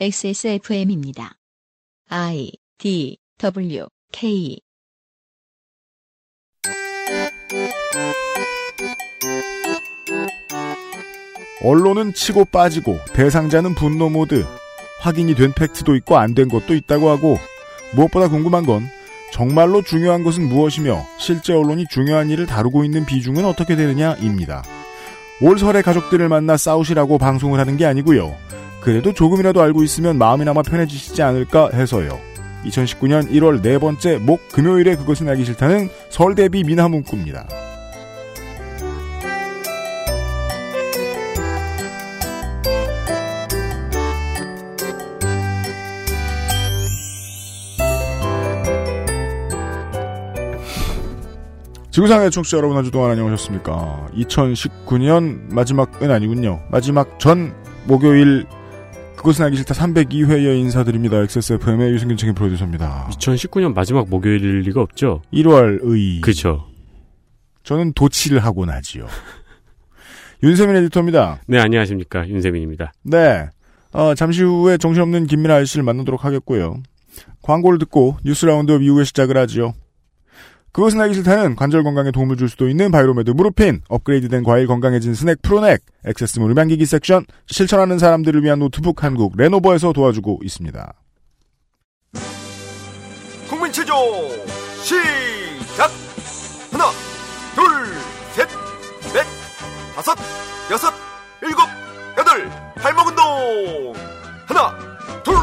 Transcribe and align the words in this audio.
XSFM입니다. 0.00 1.34
I 2.08 2.50
D 2.78 3.18
W 3.38 3.86
K 4.10 4.58
언론은 11.62 12.14
치고 12.14 12.46
빠지고 12.46 12.98
대상자는 13.12 13.74
분노 13.74 14.08
모드. 14.08 14.44
확인이 15.00 15.34
된 15.34 15.52
팩트도 15.52 15.94
있고 15.96 16.16
안 16.16 16.34
된 16.34 16.48
것도 16.48 16.74
있다고 16.74 17.08
하고 17.10 17.38
무엇보다 17.94 18.28
궁금한 18.28 18.64
건 18.66 18.88
정말로 19.32 19.82
중요한 19.82 20.22
것은 20.24 20.48
무엇이며 20.48 21.06
실제 21.18 21.52
언론이 21.52 21.86
중요한 21.88 22.30
일을 22.30 22.46
다루고 22.46 22.84
있는 22.84 23.04
비중은 23.06 23.44
어떻게 23.44 23.76
되느냐입니다. 23.76 24.62
올 25.40 25.58
설에 25.58 25.82
가족들을 25.82 26.28
만나 26.28 26.56
싸우시라고 26.56 27.18
방송을 27.18 27.58
하는 27.58 27.76
게 27.76 27.86
아니고요. 27.86 28.36
그래도 28.82 29.12
조금이라도 29.12 29.62
알고 29.62 29.82
있으면 29.84 30.18
마음이나마 30.18 30.62
편해지시지 30.62 31.22
않을까 31.22 31.70
해서요. 31.72 32.18
2019년 32.64 33.30
1월 33.30 33.62
네 33.62 33.78
번째 33.78 34.18
목 34.18 34.48
금요일에 34.48 34.96
그것은 34.96 35.28
알기 35.28 35.44
싫다는 35.44 35.88
설 36.10 36.34
대비 36.34 36.64
미나문구입니다. 36.64 37.46
지구상의 51.90 52.30
청취자 52.30 52.56
여러분 52.56 52.76
한 52.76 52.84
주 52.84 52.90
동안 52.90 53.10
안녕하셨습니까? 53.10 54.08
2019년 54.14 55.52
마지막은 55.52 56.10
아니군요. 56.10 56.60
마지막 56.70 57.18
전 57.20 57.54
목요일 57.84 58.46
그것은 59.22 59.44
알기 59.44 59.56
싫다 59.56 59.74
302회에 59.74 60.58
인사드립니다. 60.58 61.18
XSFM의 61.18 61.92
유승균 61.92 62.16
책임 62.16 62.34
프로듀서입니다. 62.34 63.08
2019년 63.12 63.72
마지막 63.72 64.08
목요일일 64.08 64.62
리가 64.62 64.80
없죠. 64.80 65.22
1월의 65.32 66.20
그죠. 66.22 66.66
저는 67.62 67.92
도치를 67.92 68.40
하고 68.40 68.66
나지요. 68.66 69.06
윤세민 70.42 70.74
에디터입니다. 70.74 71.38
네, 71.46 71.60
안녕하십니까. 71.60 72.28
윤세민입니다. 72.28 72.92
네. 73.04 73.48
어, 73.92 74.16
잠시 74.16 74.42
후에 74.42 74.76
정신없는 74.76 75.28
김민아 75.28 75.54
아저씨를 75.54 75.84
만나도록 75.84 76.24
하겠고요. 76.24 76.82
광고를 77.42 77.78
듣고 77.78 78.16
뉴스 78.24 78.44
roundup 78.44 78.82
이후에 78.82 79.04
시작을 79.04 79.36
하지요. 79.36 79.72
그것은 80.72 81.00
알기 81.00 81.14
싫다는 81.16 81.54
관절 81.54 81.82
건강에 81.84 82.10
도움을 82.10 82.36
줄 82.36 82.48
수도 82.48 82.66
있는 82.68 82.90
바이로메드 82.90 83.30
무르핀, 83.32 83.82
업그레이드된 83.88 84.42
과일 84.42 84.66
건강해진 84.66 85.14
스낵 85.14 85.42
푸르넥, 85.42 85.82
액세스몰 86.06 86.56
음향기기 86.58 86.86
섹션, 86.86 87.26
실천하는 87.46 87.98
사람들을 87.98 88.42
위한 88.42 88.58
노트북 88.58 89.04
한국 89.04 89.34
레노버에서 89.36 89.92
도와주고 89.92 90.40
있습니다. 90.42 90.94
국민체조 93.50 93.92
시작! 94.82 95.90
하나 96.70 96.84
둘 97.54 97.92
셋 98.34 98.48
넷 99.12 99.26
다섯 99.94 100.16
여섯 100.70 100.90
일곱 101.42 101.62
여덟 102.16 102.48
발목 102.76 103.08
운동! 103.08 103.92
하나 104.46 104.74
둘 105.22 105.34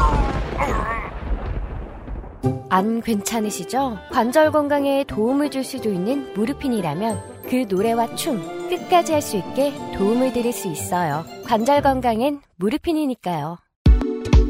안 2.68 3.00
괜찮으시죠? 3.00 3.98
관절 4.12 4.52
건강에 4.52 5.04
도움을 5.04 5.50
줄 5.50 5.64
수도 5.64 5.92
있는 5.92 6.32
무르핀이라면 6.34 7.42
그 7.48 7.66
노래와 7.68 8.14
춤 8.14 8.40
끝까지 8.68 9.12
할 9.12 9.20
수 9.22 9.36
있게 9.36 9.72
도움을 9.98 10.32
드릴 10.32 10.52
수 10.52 10.68
있어요. 10.68 11.24
관절 11.46 11.82
건강엔 11.82 12.40
무르핀이니까요. 12.56 13.58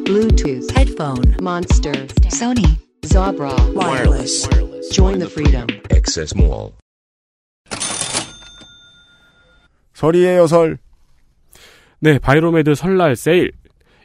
Bluetooth, 0.04 0.66
headphone, 0.76 1.34
Monster, 1.40 1.92
Sony, 2.28 2.76
Zabra, 3.02 3.54
wireless. 3.74 4.48
Join 4.92 5.18
the 5.18 5.30
freedom. 5.30 5.66
Access 5.92 6.34
Mall. 6.36 6.72
설이의 9.94 10.36
여설. 10.38 10.78
네, 12.00 12.18
바이로메드 12.18 12.74
설날 12.74 13.14
세일. 13.16 13.52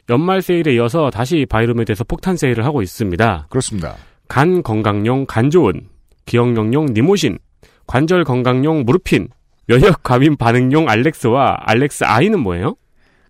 연말 0.08 0.42
세일에 0.42 0.74
이어서 0.74 1.10
다시 1.10 1.46
바이로메드에서 1.48 2.04
폭탄 2.04 2.36
세일을 2.36 2.64
하고 2.64 2.82
있습니다. 2.82 3.46
그렇습니다. 3.50 3.96
간 4.28 4.62
건강용 4.62 5.26
간조은, 5.26 5.88
기억력용 6.26 6.86
니모신, 6.92 7.38
관절 7.86 8.24
건강용 8.24 8.84
무르핀, 8.84 9.28
면역 9.66 10.02
과민 10.02 10.36
반응용 10.36 10.88
알렉스와 10.88 11.56
알렉스 11.60 12.04
아이는 12.04 12.40
뭐예요? 12.40 12.76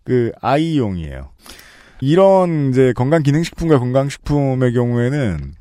그 0.04 0.32
아이용이에요. 0.40 1.30
이런 2.00 2.70
이제 2.70 2.92
건강 2.94 3.22
기능식품과 3.22 3.78
건강식품의 3.78 4.72
경우에는 4.74 5.54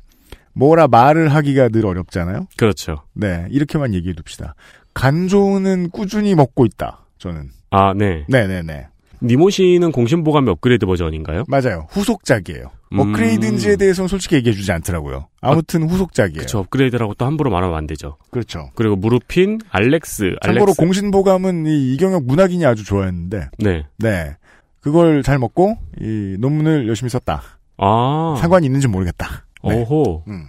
뭐라 0.52 0.86
말을 0.88 1.28
하기가 1.34 1.68
늘 1.70 1.86
어렵잖아요. 1.86 2.46
그렇죠. 2.56 3.04
네, 3.14 3.46
이렇게만 3.50 3.94
얘기해 3.94 4.14
둡시다. 4.18 4.54
간 4.94 5.28
좋은은 5.28 5.90
꾸준히 5.90 6.34
먹고 6.34 6.64
있다. 6.66 7.06
저는. 7.18 7.48
아, 7.70 7.92
네. 7.94 8.24
네 8.28 8.46
네 8.46 8.62
네. 8.62 8.86
니모신은 9.22 9.92
공신보감의 9.92 10.52
업그레이드 10.52 10.86
버전인가요? 10.86 11.44
맞아요. 11.48 11.86
후속작이에요. 11.90 12.70
음. 12.92 12.98
업그레이드인지에 12.98 13.76
대해서는 13.76 14.08
솔직히 14.08 14.36
얘기해 14.36 14.54
주지 14.54 14.70
않더라고요. 14.72 15.28
아무튼 15.40 15.88
후속작이에요. 15.88 16.40
그쵸, 16.40 16.58
업그레이드라고 16.60 17.14
또 17.14 17.26
함부로 17.26 17.50
말하면 17.50 17.76
안 17.76 17.86
되죠. 17.86 18.16
그렇죠. 18.30 18.70
그리고 18.74 18.96
무르핀, 18.96 19.58
알렉스, 19.70 20.36
참고로 20.42 20.62
알렉스. 20.62 20.80
공신보감은 20.80 21.66
이 21.66 21.94
이경혁 21.94 22.24
문학인이 22.24 22.64
아주 22.64 22.84
좋아했는데, 22.84 23.50
네. 23.58 23.86
네. 23.98 24.36
그걸 24.80 25.22
잘 25.22 25.38
먹고, 25.38 25.76
이 26.00 26.36
논문을 26.38 26.86
열심히 26.86 27.10
썼다. 27.10 27.42
아. 27.78 28.36
상관이 28.38 28.66
있는지 28.66 28.86
모르겠다. 28.88 29.46
네. 29.64 29.74
오호. 29.74 30.24
음. 30.28 30.46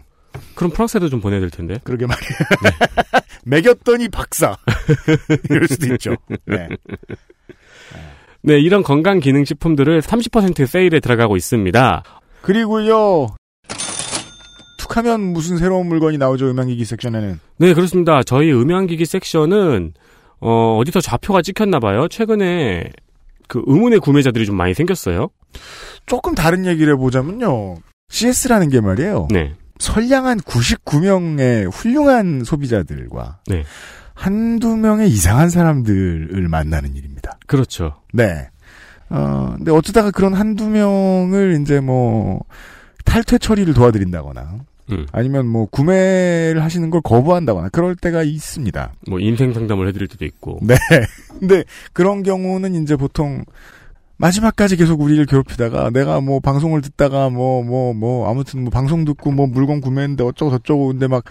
그럼 0.54 0.72
프랑스에도 0.72 1.10
좀 1.10 1.20
보내야 1.20 1.40
될 1.40 1.50
텐데. 1.50 1.76
그러게 1.84 2.06
말이에요. 2.06 2.32
매겼더니 3.46 4.10
박사. 4.10 4.56
이럴 5.50 5.68
수도 5.68 5.88
있죠. 5.94 6.16
네. 6.46 6.68
네, 8.48 8.62
이런 8.62 8.82
건강 8.82 9.20
기능 9.20 9.44
식품들을 9.44 10.00
30% 10.00 10.66
세일에 10.66 11.02
들어가고 11.02 11.36
있습니다. 11.36 12.04
그리고요, 12.42 13.28
툭하면 14.78 15.20
무슨 15.20 15.58
새로운 15.58 15.88
물건이 15.88 16.18
나오죠, 16.18 16.50
음향기기 16.50 16.86
섹션에는. 16.86 17.42
네, 17.58 17.74
그렇습니다. 17.74 18.24
저희 18.24 18.54
음향기기 18.54 19.06
섹션은 19.06 19.96
어, 20.40 20.78
어디서 20.78 21.02
좌표가 21.02 21.42
찍혔나 21.42 21.80
봐요. 21.80 22.08
최근에 22.08 22.90
그 23.50 23.62
의문의 23.66 24.00
구매자들이 24.00 24.46
좀 24.46 24.56
많이 24.56 24.74
생겼어요. 24.74 25.28
조금 26.06 26.34
다른 26.34 26.66
얘기를 26.66 26.94
해보자면요. 26.94 27.76
CS라는 28.08 28.70
게 28.70 28.80
말이에요. 28.80 29.28
네. 29.30 29.56
선량한 29.80 30.40
99명의 30.40 31.70
훌륭한 31.70 32.46
소비자들과 32.46 33.40
네. 33.48 33.66
한두 34.18 34.76
명의 34.76 35.10
이상한 35.10 35.50
사람들을 35.50 36.48
만나는 36.48 36.96
일입니다. 36.96 37.38
그렇죠. 37.46 37.94
네. 38.12 38.50
어, 39.10 39.54
근데 39.56 39.72
어쩌다가 39.72 40.10
그런 40.10 40.34
한두 40.34 40.68
명을 40.68 41.60
이제 41.62 41.80
뭐, 41.80 42.42
탈퇴 43.06 43.38
처리를 43.38 43.76
도와드린다거나, 43.76 44.56
음. 44.92 45.06
아니면 45.12 45.46
뭐, 45.46 45.68
구매를 45.68 46.64
하시는 46.64 46.90
걸 46.90 47.02
거부한다거나, 47.02 47.70
그럴 47.70 47.96
때가 47.96 48.24
있습니다. 48.24 48.94
뭐 49.08 49.20
인생 49.20 49.54
상담을 49.54 49.88
해드릴 49.88 50.08
때도 50.08 50.26
있고. 50.26 50.60
네. 50.64 50.76
근데 51.40 51.64
그런 51.94 52.24
경우는 52.24 52.74
이제 52.84 52.96
보통, 52.96 53.46
마지막까지 54.18 54.78
계속 54.78 55.00
우리를 55.00 55.24
괴롭히다가, 55.28 55.92
내가 55.92 56.22
뭐, 56.22 56.40
방송을 56.40 56.82
듣다가, 56.82 57.30
뭐, 57.30 57.64
뭐, 57.64 57.94
뭐, 57.94 58.30
아무튼 58.30 58.64
뭐, 58.64 58.72
방송 58.72 59.06
듣고 59.06 59.32
뭐, 59.32 59.46
물건 59.46 59.80
구매했는데 59.80 60.24
어쩌고 60.24 60.52
저쩌고, 60.52 60.88
근데 60.88 61.08
막, 61.08 61.24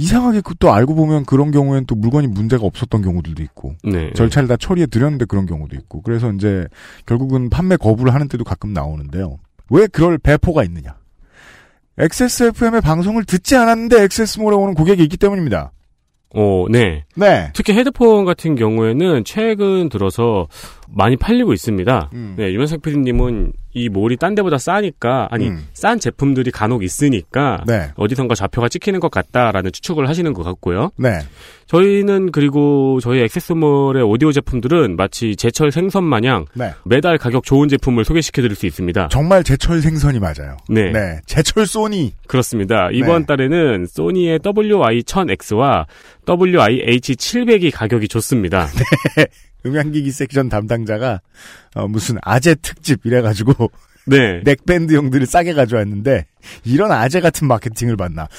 이상하게 0.00 0.40
그또 0.40 0.72
알고 0.72 0.94
보면 0.94 1.26
그런 1.26 1.50
경우엔 1.50 1.84
또 1.86 1.94
물건이 1.94 2.26
문제가 2.26 2.64
없었던 2.64 3.02
경우들도 3.02 3.42
있고, 3.42 3.74
네. 3.84 4.12
절차를 4.14 4.48
다 4.48 4.56
처리해 4.56 4.86
드렸는데 4.86 5.26
그런 5.26 5.44
경우도 5.44 5.76
있고 5.76 6.00
그래서 6.02 6.32
이제 6.32 6.66
결국은 7.04 7.50
판매 7.50 7.76
거부를 7.76 8.14
하는 8.14 8.26
때도 8.28 8.44
가끔 8.44 8.72
나오는데요. 8.72 9.38
왜 9.68 9.86
그럴 9.86 10.18
배포가 10.18 10.64
있느냐? 10.64 10.96
XSFM의 11.98 12.80
방송을 12.80 13.24
듣지 13.24 13.56
않았는데 13.56 14.02
XS몰에 14.04 14.56
오는 14.56 14.74
고객이 14.74 15.02
있기 15.02 15.18
때문입니다. 15.18 15.72
어, 16.34 16.66
네. 16.70 17.04
네. 17.16 17.50
특히 17.54 17.74
헤드폰 17.74 18.24
같은 18.24 18.54
경우에는 18.54 19.24
최근 19.24 19.88
들어서 19.88 20.46
많이 20.94 21.16
팔리고 21.16 21.52
있습니다. 21.52 22.10
음. 22.12 22.34
네, 22.36 22.52
유면석 22.52 22.82
PD님은 22.82 23.52
이 23.72 23.88
몰이 23.88 24.16
딴 24.16 24.34
데보다 24.34 24.58
싸니까, 24.58 25.28
아니, 25.30 25.48
음. 25.48 25.64
싼 25.72 26.00
제품들이 26.00 26.50
간혹 26.50 26.82
있으니까, 26.82 27.62
네. 27.66 27.90
어디선가 27.94 28.34
좌표가 28.34 28.68
찍히는 28.68 28.98
것 28.98 29.10
같다라는 29.12 29.70
추측을 29.70 30.08
하시는 30.08 30.32
것 30.32 30.42
같고요. 30.42 30.90
네. 30.96 31.20
저희는 31.66 32.32
그리고 32.32 32.98
저희 33.00 33.20
액세스몰의 33.20 34.02
오디오 34.02 34.32
제품들은 34.32 34.96
마치 34.96 35.36
제철 35.36 35.70
생선 35.70 36.02
마냥 36.02 36.46
네. 36.54 36.72
매달 36.84 37.16
가격 37.16 37.44
좋은 37.44 37.68
제품을 37.68 38.04
소개시켜 38.04 38.42
드릴 38.42 38.56
수 38.56 38.66
있습니다. 38.66 39.06
정말 39.08 39.44
제철 39.44 39.80
생선이 39.80 40.18
맞아요. 40.18 40.56
네. 40.68 40.90
네. 40.90 41.20
제철 41.26 41.66
소니. 41.66 42.14
그렇습니다. 42.26 42.88
이번 42.92 43.20
네. 43.20 43.26
달에는 43.26 43.86
소니의 43.86 44.40
WI-1000X와 44.40 45.86
WI-H700이 46.28 47.70
가격이 47.72 48.08
좋습니다. 48.08 48.66
음향기기 49.64 50.10
섹션 50.10 50.48
담당자가 50.48 51.20
어, 51.74 51.88
무슨 51.88 52.18
아재 52.22 52.54
특집 52.56 53.04
이래가지고 53.04 53.70
네. 54.06 54.40
neckband용들을 54.44 55.26
싸게 55.26 55.52
가져왔는데 55.54 56.26
이런 56.64 56.90
아재 56.90 57.20
같은 57.20 57.46
마케팅을? 57.46 57.96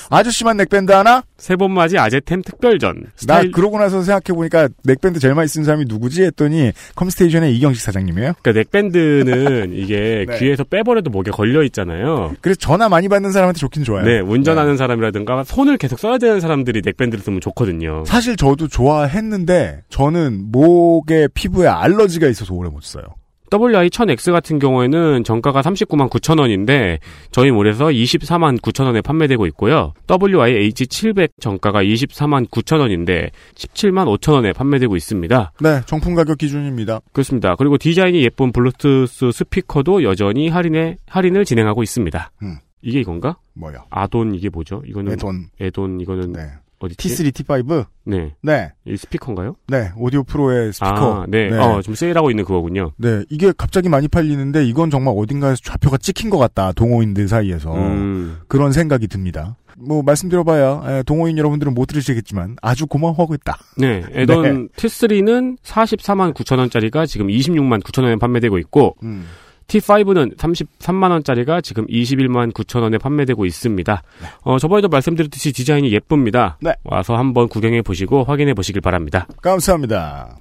아주 0.09 0.31
심한 0.31 0.57
neckband 0.57 0.91
하나? 0.91 1.23
세 1.37 1.55
번 1.55 1.71
맞이 1.71 1.97
아재템 1.97 2.41
특별전. 2.41 2.95
나 3.03 3.09
스타일, 3.15 3.51
그러고 3.51 3.77
나서 3.77 4.01
생각해 4.01 4.35
보니까 4.35 4.69
neckband 4.83 5.19
제일 5.19 5.35
많이 5.35 5.47
쓴 5.47 5.63
사람이 5.63 5.85
누구지 5.87 6.23
했더니 6.23 6.71
컴스테이션의 6.95 7.55
이경식 7.55 7.81
사장님이에요. 7.83 8.33
그러니까 8.41 8.59
neckband는 8.59 9.73
이게 9.77 10.25
네. 10.27 10.39
귀에서 10.39 10.63
빼버려도 10.63 11.11
목에 11.11 11.29
걸려 11.31 11.63
있잖아요. 11.63 12.33
그래서 12.41 12.57
전화 12.59 12.89
많이 12.89 13.07
받는 13.07 13.31
사람한테 13.31 13.59
좋긴 13.59 13.83
좋아요. 13.83 14.03
네, 14.05 14.19
운전하는 14.19 14.77
사람이라든가 14.77 15.43
손을 15.43 15.77
계속 15.77 15.99
써야 15.99 16.17
되는 16.17 16.39
사람들이 16.39 16.81
neckband를 16.83 17.23
쓰면 17.23 17.39
좋거든요. 17.41 18.03
사실 18.05 18.35
저도 18.35 18.67
좋아했는데 18.67 19.83
저는 19.89 20.51
목에 20.51 21.27
피부에 21.33 21.67
알러지가 21.67 22.27
있어서 22.27 22.53
오래 22.53 22.69
못 22.69 22.81
써요. 22.83 23.03
WI-1000X 23.51 24.31
같은 24.31 24.59
경우에는 24.59 25.23
정가가 25.23 25.61
39만 25.61 26.09
9천 26.09 26.39
원인데 26.39 26.99
저희 27.31 27.51
몰에서 27.51 27.87
24만 27.87 28.59
9천 28.61 28.85
원에 28.85 29.01
판매되고 29.01 29.45
있고요. 29.47 29.93
WI-H700 30.07 31.31
정가가 31.39 31.83
24만 31.83 32.49
9천 32.49 32.79
원인데 32.79 33.31
17만 33.55 34.05
5천 34.17 34.33
원에 34.33 34.53
판매되고 34.53 34.95
있습니다. 34.95 35.51
네, 35.61 35.81
정품 35.85 36.15
가격 36.15 36.37
기준입니다. 36.37 37.01
그렇습니다. 37.11 37.55
그리고 37.55 37.77
디자인이 37.77 38.23
예쁜 38.23 38.51
블루투스 38.53 39.31
스피커도 39.31 40.03
여전히 40.03 40.47
할인에 40.47 40.97
할인을 41.07 41.45
진행하고 41.45 41.83
있습니다. 41.83 42.31
음. 42.43 42.57
이게 42.81 42.99
이건가? 42.99 43.37
뭐요? 43.53 43.85
아돈 43.89 44.33
이게 44.33 44.49
뭐죠? 44.49 44.81
이거는 44.85 45.13
에돈. 45.13 45.49
에돈 45.59 45.99
이거는 45.99 46.31
네. 46.31 46.41
어디지? 46.85 47.09
T3, 47.09 47.31
T5. 47.31 47.85
네. 48.05 48.33
네. 48.41 48.71
이 48.85 48.97
스피커인가요? 48.97 49.55
네. 49.67 49.91
오디오 49.95 50.23
프로의 50.23 50.73
스피커. 50.73 51.21
아, 51.21 51.25
네. 51.27 51.51
어, 51.57 51.81
좀 51.81 51.95
세일하고 51.95 52.29
있는 52.31 52.43
그거군요. 52.43 52.91
네, 52.97 53.23
이게 53.29 53.53
갑자기 53.55 53.89
많이 53.89 54.07
팔리는데 54.07 54.65
이건 54.65 54.89
정말 54.89 55.13
어딘가에서 55.17 55.61
좌표가 55.63 55.97
찍힌 55.97 56.29
것 56.29 56.37
같다. 56.37 56.71
동호인들 56.73 57.27
사이에서 57.27 57.73
음. 57.75 58.39
그런 58.47 58.71
생각이 58.71 59.07
듭니다. 59.07 59.55
뭐 59.77 60.03
말씀드려봐야 60.03 60.83
에, 60.85 61.03
동호인 61.03 61.37
여러분들은 61.37 61.73
못 61.73 61.85
들으시겠지만 61.87 62.57
아주 62.61 62.85
고마워하고 62.87 63.33
있다. 63.35 63.57
네. 63.77 64.03
에돈 64.11 64.69
T3는 64.75 65.57
44만 65.63 66.33
9천 66.33 66.59
원짜리가 66.59 67.05
지금 67.05 67.27
26만 67.27 67.81
9천 67.81 68.03
원에 68.03 68.15
판매되고 68.15 68.57
있고 68.59 68.95
음. 69.03 69.25
T5는 69.71 70.35
33만 70.35 71.11
원짜리가 71.11 71.61
지금 71.61 71.85
21만 71.87 72.51
9천 72.51 72.81
원에 72.81 72.97
판매되고 72.97 73.45
있습니다. 73.45 74.03
어, 74.41 74.59
저번에도 74.59 74.89
말씀드렸듯이 74.89 75.53
디자인이 75.53 75.91
예쁩니다. 75.93 76.57
네. 76.61 76.73
와서 76.83 77.15
한번 77.15 77.47
구경해 77.47 77.81
보시고 77.81 78.25
확인해 78.25 78.53
보시길 78.53 78.81
바랍니다. 78.81 79.27
감사합니다. 79.41 80.37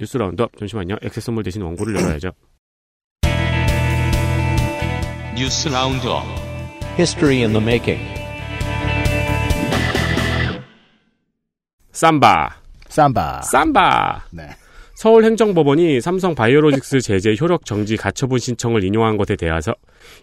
뉴스 0.00 0.16
roundup 0.16 0.56
잠시만요. 0.58 0.96
액세스 1.02 1.26
선물 1.26 1.44
대신 1.44 1.62
원고를 1.62 1.94
열어야죠. 1.94 2.32
뉴스 5.36 5.68
roundup 5.68 6.24
History 6.98 7.38
in 7.42 7.52
the 7.52 7.62
making. 7.62 8.02
삼바. 11.92 12.56
삼바. 12.88 13.42
삼바. 13.42 14.24
네. 14.32 14.48
서울행정법원이 15.02 16.00
삼성 16.00 16.36
바이오로직스 16.36 17.00
제재 17.00 17.34
효력 17.40 17.64
정지 17.64 17.96
가처분 17.96 18.38
신청을 18.38 18.84
인용한 18.84 19.16
것에 19.16 19.34
대해서 19.34 19.74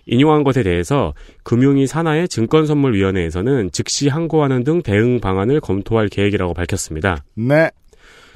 인용한 0.06 0.46
것에 0.46 0.64
대해서 0.64 1.14
금융위 1.44 1.86
산하의 1.86 2.30
증권선물위원회에서는 2.30 3.72
즉시 3.74 4.08
항고하는 4.08 4.64
등 4.64 4.82
대응 4.82 5.20
방안을 5.20 5.60
검토할 5.60 6.08
계획이라고 6.08 6.54
밝혔습니다. 6.54 7.26
네. 7.36 7.70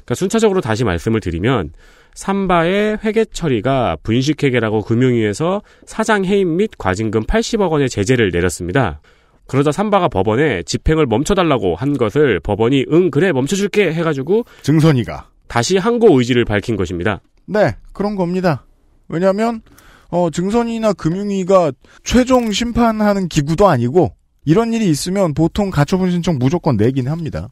그러니까 0.02 0.14
순차적으로 0.14 0.60
다시 0.60 0.84
말씀을 0.84 1.20
드리면 1.20 1.72
삼바의 2.12 2.98
회계 3.02 3.24
처리가 3.24 3.96
분식회계라고 4.02 4.82
금융위에서 4.82 5.62
사장 5.86 6.26
해임 6.26 6.58
및 6.58 6.72
과징금 6.76 7.22
80억 7.22 7.70
원의 7.70 7.88
제재를 7.88 8.28
내렸습니다. 8.30 9.00
그러자 9.46 9.72
삼바가 9.72 10.08
법원에 10.08 10.62
집행을 10.64 11.06
멈춰달라고 11.06 11.74
한 11.74 11.96
것을 11.96 12.38
법원이 12.40 12.84
응 12.92 13.10
그래 13.10 13.32
멈춰줄게 13.32 13.94
해가지고 13.94 14.44
증선이가. 14.60 15.33
다시 15.46 15.76
항고 15.76 16.18
의지를 16.18 16.44
밝힌 16.44 16.76
것입니다. 16.76 17.20
네, 17.46 17.76
그런 17.92 18.16
겁니다. 18.16 18.64
왜냐하면 19.08 19.62
어, 20.08 20.30
증선이나 20.30 20.92
금융위가 20.92 21.72
최종 22.04 22.52
심판하는 22.52 23.28
기구도 23.28 23.68
아니고 23.68 24.14
이런 24.44 24.72
일이 24.72 24.88
있으면 24.88 25.34
보통 25.34 25.70
가처분 25.70 26.10
신청 26.10 26.38
무조건 26.38 26.76
내긴 26.76 27.08
합니다. 27.08 27.48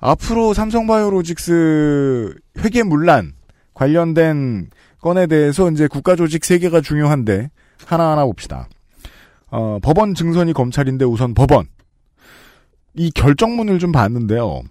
앞으로 0.00 0.54
삼성바이오로직스 0.54 2.34
회계 2.58 2.82
문란 2.82 3.32
관련된 3.74 4.70
건에 5.00 5.26
대해서 5.26 5.70
이제 5.70 5.86
국가조직 5.86 6.44
세 6.44 6.58
개가 6.58 6.80
중요한데 6.80 7.50
하나하나 7.84 8.24
봅시다. 8.24 8.68
어, 9.50 9.78
법원 9.80 10.14
증선이 10.14 10.52
검찰인데 10.52 11.04
우선 11.04 11.34
법원. 11.34 11.66
이 12.94 13.10
결정문을 13.12 13.78
좀 13.78 13.92
봤는데요. 13.92 14.62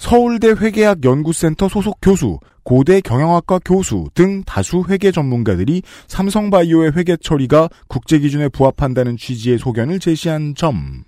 서울대 0.00 0.48
회계학 0.48 1.04
연구센터 1.04 1.68
소속 1.68 1.98
교수, 2.00 2.38
고대 2.64 3.02
경영학과 3.02 3.60
교수 3.62 4.08
등 4.14 4.42
다수 4.44 4.82
회계 4.88 5.12
전문가들이 5.12 5.82
삼성바이오의 6.08 6.92
회계 6.96 7.18
처리가 7.18 7.68
국제 7.86 8.18
기준에 8.18 8.48
부합한다는 8.48 9.18
취지의 9.18 9.58
소견을 9.58 10.00
제시한 10.00 10.54
점을 10.54 11.04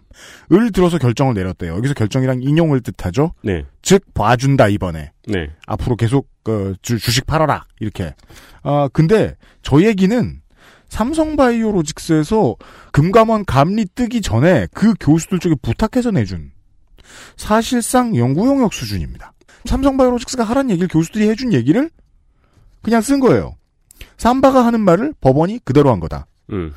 들어서 0.74 0.98
결정을 0.98 1.32
내렸대요. 1.32 1.74
여기서 1.74 1.94
결정이랑 1.94 2.42
인용을 2.42 2.82
뜻하죠. 2.82 3.32
네, 3.42 3.64
즉 3.80 4.04
봐준다 4.12 4.68
이번에 4.68 5.12
네, 5.26 5.48
앞으로 5.66 5.96
계속 5.96 6.28
어, 6.46 6.74
주, 6.82 6.98
주식 6.98 7.26
팔아라 7.26 7.64
이렇게. 7.80 8.14
아 8.62 8.90
근데 8.92 9.36
저 9.62 9.82
얘기는 9.82 10.42
삼성바이오로직스에서 10.90 12.56
금감원 12.92 13.46
감리 13.46 13.86
뜨기 13.86 14.20
전에 14.20 14.66
그 14.74 14.92
교수들 15.00 15.38
쪽에 15.38 15.54
부탁해서 15.62 16.10
내준 16.10 16.50
사실상 17.36 18.16
연구 18.16 18.46
용역 18.46 18.72
수준입니다. 18.72 19.32
삼성바이오로직스가 19.64 20.44
하란 20.44 20.70
얘기를 20.70 20.88
교수들이 20.88 21.28
해준 21.28 21.52
얘기를 21.52 21.90
그냥 22.82 23.00
쓴 23.00 23.20
거예요. 23.20 23.56
삼바가 24.16 24.64
하는 24.64 24.80
말을 24.80 25.14
법원이 25.20 25.60
그대로 25.64 25.90
한 25.90 26.00
거다. 26.00 26.26
음, 26.50 26.72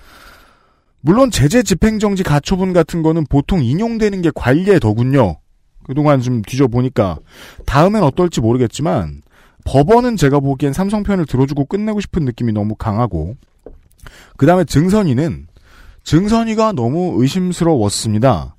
물론 1.02 1.30
제재 1.32 1.62
집행정지 1.64 2.24
가처분 2.24 2.74
같은 2.74 3.04
거는 3.04 3.26
보통 3.30 3.64
인용되는 3.64 4.22
게 4.22 4.32
관리의 4.34 4.80
더군요. 4.80 5.38
그동안 5.84 6.20
좀 6.22 6.42
뒤져보니까 6.42 7.20
다음엔 7.66 8.02
어떨지 8.02 8.42
모르겠지만 8.42 9.22
법원은 9.66 10.16
제가 10.16 10.40
보기엔 10.40 10.74
삼성 10.74 11.04
편을 11.04 11.26
들어주고 11.26 11.66
끝내고 11.66 12.02
싶은 12.02 12.26
느낌이 12.26 12.54
너무 12.54 12.76
강하고 12.76 13.36
그 14.38 14.46
다음에 14.46 14.64
증선이는 14.64 15.48
증선이가 16.04 16.72
너무 16.72 17.22
의심스러웠습니다. 17.22 18.55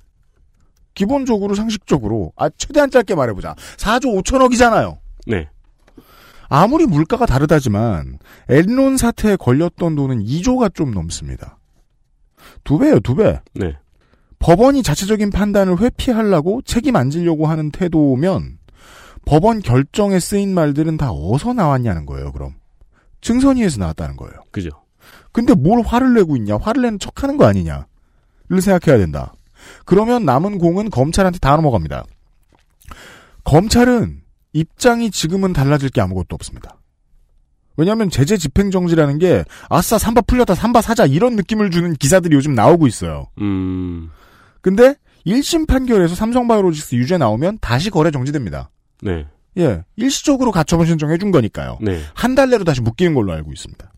기본적으로 0.97 1.53
상식적으로 1.53 2.33
아 2.35 2.49
최대한 2.49 2.89
짧게 2.89 3.13
말해보자 3.13 3.53
4조 3.77 4.19
5천억이잖아요. 4.23 4.97
네, 5.27 5.47
아무리 6.49 6.87
물가가 6.87 7.27
다르다지만 7.27 8.17
엔론 8.49 8.97
사태에 8.97 9.35
걸렸던 9.35 9.95
돈은 9.95 10.23
2조가 10.23 10.73
좀 10.73 10.91
넘습니다. 10.91 11.59
두 12.63 12.79
배예요, 12.79 12.99
두 12.99 13.13
배. 13.13 13.39
네, 13.53 13.77
법원이 14.39 14.81
자체적인 14.81 15.29
판단을 15.29 15.79
회피하려고 15.79 16.63
책임 16.63 16.95
안 16.95 17.11
지려고 17.11 17.45
하는 17.45 17.69
태도면 17.69 18.57
법원 19.25 19.59
결정에 19.59 20.19
쓰인 20.19 20.51
말들은 20.55 20.97
다 20.97 21.11
어디서 21.11 21.53
나왔냐는 21.53 22.07
거예요, 22.07 22.31
그럼. 22.31 22.55
증선위에서 23.21 23.79
나왔다는 23.79 24.17
거예요. 24.17 24.33
그죠. 24.49 24.69
근데 25.31 25.53
뭘 25.53 25.81
화를 25.81 26.15
내고 26.15 26.35
있냐? 26.37 26.57
화를 26.57 26.81
내는 26.81 26.97
척 26.97 27.21
하는 27.21 27.37
거 27.37 27.45
아니냐를 27.45 27.85
생각해야 28.61 28.97
된다. 28.97 29.33
그러면 29.87 30.25
남은 30.25 30.57
공은 30.59 30.89
검찰한테 30.91 31.39
다 31.39 31.55
넘어갑니다. 31.55 32.03
검찰은 33.43 34.21
입장이 34.53 35.11
지금은 35.11 35.53
달라질 35.53 35.89
게 35.89 36.01
아무것도 36.01 36.27
없습니다. 36.35 36.77
왜냐하면 37.77 38.09
제재 38.09 38.37
집행 38.37 38.69
정지라는 38.71 39.17
게 39.19 39.45
아싸 39.69 39.97
삼바 39.97 40.21
풀렸다 40.21 40.55
삼바 40.55 40.81
사자 40.81 41.05
이런 41.05 41.35
느낌을 41.35 41.71
주는 41.71 41.93
기사들이 41.93 42.35
요즘 42.35 42.53
나오고 42.53 42.87
있어요. 42.87 43.27
음, 43.39 44.09
근데 44.61 44.95
1심 45.25 45.67
판결에서 45.67 46.15
삼성바이오로직스 46.15 46.95
유죄 46.95 47.17
나오면 47.17 47.59
다시 47.61 47.89
거래 47.89 48.11
정지됩니다. 48.11 48.69
네, 49.01 49.25
예, 49.57 49.83
일시적으로 49.95 50.51
가처분 50.51 50.85
신청해 50.87 51.17
준 51.17 51.31
거니까요. 51.31 51.77
네, 51.81 52.01
한 52.13 52.35
달 52.35 52.49
내로 52.49 52.63
다시 52.63 52.81
묶이는 52.81 53.13
걸로 53.13 53.31
알고 53.33 53.53
있습니다. 53.53 53.93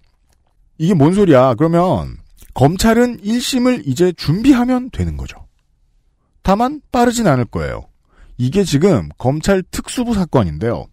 이게 0.77 0.93
뭔 0.93 1.13
소리야? 1.13 1.55
그러면 1.55 2.17
검찰은 2.53 3.21
1심을 3.21 3.83
이제 3.87 4.11
준비하면 4.11 4.89
되는 4.91 5.15
거죠. 5.17 5.37
다만 6.49 6.81
빠르진 6.91 7.27
않을 7.27 7.45
거예요. 7.45 7.83
이게 8.39 8.63
지금 8.63 9.09
검찰 9.19 9.61
특수부 9.61 10.15
사건인데요. 10.15 10.87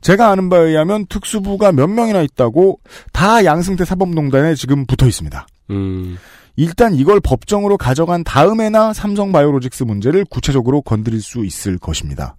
제가 0.00 0.30
아는 0.30 0.48
바에 0.48 0.62
의하면 0.62 1.04
특수부가 1.10 1.72
몇 1.72 1.88
명이나 1.88 2.22
있다고 2.22 2.80
다 3.12 3.44
양승태 3.44 3.84
사법농단에 3.84 4.54
지금 4.54 4.86
붙어 4.86 5.06
있습니다. 5.06 5.46
음, 5.72 6.16
일단 6.56 6.94
이걸 6.94 7.20
법정으로 7.20 7.76
가져간 7.76 8.24
다음에나 8.24 8.94
삼성바이오로직스 8.94 9.82
문제를 9.82 10.24
구체적으로 10.24 10.80
건드릴 10.80 11.20
수 11.20 11.44
있을 11.44 11.76
것입니다. 11.76 12.36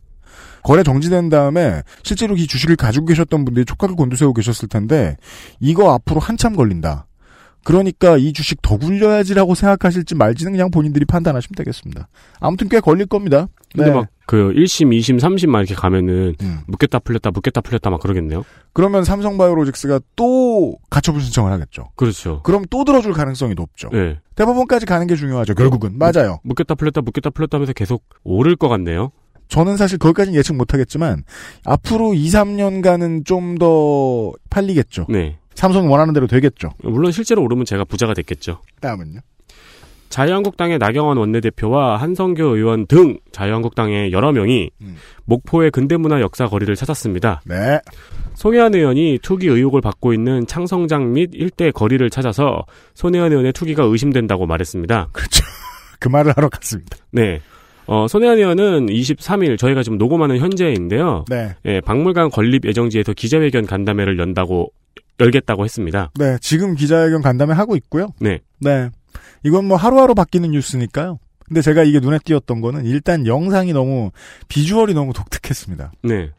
거래 0.64 0.82
정지된 0.82 1.30
다음에 1.30 1.84
실제로 2.02 2.36
이 2.36 2.48
주식을 2.48 2.78
가지고 2.78 3.06
계셨던 3.06 3.46
분들이 3.46 3.64
촉각을 3.64 3.96
곤두세우고 3.96 4.34
계셨을 4.34 4.70
텐데 4.70 5.18
이거 5.60 5.94
앞으로 5.94 6.20
한참 6.20 6.56
걸린다. 6.56 7.06
그러니까 7.64 8.18
이 8.18 8.34
주식 8.34 8.62
더 8.62 8.78
굴려야지라고 8.78 9.54
생각하실지 9.56 10.16
말지는 10.16 10.54
그냥 10.54 10.72
본인들이 10.72 11.06
판단하시면 11.06 11.56
되겠습니다. 11.58 12.08
아무튼 12.40 12.70
꽤 12.70 12.80
걸릴 12.80 13.06
겁니다. 13.06 13.48
근데 13.74 13.92
네. 13.92 13.96
막그 13.96 14.54
1심, 14.56 14.98
2심, 14.98 15.20
3심 15.20 15.48
막 15.48 15.60
이렇게 15.60 15.76
가면은 15.76 16.36
음. 16.42 16.60
묻겠다 16.68 17.00
풀렸다 17.00 17.32
묻겠다 17.32 17.62
풀렸다 17.62 17.90
막 17.90 18.00
그러겠네요. 18.02 18.44
그러면 18.74 19.04
삼성바이오로직스가 19.04 20.00
또 20.16 20.78
가처분 20.90 21.22
신청을 21.22 21.52
하겠죠. 21.52 21.90
그렇죠. 21.96 22.42
그럼 22.44 22.64
또 22.70 22.84
들어줄 22.84 23.14
가능성이 23.14 23.54
높죠. 23.56 23.90
네. 23.92 24.20
대법원까지 24.36 24.86
가는 24.86 25.06
게 25.08 25.16
중요하죠. 25.16 25.54
결국은 25.54 25.98
맞아요. 25.98 26.40
묻겠다 26.44 26.76
풀렸다 26.76 27.02
묻겠다 27.02 27.30
풀렸다 27.30 27.58
하면서 27.58 27.74
계속 27.74 28.04
오를 28.24 28.56
것 28.56 28.70
같네요. 28.70 29.12
저는 29.50 29.78
사실 29.78 29.98
거기까지는 29.98 30.38
예측 30.38 30.56
못하겠지만 30.56 31.24
앞으로 31.66 32.14
2, 32.14 32.28
3년간은 32.28 33.26
좀 33.26 33.58
더 33.58 34.32
팔리겠죠. 34.52 35.08
네. 35.10 35.39
삼성이 35.60 35.90
원하는 35.90 36.14
대로 36.14 36.26
되겠죠. 36.26 36.70
물론 36.84 37.12
실제로 37.12 37.44
오르면 37.44 37.66
제가 37.66 37.84
부자가 37.84 38.14
됐겠죠. 38.14 38.62
다음은요. 38.80 39.20
자유한국당의 40.08 40.78
나경원 40.78 41.18
원내대표와 41.18 41.98
한성교 41.98 42.56
의원 42.56 42.88
등 42.88 43.20
자유한국당의 43.34 44.14
여러 44.14 44.32
명이 44.32 44.72
음. 44.82 44.96
목포의 45.26 45.72
근대문화 45.72 46.22
역사 46.22 46.48
거리를 46.48 46.74
찾았습니다. 46.78 47.42
네. 47.46 47.78
송혜원 48.36 48.74
의원이 48.74 49.20
투기 49.22 49.48
의혹을 49.48 49.82
받고 49.82 50.14
있는 50.14 50.48
창성장 50.48 51.12
및 51.12 51.32
일대 51.34 51.72
거리를 51.72 52.10
찾아서 52.10 52.64
손혜원 52.94 53.32
의원의 53.34 53.52
투기가 53.52 53.84
의심된다고 53.84 54.46
말했습니다. 54.46 55.10
그렇죠. 55.12 55.44
그 56.00 56.08
말을 56.08 56.32
하러 56.38 56.48
갔습니다. 56.48 56.96
네. 57.12 57.42
어, 57.86 58.08
손혜원 58.08 58.38
의원은 58.38 58.86
23일 58.86 59.58
저희가 59.58 59.84
지금 59.84 59.98
녹음하는 59.98 60.38
현재인데요. 60.38 61.26
네. 61.28 61.54
예, 61.66 61.82
박물관 61.82 62.30
건립 62.30 62.64
예정지에서 62.66 63.12
기자회견 63.12 63.66
간담회를 63.66 64.18
연다고 64.20 64.72
열겠다고 65.20 65.64
했습니다. 65.66 66.12
네. 66.18 66.38
지금 66.42 66.76
기자회견 66.76 67.22
간담회 67.22 67.54
하고 67.54 67.76
있고요. 67.76 68.08
네. 68.20 68.40
네. 68.60 68.90
이건 69.44 69.66
뭐 69.66 69.78
하루하루 69.78 70.16
바뀌는 70.16 70.52
뉴스니까요. 70.52 71.20
근데 71.48 71.62
제가 71.62 71.84
이게 71.84 72.00
눈에 72.00 72.20
띄었던 72.24 72.62
거는 72.62 72.86
일단 72.86 73.26
영상이 73.26 73.74
너무 73.74 74.12
비주얼이 74.50 74.94
너무 74.94 75.14
독특했습니다. 75.14 75.92
네. 76.04 76.32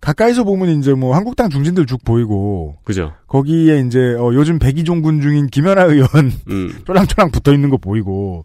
가까이서 0.00 0.44
보면 0.44 0.78
이제 0.78 0.92
뭐 0.92 1.14
한국당 1.16 1.48
중진들 1.48 1.86
쭉 1.86 2.04
보이고 2.04 2.76
그죠. 2.84 3.14
거기에 3.26 3.80
이제 3.80 3.98
어, 4.18 4.32
요즘 4.34 4.58
백이종 4.58 5.00
군 5.00 5.22
중인 5.22 5.46
김연아 5.46 5.84
의원 5.84 6.08
음. 6.50 6.82
쫄랑쫄랑 6.84 7.30
붙어 7.30 7.54
있는 7.54 7.70
거 7.70 7.78
보이고 7.78 8.44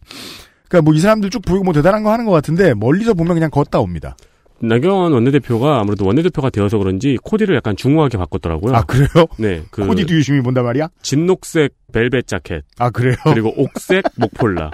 그러니까 0.69 0.85
뭐 0.85 0.93
이 0.95 0.99
사람들 1.01 1.29
쭉 1.29 1.41
보이고 1.41 1.65
뭐 1.65 1.73
대단한 1.73 2.03
거 2.03 2.13
하는 2.13 2.23
것 2.25 2.31
같은데 2.31 2.73
멀리서 2.73 3.13
보면 3.13 3.33
그냥 3.33 3.49
걷다 3.49 3.79
옵니다. 3.81 4.15
나경원 4.61 5.13
원내대표가 5.13 5.79
아무래도 5.79 6.05
원내대표가 6.05 6.49
되어서 6.49 6.77
그런지 6.77 7.17
코디를 7.23 7.55
약간 7.55 7.75
중후하게 7.75 8.17
바꿨더라고요. 8.17 8.75
아 8.75 8.83
그래요? 8.83 9.07
네. 9.37 9.63
그 9.71 9.85
코디도 9.87 10.13
유심히 10.13 10.41
본단 10.41 10.65
말이야? 10.65 10.89
진녹색 11.01 11.73
벨벳 11.93 12.27
자켓 12.27 12.63
아 12.77 12.89
그래요? 12.89 13.15
그리고 13.23 13.53
옥색 13.55 14.03
목폴라. 14.17 14.71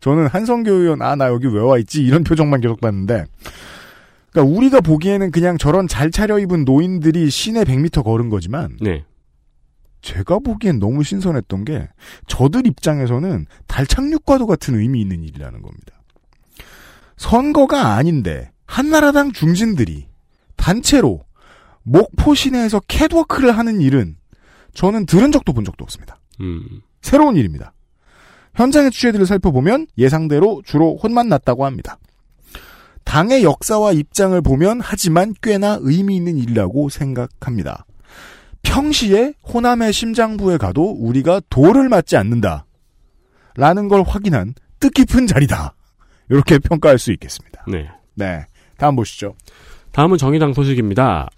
저는 0.00 0.26
한성교 0.28 0.70
의원 0.72 1.02
아 1.02 1.14
나 1.16 1.28
여기 1.28 1.46
왜 1.46 1.60
와 1.60 1.78
있지 1.78 2.02
이런 2.02 2.24
표정만 2.24 2.60
계속 2.62 2.80
봤는데 2.80 3.24
그러니까 4.32 4.56
우리가 4.56 4.80
보기에는 4.80 5.30
그냥 5.30 5.58
저런 5.58 5.86
잘 5.88 6.10
차려입은 6.10 6.64
노인들이 6.64 7.28
시내 7.30 7.64
100m 7.64 8.02
걸은 8.02 8.28
거지만 8.30 8.76
네. 8.80 9.04
제가 10.00 10.38
보기엔 10.38 10.78
너무 10.78 11.02
신선했던 11.02 11.64
게 11.64 11.88
저들 12.28 12.66
입장에서는 12.66 13.46
달 13.66 13.86
착륙과도 13.86 14.46
같은 14.46 14.78
의미 14.78 15.00
있는 15.00 15.22
일이라는 15.22 15.60
겁니다. 15.60 15.92
선거가 17.16 17.94
아닌데 17.94 18.50
한나라당 18.66 19.32
중진들이 19.32 20.08
단체로 20.56 21.24
목포 21.82 22.34
시내에서 22.34 22.80
캣워크를 22.88 23.56
하는 23.56 23.80
일은 23.80 24.16
저는 24.74 25.06
들은 25.06 25.32
적도 25.32 25.52
본 25.52 25.64
적도 25.64 25.84
없습니다. 25.84 26.18
음. 26.40 26.82
새로운 27.00 27.36
일입니다. 27.36 27.72
현장의 28.54 28.90
취재들을 28.90 29.26
살펴보면 29.26 29.86
예상대로 29.96 30.62
주로 30.64 30.96
혼만 30.96 31.28
났다고 31.28 31.64
합니다. 31.64 31.98
당의 33.04 33.44
역사와 33.44 33.92
입장을 33.92 34.38
보면 34.42 34.80
하지만 34.82 35.32
꽤나 35.40 35.78
의미 35.80 36.16
있는 36.16 36.36
일이라고 36.36 36.88
생각합니다. 36.88 37.86
평시에 38.62 39.34
호남의 39.48 39.92
심장부에 39.92 40.56
가도 40.56 40.90
우리가 40.90 41.40
돌을 41.48 41.88
맞지 41.88 42.16
않는다. 42.16 42.66
라는 43.54 43.88
걸 43.88 44.02
확인한 44.02 44.54
뜻깊은 44.80 45.28
자리다. 45.28 45.74
이렇게 46.28 46.58
평가할 46.58 46.98
수 46.98 47.12
있겠습니다. 47.12 47.64
네. 47.68 47.88
네. 48.14 48.44
다음 48.76 48.96
보시죠. 48.96 49.34
다음은 49.92 50.18
정의당 50.18 50.52
소식입니다. 50.52 51.28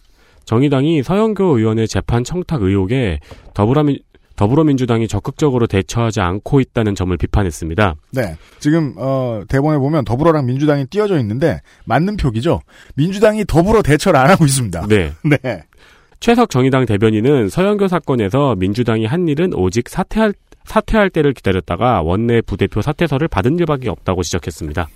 정의당이 0.44 1.02
서영교 1.02 1.58
의원의 1.58 1.88
재판 1.88 2.24
청탁 2.24 2.62
의혹에 2.62 3.20
더불어민, 3.54 3.98
더불어민주당이 4.36 5.08
적극적으로 5.08 5.66
대처하지 5.66 6.20
않고 6.20 6.60
있다는 6.60 6.94
점을 6.94 7.14
비판했습니다. 7.16 7.96
네. 8.12 8.36
지금, 8.60 8.94
어, 8.96 9.42
대본에 9.48 9.78
보면 9.78 10.04
더불어랑 10.04 10.46
민주당이 10.46 10.86
띄어져 10.86 11.18
있는데, 11.18 11.60
맞는 11.84 12.16
표기죠? 12.16 12.60
민주당이 12.94 13.44
더불어 13.46 13.82
대처를 13.82 14.18
안 14.18 14.30
하고 14.30 14.44
있습니다. 14.44 14.86
네. 14.86 15.12
네. 15.42 15.64
최석 16.20 16.50
정의당 16.50 16.86
대변인은 16.86 17.48
서영교 17.48 17.88
사건에서 17.88 18.54
민주당이 18.56 19.06
한 19.06 19.28
일은 19.28 19.54
오직 19.54 19.88
사퇴할 19.88 20.32
사퇴할 20.64 21.10
때를 21.10 21.32
기다렸다가 21.32 22.02
원내 22.02 22.42
부대표 22.42 22.82
사퇴서를 22.82 23.28
받은 23.28 23.58
일밖에 23.58 23.88
없다고 23.88 24.22
지적했습니다. 24.22 24.88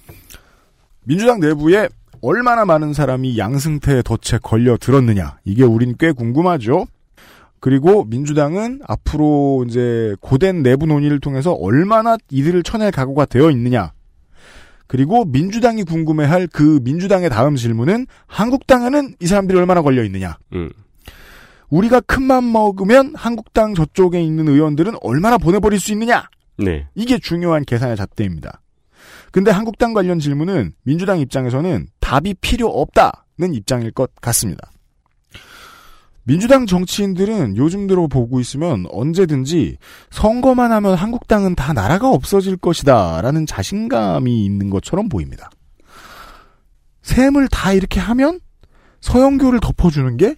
민주당 1.04 1.40
내부에 1.40 1.88
얼마나 2.22 2.64
많은 2.64 2.92
사람이 2.92 3.36
양승태의 3.36 4.04
덫에 4.04 4.38
걸려 4.40 4.76
들었느냐. 4.76 5.38
이게 5.44 5.64
우린 5.64 5.96
꽤 5.98 6.12
궁금하죠? 6.12 6.86
그리고 7.58 8.04
민주당은 8.04 8.80
앞으로 8.86 9.64
이제 9.68 10.14
고된 10.20 10.62
내부 10.62 10.86
논의를 10.86 11.18
통해서 11.20 11.52
얼마나 11.52 12.16
이들을 12.30 12.62
쳐낼 12.62 12.92
각오가 12.92 13.24
되어 13.24 13.50
있느냐. 13.50 13.92
그리고 14.86 15.24
민주당이 15.24 15.82
궁금해할 15.82 16.46
그 16.46 16.80
민주당의 16.82 17.28
다음 17.28 17.56
질문은 17.56 18.06
한국당에는 18.26 19.14
이 19.20 19.26
사람들이 19.26 19.58
얼마나 19.58 19.82
걸려 19.82 20.04
있느냐. 20.04 20.38
음. 20.54 20.70
우리가 21.70 22.00
큰맘 22.00 22.52
먹으면 22.52 23.14
한국당 23.16 23.74
저쪽에 23.74 24.22
있는 24.22 24.46
의원들은 24.46 24.94
얼마나 25.00 25.38
보내버릴 25.38 25.80
수 25.80 25.92
있느냐. 25.92 26.28
네. 26.58 26.86
이게 26.94 27.18
중요한 27.18 27.64
계산의 27.64 27.96
잣대입니다. 27.96 28.60
근데 29.32 29.50
한국당 29.50 29.94
관련 29.94 30.18
질문은 30.18 30.74
민주당 30.82 31.18
입장에서는 31.18 31.86
답이 32.12 32.34
필요 32.42 32.68
없다는 32.68 33.54
입장일 33.54 33.90
것 33.90 34.14
같습니다. 34.16 34.70
민주당 36.24 36.66
정치인들은 36.66 37.56
요즘 37.56 37.86
들어 37.86 38.06
보고 38.06 38.38
있으면 38.38 38.84
언제든지 38.90 39.78
선거만 40.10 40.72
하면 40.72 40.94
한국당은 40.94 41.54
다 41.54 41.72
나라가 41.72 42.10
없어질 42.10 42.58
것이다 42.58 43.22
라는 43.22 43.46
자신감이 43.46 44.44
있는 44.44 44.68
것처럼 44.68 45.08
보입니다. 45.08 45.50
셈을 47.00 47.48
다 47.48 47.72
이렇게 47.72 47.98
하면 47.98 48.40
서영교를 49.00 49.60
덮어주는 49.60 50.18
게 50.18 50.36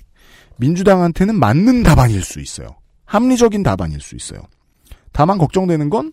민주당한테는 0.58 1.36
맞는 1.40 1.82
답안일 1.82 2.22
수 2.22 2.40
있어요. 2.40 2.68
합리적인 3.04 3.64
답안일 3.64 4.00
수 4.00 4.14
있어요. 4.14 4.40
다만 5.10 5.38
걱정되는 5.38 5.90
건 5.90 6.12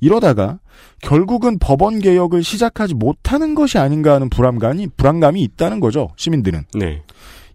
이러다가 0.00 0.58
결국은 1.06 1.60
법원 1.60 2.00
개혁을 2.00 2.42
시작하지 2.42 2.94
못하는 2.94 3.54
것이 3.54 3.78
아닌가 3.78 4.14
하는 4.14 4.28
불안감이 4.28 4.88
불안감이 4.96 5.40
있다는 5.40 5.78
거죠. 5.78 6.10
시민들은 6.16 6.64
네. 6.74 7.00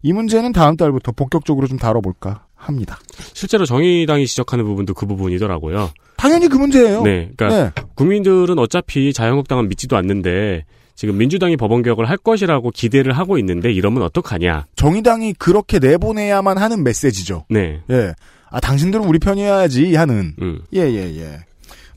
이 0.01 0.13
문제는 0.13 0.53
다음 0.53 0.77
달부터 0.77 1.11
본격적으로 1.11 1.67
좀 1.67 1.77
다뤄볼까 1.77 2.45
합니다. 2.55 2.97
실제로 3.33 3.65
정의당이 3.65 4.25
지적하는 4.25 4.63
부분도 4.63 4.93
그 4.93 5.05
부분이더라고요. 5.05 5.89
당연히 6.15 6.47
그 6.47 6.55
문제예요. 6.55 7.01
네. 7.01 7.29
그러니까 7.35 7.73
네. 7.75 7.87
국민들은 7.95 8.57
어차피 8.57 9.11
자유한국당은 9.11 9.67
믿지도 9.67 9.97
않는데 9.97 10.63
지금 10.95 11.17
민주당이 11.17 11.57
법원 11.57 11.81
개혁을 11.83 12.09
할 12.09 12.15
것이라고 12.15 12.71
기대를 12.71 13.11
하고 13.11 13.37
있는데 13.37 13.69
이러면 13.73 14.03
어떡하냐. 14.03 14.67
정의당이 14.77 15.33
그렇게 15.33 15.77
내보내야만 15.79 16.57
하는 16.57 16.83
메시지죠. 16.85 17.45
네. 17.49 17.81
예. 17.89 18.13
아 18.49 18.61
당신들은 18.61 19.03
우리 19.05 19.19
편이어야지 19.19 19.95
하는. 19.95 20.35
음. 20.41 20.61
예예 20.73 20.93
예, 20.93 21.19
예. 21.19 21.50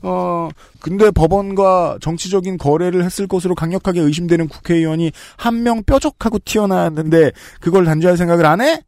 어 0.07 0.49
근데 0.79 1.09
법원과 1.09 1.97
정치적인 1.99 2.57
거래를 2.59 3.03
했을 3.03 3.27
것으로 3.27 3.55
강력하게 3.55 4.01
의심되는 4.01 4.47
국회의원이 4.47 5.11
한 5.37 5.63
명 5.63 5.81
뾰족하고 5.83 6.37
튀어나왔는데 6.45 7.31
그걸 7.59 7.85
단죄할 7.85 8.17
생각을 8.17 8.45
안 8.45 8.61
해? 8.61 8.81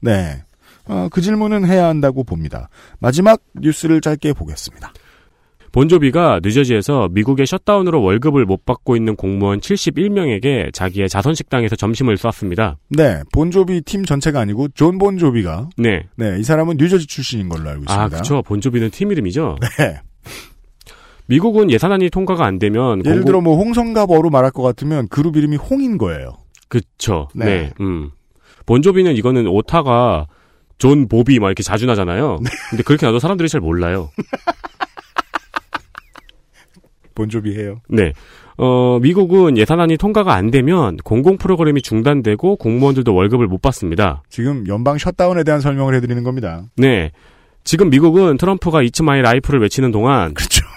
네. 0.00 0.42
어, 0.86 1.08
그 1.10 1.20
질문은 1.20 1.64
해야 1.66 1.86
한다고 1.86 2.22
봅니다. 2.22 2.68
마지막 3.00 3.40
뉴스를 3.54 4.00
짧게 4.00 4.32
보겠습니다. 4.34 4.92
본조비가 5.72 6.40
뉴저지에서 6.44 7.08
미국의 7.12 7.46
셧다운으로 7.46 8.02
월급을 8.02 8.44
못 8.44 8.66
받고 8.66 8.94
있는 8.94 9.16
공무원 9.16 9.58
71명에게 9.60 10.72
자기의 10.74 11.08
자선식당에서 11.08 11.76
점심을 11.76 12.18
쐈습니다. 12.18 12.76
네, 12.90 13.22
본조비 13.32 13.80
팀 13.82 14.04
전체가 14.04 14.38
아니고 14.40 14.68
존 14.74 14.98
본조비가 14.98 15.70
네. 15.78 16.02
네, 16.16 16.36
이 16.38 16.42
사람은 16.44 16.76
뉴저지 16.76 17.06
출신인 17.06 17.48
걸로 17.48 17.70
알고 17.70 17.84
있습니다. 17.84 18.02
아, 18.04 18.08
그쵸. 18.08 18.42
본조비는 18.42 18.90
팀 18.90 19.12
이름이죠? 19.12 19.56
네. 19.78 19.98
미국은 21.32 21.70
예산안이 21.70 22.10
통과가 22.10 22.44
안 22.44 22.58
되면 22.58 22.98
예를 23.06 23.20
공공- 23.20 23.24
들어 23.24 23.40
뭐 23.40 23.56
홍성갑어로 23.56 24.28
말할 24.28 24.50
것 24.50 24.62
같으면 24.62 25.08
그룹 25.08 25.38
이름이 25.38 25.56
홍인 25.56 25.96
거예요. 25.96 26.34
그쵸. 26.68 27.28
네. 27.34 27.44
네. 27.46 27.70
음. 27.80 28.10
본조비는 28.66 29.16
이거는 29.16 29.46
오타가 29.46 30.26
존 30.76 31.08
보비 31.08 31.40
막 31.40 31.46
이렇게 31.48 31.62
자주 31.62 31.86
나잖아요. 31.86 32.38
근데 32.68 32.82
그렇게 32.82 33.06
나도 33.06 33.18
사람들이 33.18 33.48
잘 33.48 33.62
몰라요. 33.62 34.10
본조비 37.14 37.58
해요. 37.58 37.80
네. 37.88 38.12
어, 38.58 38.98
미국은 39.00 39.56
예산안이 39.56 39.96
통과가 39.96 40.34
안 40.34 40.50
되면 40.50 40.96
공공 40.98 41.38
프로그램이 41.38 41.80
중단되고 41.82 42.56
공무원들도 42.56 43.14
월급을 43.14 43.46
못 43.46 43.62
받습니다. 43.62 44.22
지금 44.28 44.66
연방 44.68 44.98
셧다운에 44.98 45.44
대한 45.44 45.60
설명을 45.60 45.94
해드리는 45.94 46.22
겁니다. 46.24 46.64
네. 46.76 47.10
지금 47.64 47.90
미국은 47.90 48.36
트럼프가 48.36 48.82
It's 48.82 49.02
My 49.02 49.22
Life를 49.22 49.60
외치는 49.60 49.92
동안 49.92 50.34
그렇죠. 50.34 50.64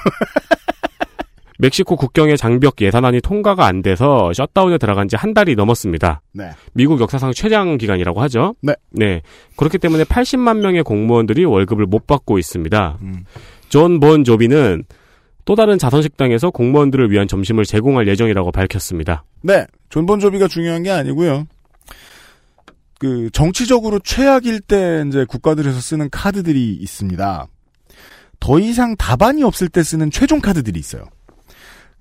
멕시코 1.58 1.96
국경의 1.96 2.38
장벽 2.38 2.82
예산안이 2.82 3.22
통과가 3.22 3.66
안 3.66 3.82
돼서 3.82 4.32
셧다운에 4.34 4.78
들어간 4.78 5.08
지 5.08 5.16
한 5.16 5.34
달이 5.34 5.56
넘었습니다. 5.56 6.22
네. 6.34 6.50
미국 6.74 7.00
역사상 7.00 7.32
최장 7.32 7.78
기간이라고 7.78 8.22
하죠. 8.24 8.56
네. 8.62 8.74
네. 8.92 9.22
그렇기 9.56 9.78
때문에 9.78 10.04
80만 10.04 10.58
명의 10.58 10.84
공무원들이 10.84 11.46
월급을 11.46 11.86
못 11.86 12.06
받고 12.08 12.38
있습니다. 12.38 12.98
음. 13.02 13.24
존본 13.70 14.26
조비는 14.26 14.84
또 15.46 15.56
다른 15.56 15.78
자선식당에서 15.78 16.50
공무원들을 16.50 17.10
위한 17.12 17.28
점심을 17.28 17.64
제공할 17.64 18.08
예정이라고 18.10 18.52
밝혔습니다. 18.52 19.24
네. 19.42 19.66
존본 19.90 20.20
조비가 20.20 20.48
중요한 20.50 20.84
게 20.84 20.90
아니고요. 20.92 21.48
그 23.00 23.30
정치적으로 23.32 24.00
최악일 24.00 24.62
때 24.62 25.04
이제 25.08 25.26
국가들에서 25.26 25.80
쓰는 25.80 26.10
카드들이 26.10 26.76
있습니다. 26.76 27.48
더 28.40 28.60
이상 28.60 28.96
답안이 28.96 29.44
없을 29.44 29.70
때 29.70 29.84
쓰는 29.84 30.12
최종 30.12 30.40
카드들이 30.42 30.80
있어요. 30.80 31.06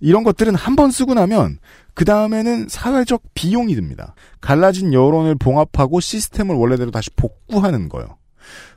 이런 0.00 0.22
것들은 0.24 0.54
한 0.54 0.76
번 0.76 0.90
쓰고 0.90 1.14
나면 1.14 1.58
그 1.94 2.04
다음에는 2.04 2.68
사회적 2.68 3.22
비용이 3.34 3.74
듭니다. 3.74 4.14
갈라진 4.40 4.92
여론을 4.92 5.36
봉합하고 5.36 6.00
시스템을 6.00 6.54
원래대로 6.56 6.90
다시 6.90 7.10
복구하는 7.10 7.88
거예요. 7.88 8.18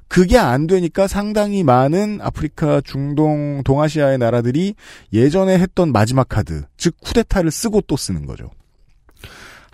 그게 0.08 0.38
안 0.38 0.68
되니까 0.68 1.08
상당히 1.08 1.64
많은 1.64 2.20
아프리카, 2.22 2.80
중동, 2.82 3.62
동아시아의 3.66 4.20
나라들이 4.20 4.76
예전에 5.12 5.60
했던 5.60 5.92
마지막 5.92 6.30
카드, 6.30 6.64
즉 6.78 6.96
쿠데타를 7.02 7.52
쓰고 7.52 7.82
또 7.82 7.98
쓰는 7.98 8.26
거죠. 8.26 8.50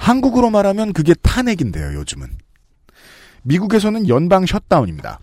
한국으로 0.04 0.50
말하면 0.50 0.92
그게 0.92 1.14
탄핵인데요, 1.14 1.94
요즘은. 2.00 2.28
미국에서는 3.44 4.10
연방 4.10 4.46
셧다운입니다. 4.46 5.22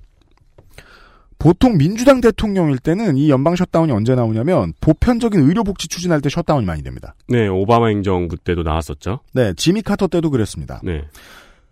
보통 1.38 1.76
민주당 1.76 2.22
대통령일 2.22 2.78
때는 2.78 3.18
이 3.18 3.30
연방 3.30 3.56
셧다운이 3.56 3.92
언제 3.92 4.14
나오냐면 4.14 4.72
보편적인 4.80 5.40
의료복지 5.40 5.88
추진할 5.88 6.22
때 6.22 6.30
셧다운이 6.30 6.64
많이 6.64 6.82
됩니다. 6.82 7.14
네, 7.28 7.46
오바마 7.46 7.88
행정부 7.88 8.38
때도 8.38 8.62
나왔었죠. 8.62 9.20
네, 9.34 9.52
지미 9.54 9.82
카터 9.82 10.06
때도 10.06 10.30
그랬습니다. 10.30 10.80
네. 10.82 11.04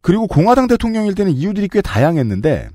그리고 0.02 0.26
공화당 0.26 0.66
대통령일 0.68 1.14
때는 1.14 1.32
이유들이 1.32 1.68
꽤 1.68 1.80
다양했는데 1.80 2.68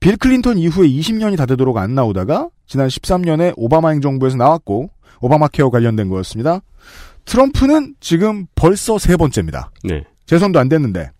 빌 0.00 0.16
클린턴 0.18 0.58
이후에 0.58 0.86
20년이 0.86 1.38
다 1.38 1.46
되도록 1.46 1.78
안 1.78 1.94
나오다가 1.94 2.50
지난 2.66 2.88
13년에 2.88 3.54
오바마 3.56 3.90
행정부에서 3.90 4.36
나왔고 4.36 4.90
오바마 5.20 5.48
케어 5.48 5.70
관련된 5.70 6.08
거였습니다. 6.10 6.60
트럼프는 7.24 7.94
지금 8.00 8.46
벌써 8.54 8.98
세 8.98 9.16
번째입니다. 9.16 9.70
네. 9.84 10.04
재선도 10.26 10.58
안 10.58 10.68
됐는데 10.68 11.10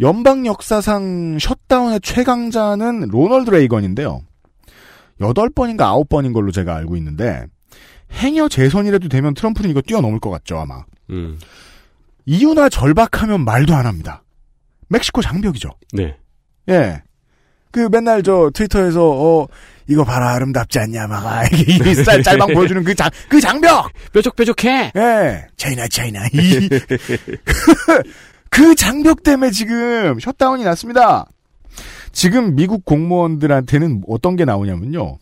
연방 0.00 0.46
역사상 0.46 1.38
셧다운의 1.38 2.00
최강자는 2.00 3.08
로널드 3.08 3.50
레이건인데요. 3.50 4.22
8번인가 5.18 6.06
9번인 6.06 6.34
걸로 6.34 6.52
제가 6.52 6.74
알고 6.76 6.96
있는데 6.96 7.46
행여 8.12 8.48
재선이라도 8.48 9.08
되면 9.08 9.34
트럼프는 9.34 9.70
이거 9.70 9.80
뛰어넘을 9.80 10.20
것 10.20 10.30
같죠 10.30 10.58
아마. 10.58 10.84
음. 11.10 11.38
이유나 12.26 12.68
절박하면 12.68 13.44
말도 13.44 13.74
안 13.74 13.86
합니다. 13.86 14.22
멕시코 14.88 15.22
장벽이죠. 15.22 15.70
네. 15.92 16.16
예. 16.68 17.02
그 17.70 17.88
맨날 17.90 18.22
저 18.22 18.50
트위터에서 18.52 19.02
어 19.02 19.46
이거 19.88 20.02
봐라 20.04 20.34
아름답지 20.34 20.78
않냐 20.80 21.06
막아 21.06 21.44
이쌀 21.86 22.22
짤방 22.22 22.52
보여주는 22.54 22.82
그 22.84 22.94
장 22.94 23.10
그 23.28 23.40
장벽 23.40 23.90
뾰족뾰족해. 24.12 24.92
예 24.96 25.46
차이나 25.56 25.86
차이나 25.88 26.26
이- 26.32 26.68
그 28.50 28.74
장벽 28.74 29.22
때문에 29.22 29.50
지금 29.50 30.18
셧다운이 30.18 30.64
났습니다. 30.64 31.26
지금 32.12 32.54
미국 32.54 32.84
공무원들한테는 32.84 34.02
어떤 34.08 34.36
게 34.36 34.44
나오냐면요. 34.44 35.18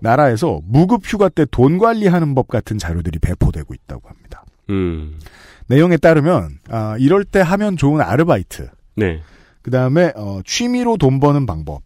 나라에서 0.00 0.60
무급 0.64 1.02
휴가 1.04 1.28
때 1.28 1.44
돈 1.50 1.78
관리하는 1.78 2.34
법 2.34 2.48
같은 2.48 2.78
자료들이 2.78 3.18
배포되고 3.18 3.74
있다고 3.74 4.08
합니다. 4.08 4.44
음. 4.70 5.18
내용에 5.66 5.96
따르면 5.98 6.58
아, 6.70 6.96
이럴 6.98 7.24
때 7.24 7.40
하면 7.40 7.76
좋은 7.76 8.00
아르바이트, 8.00 8.70
네. 8.96 9.20
그 9.60 9.70
다음에 9.70 10.12
어, 10.16 10.40
취미로 10.46 10.96
돈 10.96 11.20
버는 11.20 11.44
방법, 11.46 11.82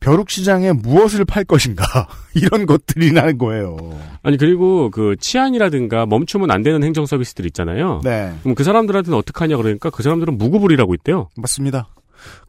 벼룩 0.00 0.28
시장에 0.30 0.72
무엇을 0.72 1.24
팔 1.24 1.44
것인가 1.44 1.84
이런 2.34 2.66
것들이라는 2.66 3.38
거예요. 3.38 3.76
아니 4.22 4.36
그리고 4.36 4.90
그 4.90 5.16
치안이라든가 5.18 6.06
멈추면 6.06 6.50
안 6.50 6.62
되는 6.62 6.82
행정 6.82 7.06
서비스들 7.06 7.46
있잖아요. 7.46 8.00
네, 8.04 8.34
그럼 8.42 8.54
그 8.54 8.64
사람들한테는 8.64 9.18
어떻게 9.18 9.38
하냐 9.40 9.56
그러니까 9.56 9.90
그 9.90 10.02
사람들은 10.02 10.36
일하고 10.72 10.94
있대요. 10.94 11.28
맞습니다. 11.36 11.88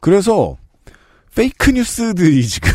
그래서 0.00 0.56
fake 1.34 1.70
news들이 1.70 2.46
지금 2.46 2.70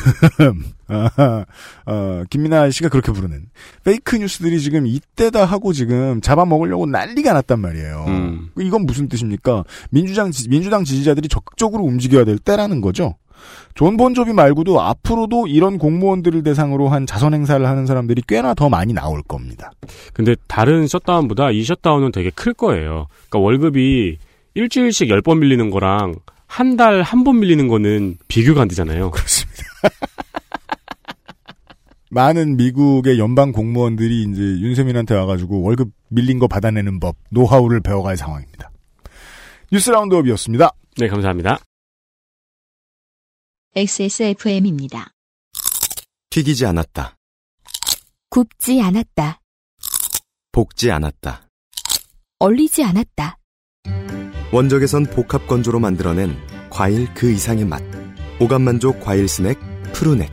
어, 0.87 1.07
어, 1.87 2.23
김민하 2.29 2.69
씨가 2.69 2.89
그렇게 2.89 3.11
부르는 3.11 3.45
fake 3.83 4.17
news들이 4.17 4.59
지금 4.61 4.85
이때다 4.85 5.45
하고 5.45 5.73
지금 5.73 6.21
잡아먹으려고 6.21 6.85
난리가 6.85 7.33
났단 7.33 7.59
말이에요. 7.59 8.05
음. 8.07 8.49
이건 8.59 8.85
무슨 8.85 9.07
뜻입니까? 9.09 9.63
민주당 9.89 10.29
지- 10.31 10.47
민주당 10.47 10.83
지지자들이 10.83 11.27
적극적으로 11.27 11.83
움직여야 11.85 12.23
될 12.25 12.37
때라는 12.37 12.81
거죠. 12.81 13.15
존 13.75 13.97
본조비 13.97 14.33
말고도 14.33 14.81
앞으로도 14.81 15.47
이런 15.47 15.77
공무원들을 15.77 16.43
대상으로 16.43 16.89
한 16.89 17.05
자선 17.05 17.33
행사를 17.33 17.65
하는 17.65 17.85
사람들이 17.85 18.21
꽤나 18.27 18.53
더 18.53 18.69
많이 18.69 18.93
나올 18.93 19.21
겁니다. 19.23 19.71
근데 20.13 20.35
다른 20.47 20.87
셧다운보다 20.87 21.51
이 21.51 21.63
셧다운은 21.63 22.11
되게 22.11 22.29
클 22.31 22.53
거예요. 22.53 23.07
그러니까 23.29 23.39
월급이 23.39 24.17
일주일씩 24.53 25.09
10번 25.09 25.39
밀리는 25.39 25.69
거랑 25.69 26.15
한 26.47 26.75
달 26.75 27.01
한 27.03 27.23
번 27.23 27.39
밀리는 27.39 27.67
거는 27.69 28.17
비교가 28.27 28.61
안 28.63 28.67
되잖아요. 28.67 29.09
그렇습니다. 29.11 29.63
많은 32.11 32.57
미국의 32.57 33.19
연방 33.19 33.53
공무원들이 33.53 34.23
이제 34.23 34.41
윤세민한테 34.41 35.15
와가지고 35.15 35.61
월급 35.61 35.91
밀린 36.09 36.39
거 36.39 36.47
받아내는 36.49 36.99
법, 36.99 37.15
노하우를 37.29 37.79
배워갈 37.79 38.17
상황입니다. 38.17 38.69
뉴스 39.71 39.89
라운드업이었습니다. 39.91 40.71
네, 40.97 41.07
감사합니다. 41.07 41.59
XSFM입니다. 43.73 45.13
튀기지 46.29 46.65
않았다. 46.65 47.15
굽지 48.29 48.81
않았다. 48.81 49.39
볶지 50.51 50.91
않았다. 50.91 51.47
얼리지 52.39 52.83
않았다. 52.83 53.37
원적외선 54.51 55.05
복합 55.05 55.47
건조로 55.47 55.79
만들어낸 55.79 56.35
과일 56.69 57.13
그 57.13 57.31
이상의 57.31 57.63
맛. 57.63 57.81
오감 58.41 58.61
만족 58.63 58.99
과일 58.99 59.29
스낵 59.29 59.57
푸르넥. 59.93 60.29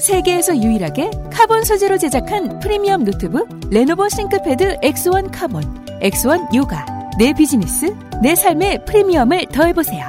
세계에서 0.00 0.56
유일하게 0.56 1.10
카본 1.32 1.64
소재로 1.64 1.98
제작한 1.98 2.60
프리미엄 2.60 3.02
노트북 3.02 3.48
레노버 3.70 4.08
싱크패드 4.08 4.78
X1 4.84 5.30
카본, 5.32 5.62
X1 6.00 6.54
요가. 6.54 6.99
내 7.20 7.34
비즈니스, 7.34 7.94
내 8.22 8.34
삶의 8.34 8.86
프리미엄을 8.86 9.44
더해보세요. 9.52 10.08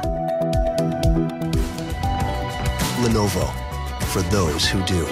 Lenovo 3.04 3.46
for 4.04 4.24
those 4.30 4.74
who 4.74 4.86
do. 4.86 5.06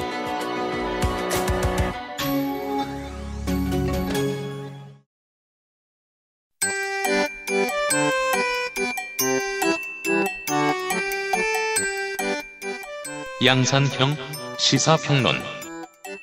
양산형 13.43 14.15
시사평론 14.57 15.35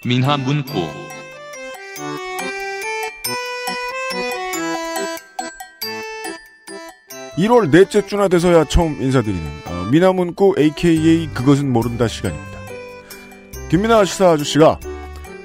민화문구 0.07 1.16
1월 7.37 7.71
넷째 7.71 8.05
주나 8.07 8.29
돼서야 8.29 8.65
처음 8.65 9.01
인사드리는 9.01 9.43
어, 9.67 9.89
미나문구 9.91 10.55
AKA 10.59 11.29
그것은 11.35 11.71
모른다 11.71 12.09
시간입니다. 12.09 12.57
김민아 13.69 14.05
시사 14.05 14.31
아저씨가 14.33 14.79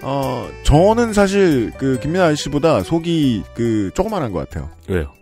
어, 0.02 0.50
저는 0.64 1.14
사실 1.14 1.72
그 1.78 2.00
김민아 2.00 2.26
아저씨보다 2.26 2.84
속이 2.84 3.44
그 3.54 3.92
조그만한 3.94 4.32
것 4.32 4.40
같아요. 4.50 4.70
왜요? 4.88 5.14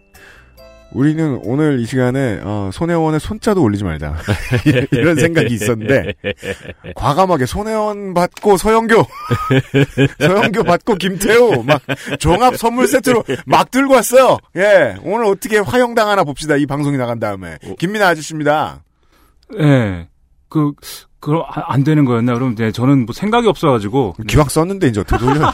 우리는 0.91 1.39
오늘 1.43 1.79
이 1.79 1.85
시간에 1.85 2.39
어, 2.43 2.69
손혜원의 2.73 3.19
손자도 3.19 3.61
올리지 3.61 3.83
말자 3.83 4.15
이런 4.91 5.15
생각이 5.15 5.53
있었는데 5.53 6.13
과감하게 6.95 7.45
손혜원 7.45 8.13
받고 8.13 8.57
서영교 8.57 9.05
서영교 10.19 10.63
받고 10.63 10.95
김태우 10.95 11.63
막 11.63 11.81
종합 12.19 12.57
선물 12.57 12.87
세트로 12.87 13.23
막 13.45 13.71
들고 13.71 13.93
왔어요. 13.93 14.37
예 14.55 14.95
오늘 15.03 15.25
어떻게 15.25 15.59
화형당하나 15.59 16.23
봅시다 16.23 16.55
이 16.55 16.65
방송이 16.65 16.97
나간 16.97 17.19
다음에 17.19 17.57
김민아 17.77 18.07
아저씨입니다. 18.07 18.83
예. 19.59 20.07
그, 20.49 20.73
그럼 21.19 21.43
아- 21.47 21.63
안 21.73 21.83
되는 21.83 22.05
거였나? 22.05 22.33
그럼 22.33 22.55
네, 22.55 22.71
저는 22.71 23.05
뭐 23.05 23.13
생각이 23.13 23.47
없어가지고. 23.47 24.15
기왕 24.27 24.47
썼는데 24.47 24.87
이제 24.87 25.01
어떻게 25.01 25.17
돌려 25.25 25.53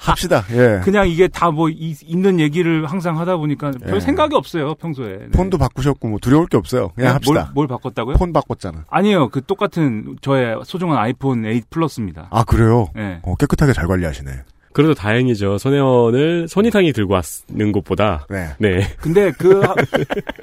합시다. 0.00 0.44
예. 0.52 0.80
그냥 0.84 1.08
이게 1.08 1.26
다 1.28 1.50
뭐 1.50 1.68
있는 1.68 2.38
얘기를 2.38 2.86
항상 2.86 3.18
하다 3.18 3.36
보니까 3.38 3.72
별 3.84 3.96
예. 3.96 4.00
생각이 4.00 4.36
없어요 4.36 4.74
평소에. 4.76 5.16
네. 5.18 5.28
폰도 5.32 5.58
바꾸셨고 5.58 6.08
뭐 6.08 6.18
두려울 6.22 6.46
게 6.46 6.56
없어요. 6.56 6.90
그냥 6.94 7.08
네, 7.08 7.12
합시다. 7.14 7.50
뭘, 7.54 7.66
뭘 7.66 7.68
바꿨다고요? 7.68 8.16
폰 8.16 8.32
바꿨잖아. 8.32 8.84
아니에요. 8.88 9.28
그 9.30 9.42
똑같은 9.44 10.16
저의 10.22 10.56
소중한 10.64 10.98
아이폰 10.98 11.42
8 11.42 11.62
플러스입니다. 11.70 12.28
아 12.30 12.44
그래요? 12.44 12.86
네. 12.94 13.18
어, 13.22 13.34
깨끗하게 13.34 13.72
잘 13.72 13.88
관리하시네. 13.88 14.30
그래도 14.72 14.94
다행이죠. 14.94 15.58
손혜원을 15.58 16.46
손이상이 16.48 16.92
들고 16.92 17.14
왔는 17.14 17.72
것보다. 17.72 18.26
네. 18.30 18.50
네. 18.58 18.80
근데 19.00 19.32
그 19.36 19.60
하- 19.60 19.74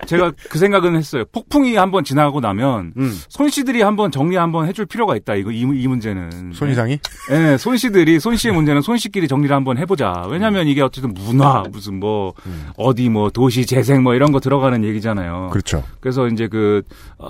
제가 0.06 0.32
그 0.50 0.58
생각은 0.60 0.96
했어요. 0.98 1.24
폭풍이 1.32 1.76
한번 1.78 2.04
지나고 2.04 2.40
나면 2.42 2.94
음. 2.98 3.18
손 3.30 3.50
씨들이 3.50 3.82
한번 3.82 4.12
정리 4.12 4.36
한번 4.36 4.68
해줄 4.68 4.86
필요가 4.86 5.16
있다. 5.16 5.36
이거 5.36 5.52
이, 5.52 5.62
이 5.62 5.88
문제는. 5.88 6.52
손이상이? 6.54 7.00
네, 7.30 7.58
손 7.58 7.78
씨들이 7.78 8.20
손 8.20 8.36
씨의 8.36 8.54
문제는 8.54 8.82
손 8.82 8.98
씨끼리 8.98 9.28
정리를 9.28 9.56
한번 9.56 9.78
해보자. 9.78 10.26
왜냐하면 10.30 10.68
이게 10.68 10.82
어쨌든 10.82 11.14
문화 11.14 11.64
무슨 11.72 12.00
뭐 12.00 12.34
어디 12.78 13.10
뭐 13.10 13.30
도시 13.30 13.66
재생 13.66 14.04
뭐 14.04 14.14
이런 14.14 14.32
거 14.32 14.40
들어가는 14.40 14.84
얘기잖아요. 14.84 15.50
그렇죠. 15.52 15.84
그래서 16.00 16.28
이제 16.28 16.48
그 16.48 16.82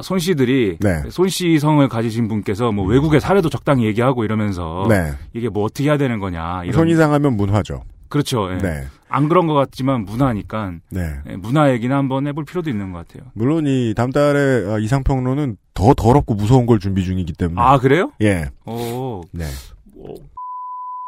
손 0.02 0.20
씨들이 0.20 0.78
네. 0.82 1.02
손씨 1.10 1.60
성을 1.60 1.88
가지신 1.88 2.28
분께서 2.28 2.74
뭐 2.74 2.86
외국의 2.86 3.22
사례도 3.22 3.50
적당히 3.50 3.86
얘기하고 3.86 4.26
이러면서 4.26 4.86
네. 4.90 5.12
이게 5.34 5.48
뭐 5.48 5.64
어떻게 5.64 5.86
해야 5.86 5.98
되는 5.98 6.20
거냐 6.20 6.64
이런 6.66 6.87
손이상 6.88 7.14
하면 7.14 7.36
문화죠. 7.36 7.84
그렇죠. 8.10 8.52
예. 8.54 8.58
네. 8.58 8.88
안 9.10 9.30
그런 9.30 9.48
것 9.48 9.54
같지만 9.54 10.06
문화니까 10.06 10.74
네. 10.90 11.16
예, 11.30 11.36
문화 11.36 11.72
얘기나 11.72 11.98
한번 11.98 12.28
해볼 12.28 12.46
필요도 12.46 12.70
있는 12.70 12.92
것 12.92 13.08
같아요. 13.08 13.30
물론 13.34 13.66
이 13.68 13.94
다음 13.96 14.12
달에 14.12 14.66
어, 14.66 14.80
이상평론은 14.80 15.58
더 15.74 15.94
더럽고 15.94 16.34
무서운 16.34 16.66
걸 16.66 16.80
준비 16.80 17.04
중이기 17.04 17.34
때문에. 17.34 17.62
아 17.62 17.78
그래요? 17.80 18.12
예. 18.22 18.50
오, 18.66 19.22
네. 19.32 19.46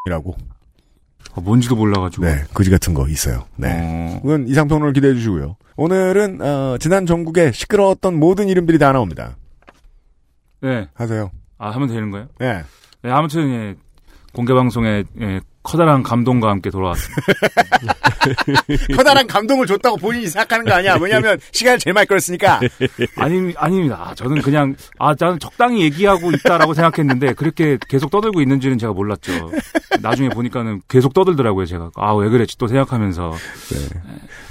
이라고. 0.06 0.36
아, 1.36 1.42
뭔지도 1.42 1.76
몰라가지고. 1.76 2.26
네. 2.26 2.44
거지 2.54 2.70
같은 2.70 2.94
거 2.94 3.08
있어요. 3.08 3.46
네. 3.56 4.20
그건 4.22 4.48
이상평론을 4.48 4.94
기대해 4.94 5.14
주시고요. 5.14 5.56
오늘은 5.78 6.42
어, 6.42 6.78
지난 6.80 7.06
전국에 7.06 7.52
시끄러웠던 7.52 8.18
모든 8.20 8.48
이름들이 8.50 8.78
다 8.78 8.92
나옵니다. 8.92 9.38
네. 10.62 10.88
하세요. 10.94 11.32
아 11.58 11.70
하면 11.72 11.88
되는 11.90 12.12
거예요? 12.12 12.28
네. 12.40 12.64
네, 13.02 13.12
아무튼 13.12 13.50
예, 13.50 13.76
공개 14.34 14.54
방송에 14.54 15.04
예, 15.22 15.42
커다란 15.70 16.02
감동과 16.02 16.50
함께 16.50 16.72
돌아왔습니다. 16.72 17.22
커다란 18.98 19.28
감동을 19.28 19.68
줬다고 19.68 19.98
본인이 19.98 20.26
생각하는 20.28 20.66
거 20.66 20.74
아니야. 20.74 20.98
왜냐하면 21.00 21.40
시간을 21.52 21.78
제일 21.78 21.94
많이 21.94 22.08
끌었으니까. 22.08 22.60
아니 23.18 23.54
아닙니다. 23.56 24.14
저는 24.16 24.42
그냥 24.42 24.76
아 24.98 25.14
나는 25.20 25.38
적당히 25.40 25.84
얘기하고 25.84 26.32
있다라고 26.32 26.74
생각했는데 26.74 27.34
그렇게 27.34 27.78
계속 27.88 28.10
떠들고 28.10 28.42
있는지는 28.42 28.80
제가 28.80 28.94
몰랐죠. 28.94 29.52
나중에 30.02 30.30
보니까는 30.30 30.82
계속 30.88 31.14
떠들더라고요. 31.14 31.66
제가 31.68 31.92
아 31.96 32.14
왜 32.16 32.30
그랬지 32.30 32.58
또 32.58 32.68
생각하면서. 32.68 33.34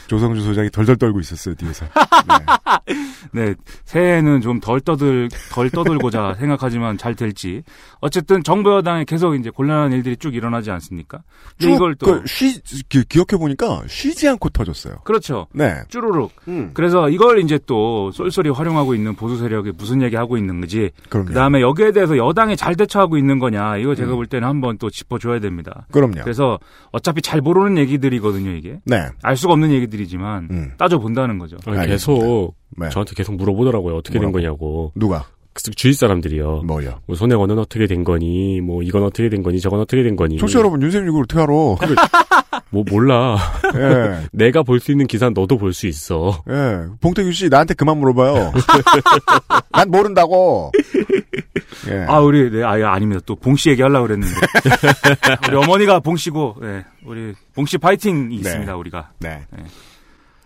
조성주 0.09 0.42
소장이 0.42 0.71
덜덜 0.71 0.97
떨고 0.97 1.21
있었어요 1.21 1.55
뒤에서. 1.55 1.87
네, 3.33 3.55
새해에는 3.85 4.40
좀 4.40 4.59
덜 4.61 4.81
떠들, 4.81 5.29
덜 5.53 5.71
떠들고자 5.71 6.35
생각하지만 6.40 6.99
잘 6.99 7.14
될지. 7.14 7.62
어쨌든 8.01 8.42
정부 8.42 8.73
여당에 8.73 9.05
계속 9.05 9.35
이제 9.35 9.51
곤란한 9.51 9.92
일들이 9.92 10.16
쭉 10.16 10.35
일어나지 10.35 10.71
않습니까? 10.71 11.23
근데 11.59 11.75
이걸 11.75 11.94
또. 11.94 12.07
그 12.07 12.23
쉬, 12.27 12.61
기, 12.88 13.05
기억해 13.05 13.38
보니까 13.38 13.83
쉬지 13.87 14.29
않고 14.29 14.51
터졌어요. 14.51 14.97
그렇죠. 15.05 15.47
네. 15.53 15.75
쭈루룩. 15.88 16.33
음. 16.49 16.71
그래서 16.75 17.09
이걸 17.09 17.40
이제 17.40 17.59
또 17.66 18.11
쏠쏠히 18.12 18.51
활용하고 18.51 18.94
있는 18.94 19.14
보수 19.14 19.38
세력이 19.38 19.73
무슨 19.77 20.03
얘기 20.03 20.16
하고 20.16 20.37
있는 20.37 20.61
거지. 20.61 20.90
그럼요. 21.09 21.29
그 21.29 21.35
다음에 21.35 21.61
여기에 21.61 21.92
대해서 21.92 22.16
여당이 22.16 22.57
잘 22.57 22.75
대처하고 22.75 23.16
있는 23.16 23.38
거냐. 23.38 23.79
이거 23.79 23.94
제가 23.94 24.14
볼 24.14 24.27
때는 24.27 24.47
한번 24.47 24.79
또 24.79 24.90
짚어줘야 24.90 25.40
됩니다. 25.40 25.87
음. 25.88 25.92
그럼요. 25.92 26.21
그래서 26.23 26.59
어차피 26.92 27.23
잘 27.23 27.40
모르는 27.40 27.79
얘기들이거든요, 27.79 28.51
이게. 28.51 28.81
네. 28.85 29.09
알 29.23 29.37
수가 29.37 29.55
없는 29.55 29.71
얘기들 29.73 29.98
이지만 30.01 30.49
음. 30.51 30.73
따져 30.79 30.99
본다는 30.99 31.39
거죠. 31.39 31.57
아, 31.67 31.85
계속 31.87 32.55
네. 32.77 32.89
저한테 32.91 33.15
계속 33.15 33.35
물어보더라고요. 33.37 33.97
어떻게 33.97 34.19
된 34.19 34.33
거냐고. 34.33 34.93
누가? 34.95 35.25
그 35.53 35.63
주위 35.73 35.93
사람들이요. 35.93 36.63
뭐요? 36.67 37.01
뭐 37.07 37.17
손해원은 37.17 37.59
어떻게 37.59 37.87
된 37.89 38.05
거니? 38.05 38.61
뭐 38.61 38.83
이건 38.83 39.03
어떻게 39.03 39.29
된 39.29 39.43
거니? 39.43 39.61
저건 39.61 39.81
어떻게 39.81 40.03
된 40.05 40.15
거니? 40.15 40.39
청취자 40.39 40.61
여러분 40.61 40.81
윤세민 40.83 41.09
이걸 41.09 41.23
어떻게 41.25 41.41
알아? 41.41 41.53
뭐 42.71 42.85
몰라. 42.89 43.37
예. 43.75 44.29
내가 44.33 44.63
볼 44.63 44.79
수 44.79 44.93
있는 44.93 45.07
기사는 45.09 45.33
너도 45.35 45.59
볼 45.59 45.73
수 45.73 45.87
있어. 45.89 46.43
예. 46.49 46.85
봉태규 47.01 47.33
씨 47.33 47.49
나한테 47.49 47.75
그만 47.75 47.99
물어봐요. 47.99 48.53
난 49.73 49.91
모른다고. 49.91 50.71
예. 51.91 52.05
아, 52.07 52.21
우리, 52.21 52.51
네, 52.51 52.63
아, 52.63 52.73
아닙니다. 52.93 53.21
또 53.27 53.35
봉 53.35 53.57
씨 53.57 53.71
얘기 53.71 53.83
하려고 53.83 54.07
그랬는데. 54.07 54.35
우리 55.49 55.57
어머니가 55.57 56.01
봉 56.01 56.17
씨고, 56.17 56.57
네, 56.61 56.85
우리 57.05 57.33
봉 57.55 57.65
씨 57.67 57.79
파이팅이 57.79 58.35
있습니다, 58.37 58.77
우리가. 58.77 59.11
네. 59.21 59.41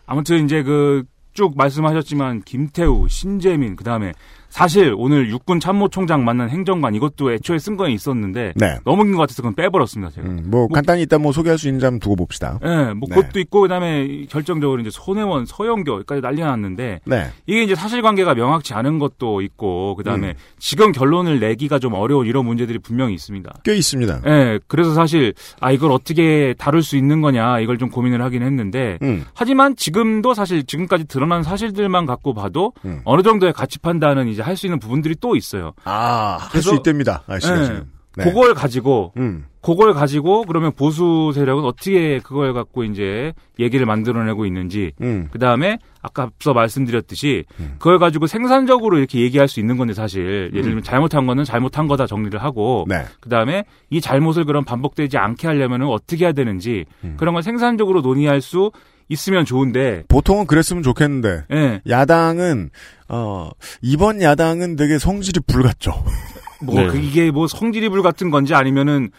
아무튼 0.07 0.45
이제 0.45 0.63
그, 0.63 1.05
쭉 1.33 1.57
말씀하셨지만, 1.57 2.43
김태우, 2.43 3.09
신재민, 3.09 3.77
그 3.77 3.85
다음에, 3.85 4.13
사실 4.53 4.95
오늘 4.99 5.31
육군 5.31 5.61
참모총장 5.61 6.27
만난 6.27 6.51
행정관 6.51 6.95
이것도 6.95 7.33
애초에 7.33 7.59
쓴 7.59 7.79
거에 7.79 7.91
있었는데, 7.91 8.53
네. 8.55 8.77
너무 8.85 9.03
긴 9.05 9.13
것 9.15 9.21
같아서 9.21 9.41
그건 9.41 9.55
빼버렸습니다, 9.55 10.13
제가. 10.13 10.29
뭐, 10.45 10.69
간단히 10.69 11.01
일단 11.01 11.23
뭐 11.23 11.33
소개할 11.33 11.57
수 11.57 11.69
있는 11.69 11.81
점 11.81 11.99
두고 11.99 12.17
봅시다. 12.17 12.59
예, 12.63 12.93
뭐 12.93 13.09
네. 13.09 13.15
그것도 13.15 13.41
있고 13.41 13.63
그다음에 13.63 14.27
결정적으로 14.29 14.79
이제 14.83 14.91
손혜원, 14.93 15.47
서영교까지 15.47 16.21
난리가 16.21 16.47
났는데 16.49 17.01
네. 17.07 17.31
이게 17.47 17.63
이제 17.63 17.75
사실관계가 17.75 18.35
명확치 18.35 18.75
않은 18.75 18.99
것도 18.99 19.41
있고 19.41 19.95
그다음에 19.97 20.29
음. 20.29 20.35
지금 20.59 20.93
결론을 20.93 21.41
내기가 21.41 21.79
좀 21.79 21.95
어려운 21.95 22.27
이런 22.27 22.45
문제들이 22.45 22.79
분명히 22.79 23.15
있습니다. 23.15 23.55
꽤 23.65 23.75
있습니다. 23.75 24.21
예, 24.27 24.61
그래서 24.67 24.93
사실 24.93 25.33
아 25.61 25.73
이걸 25.73 25.93
어떻게 25.93 26.55
다룰 26.59 26.83
수 26.83 26.99
있는 26.99 27.23
거냐 27.23 27.61
이걸 27.61 27.79
좀 27.79 27.89
고민을 27.89 28.21
하긴 28.21 28.43
했는데 28.43 28.99
음. 29.01 29.25
하지만 29.33 29.77
지금도 29.77 30.35
사실 30.35 30.65
지금까지 30.65 31.05
드러난 31.09 31.43
사실들만 31.43 32.05
갖고 32.05 32.35
봐도 32.35 32.75
음. 32.85 33.01
어느 33.05 33.23
정도의 33.23 33.55
가치 33.55 33.79
판단은 33.79 34.29
이제 34.29 34.42
할 34.43 34.57
수 34.57 34.67
있는 34.67 34.79
부분들이 34.79 35.15
또 35.21 35.37
있어요. 35.37 35.73
아, 35.85 36.39
할 36.41 36.63
수 36.63 36.75
있답니다. 36.75 37.23
아씨가 37.27 37.61
예, 37.61 37.65
지금. 37.65 37.91
네. 38.17 38.25
그걸 38.25 38.53
가지고 38.53 39.13
음. 39.17 39.47
그걸 39.63 39.95
가지고 39.95 40.45
그러면 40.45 40.73
보수 40.73 41.31
세력은 41.35 41.65
어떻게 41.65 42.19
그걸 42.19 42.53
갖고 42.53 42.85
이제 42.85 43.33
얘기를 43.59 43.87
만들어내고 43.87 44.45
있는지 44.45 44.93
음. 45.01 45.29
그 45.31 45.39
다음에 45.39 45.79
아까 46.03 46.25
앞서 46.25 46.53
말씀드렸듯이 46.53 47.45
그걸 47.79 47.99
가지고 47.99 48.27
생산적으로 48.27 48.99
이렇게 48.99 49.21
얘기할 49.21 49.49
수 49.49 49.61
있는 49.61 49.79
건데 49.79 49.95
사실 49.95 50.51
예를 50.53 50.63
들면 50.63 50.83
잘못한 50.83 51.27
거는 51.27 51.45
잘못한 51.45 51.87
거다 51.87 52.07
정리를 52.07 52.43
하고 52.43 52.85
음. 52.85 52.89
네. 52.89 53.05
그 53.21 53.31
다음에 53.31 53.65
이 53.89 54.01
잘못을 54.03 54.45
그럼 54.45 54.65
반복되지 54.65 55.17
않게 55.17 55.47
하려면 55.47 55.85
어떻게 55.85 56.25
해야 56.27 56.33
되는지 56.33 56.85
음. 57.05 57.15
그런 57.17 57.33
걸 57.33 57.43
생산적으로 57.43 58.03
논의할 58.03 58.43
수 58.43 58.73
있으면 59.13 59.45
좋은데 59.45 60.05
보통은 60.09 60.47
그랬으면 60.47 60.83
좋겠는데. 60.83 61.45
예. 61.53 61.81
야당은, 61.89 62.71
어, 63.09 63.51
이번 63.81 64.23
야당은 64.23 64.77
되게 64.77 64.99
성질이 64.99 65.41
불같죠. 65.47 65.93
뭐 66.63 66.77
네. 66.77 66.87
그 66.89 66.99
이게 66.99 67.31
뭐 67.31 67.47
성질이 67.47 67.89
불 67.89 68.03
같은 68.03 68.31
건지 68.31 68.55
아니면은 68.55 69.11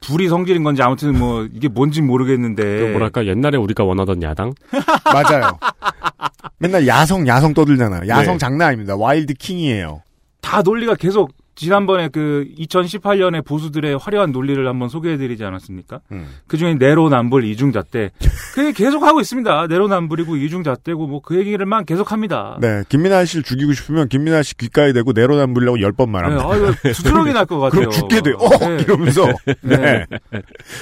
불이 0.00 0.28
성질인 0.28 0.62
건지 0.62 0.82
아무튼 0.82 1.18
뭐 1.18 1.46
이게 1.52 1.68
뭔진 1.68 2.06
모르겠는데 2.06 2.62
그 2.62 2.84
뭐랄까 2.92 3.26
옛날에 3.26 3.58
우리가 3.58 3.84
원하던 3.84 4.22
야당? 4.22 4.54
맞아요. 5.04 5.58
맨날 6.58 6.86
야성, 6.86 7.26
야성 7.26 7.54
떠들잖아요. 7.54 8.08
야성 8.08 8.34
네. 8.34 8.38
장난 8.38 8.68
아닙니다. 8.68 8.96
wild 8.96 9.34
king이에요. 9.34 10.02
다 10.40 10.62
논리가 10.62 10.94
계속 10.94 11.32
지난번에 11.60 12.08
그 12.08 12.46
2018년에 12.58 13.44
보수들의 13.44 13.98
화려한 13.98 14.32
논리를 14.32 14.66
한번 14.66 14.88
소개해드리지 14.88 15.44
않았습니까? 15.44 16.00
음. 16.10 16.26
그 16.46 16.56
중에 16.56 16.74
내로남불 16.74 17.44
이중잣대. 17.44 18.10
그 18.54 18.72
계속 18.72 19.02
하고 19.02 19.20
있습니다. 19.20 19.66
내로남불이고 19.68 20.36
이중잣대고 20.36 21.06
뭐 21.06 21.20
그 21.20 21.36
얘기를만 21.36 21.84
계속 21.84 22.12
합니다. 22.12 22.56
네, 22.62 22.82
김민아 22.88 23.26
씨를 23.26 23.42
죽이고 23.42 23.74
싶으면 23.74 24.08
김민아 24.08 24.42
씨 24.42 24.56
귓가에 24.56 24.94
대고 24.94 25.12
내로남불이라고 25.12 25.80
열번 25.82 26.06
네, 26.06 26.12
말합니다. 26.12 26.48
아, 26.50 26.56
이거 26.56 26.72
두드러기 26.94 27.32
날 27.34 27.44
것 27.44 27.58
같아요. 27.60 27.80
그럼 27.80 27.92
죽게 27.92 28.20
돼. 28.22 28.32
어! 28.32 28.48
네. 28.58 28.82
이러면서. 28.82 29.26
네. 29.60 29.76
네. 29.76 30.06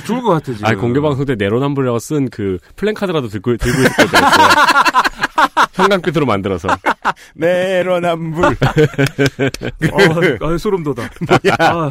죽을 0.06 0.22
것 0.22 0.30
같아, 0.30 0.52
지금. 0.52 0.64
아 0.66 0.74
공개 0.76 1.00
방송 1.00 1.24
때 1.24 1.34
내로남불이라고 1.34 1.98
쓴 1.98 2.30
그 2.30 2.58
플랜카드라도 2.76 3.26
들고 3.28 3.56
들고 3.56 3.78
있을 3.80 3.90
때가 3.96 4.18
있어요. 4.18 4.48
현관 5.74 6.00
끝으로 6.02 6.26
만들어서. 6.26 6.68
내로남불. 7.34 8.44
어, 9.92 10.46
아, 10.46 10.58
소름 10.68 10.84
돋아. 10.84 11.08
아, 11.58 11.90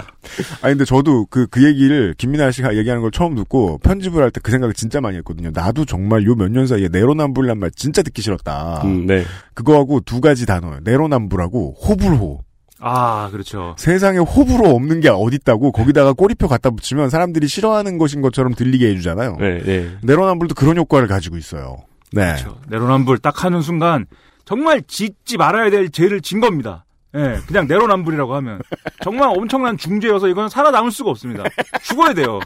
아니 0.62 0.74
근데 0.74 0.86
저도 0.86 1.26
그 1.26 1.48
그 1.50 1.64
얘기를 1.64 2.14
김민아 2.18 2.52
씨가 2.52 2.76
얘기하는 2.78 3.02
걸 3.02 3.10
처음 3.12 3.34
듣고 3.36 3.80
편집을 3.80 4.22
할 4.22 4.30
때 4.32 4.40
그 4.42 4.52
생각을 4.52 4.74
진짜 4.76 5.02
많이 5.02 5.18
했거든요. 5.18 5.50
나도 5.54 5.86
정말 5.86 6.26
요 6.26 6.36
몇 6.36 6.50
년 6.52 6.68
사이에 6.68 6.90
내로남불란 6.90 7.58
말 7.58 7.72
진짜 7.72 8.02
듣기 8.04 8.22
싫었다. 8.22 8.82
음, 8.84 9.08
네. 9.08 9.24
그거하고 9.56 10.02
두 10.02 10.22
가지 10.22 10.46
단어예요. 10.46 10.80
내로남불하고 10.84 11.74
호불호. 11.84 12.42
아, 12.80 13.30
그렇죠. 13.32 13.74
세상에 13.80 14.20
호불호 14.20 14.70
없는 14.70 15.00
게 15.00 15.10
어딨다고 15.10 15.72
거기다가 15.72 16.14
꼬리표 16.14 16.48
갖다 16.48 16.70
붙이면 16.70 17.10
사람들이 17.10 17.48
싫어하는 17.48 17.98
것인 17.98 18.22
것처럼 18.22 18.54
들리게 18.54 18.90
해주잖아요. 18.90 19.38
네, 19.40 19.64
네. 19.64 19.90
내로남불도 20.04 20.54
그런 20.54 20.78
효과를 20.78 21.08
가지고 21.08 21.38
있어요. 21.38 21.78
네. 22.12 22.34
그렇죠. 22.36 22.60
내로남불 22.70 23.18
딱 23.18 23.44
하는 23.44 23.62
순간 23.64 24.06
정말 24.46 24.82
짓지 24.88 25.38
말아야 25.38 25.70
될 25.72 25.90
죄를 25.90 26.22
진 26.22 26.40
겁니다. 26.40 26.86
예, 27.16 27.40
그냥 27.48 27.68
내로남불이라고 27.68 28.36
하면 28.36 28.60
정말 29.02 29.30
엄청난 29.30 29.78
중죄여서 29.78 30.28
이건 30.28 30.50
살아남을 30.50 30.92
수가 30.92 31.10
없습니다. 31.12 31.44
죽어야 31.84 32.14
돼요. 32.14 32.40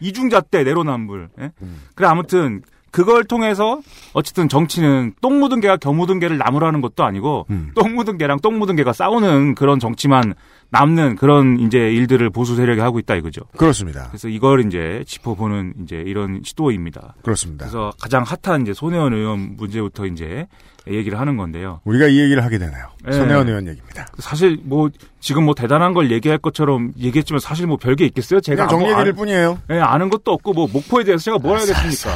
이중자 0.00 0.40
때 0.42 0.64
내로남불. 0.64 1.28
예? 1.40 1.52
그래 1.94 2.08
아무튼 2.08 2.62
그걸 2.90 3.24
통해서 3.24 3.80
어쨌든 4.12 4.48
정치는 4.48 5.14
똥 5.20 5.38
묻은 5.40 5.60
개가 5.60 5.76
겨 5.76 5.92
묻은 5.92 6.18
개를 6.18 6.38
나무라는 6.38 6.80
것도 6.80 7.04
아니고 7.04 7.46
음. 7.50 7.70
똥 7.74 7.94
묻은 7.94 8.18
개랑 8.18 8.40
똥 8.40 8.58
묻은 8.58 8.76
개가 8.76 8.92
싸우는 8.92 9.54
그런 9.54 9.78
정치만 9.78 10.34
남는 10.72 11.16
그런 11.16 11.58
이제 11.58 11.78
일들을 11.78 12.30
보수 12.30 12.54
세력이 12.54 12.80
하고 12.80 12.98
있다 12.98 13.16
이거죠. 13.16 13.42
그렇습니다. 13.56 14.06
그래서 14.08 14.28
이걸 14.28 14.64
이제 14.66 15.02
짚어보는 15.06 15.74
이제 15.82 15.96
이런 15.96 16.42
시도입니다. 16.44 17.14
그렇습니다. 17.22 17.64
그래서 17.66 17.92
가장 18.00 18.22
핫한 18.24 18.62
이제 18.62 18.72
손혜원 18.72 19.12
의원 19.12 19.56
문제부터 19.56 20.06
이제 20.06 20.46
얘기를 20.88 21.18
하는 21.18 21.36
건데요. 21.36 21.80
우리가 21.84 22.06
이 22.06 22.18
얘기를 22.20 22.42
하게 22.44 22.58
되네요. 22.58 22.86
네. 23.04 23.12
손혜원 23.12 23.48
의원 23.48 23.66
얘기입니다. 23.66 24.06
사실 24.18 24.58
뭐 24.62 24.88
지금 25.18 25.44
뭐 25.44 25.54
대단한 25.54 25.92
걸 25.92 26.10
얘기할 26.10 26.38
것처럼 26.38 26.92
얘기했지만 26.98 27.40
사실 27.40 27.66
뭐 27.66 27.76
별게 27.76 28.06
있겠어요? 28.06 28.40
제가 28.40 28.66
그냥 28.66 28.68
정리 28.80 28.92
아무- 28.92 29.00
얘기일 29.00 29.12
뿐이에요. 29.16 29.58
예, 29.70 29.78
아는 29.80 30.08
것도 30.08 30.32
없고 30.32 30.52
뭐 30.52 30.68
목포에 30.72 31.04
대해서 31.04 31.22
제가 31.24 31.38
뭘 31.38 31.58
알겠습니까? 31.58 32.10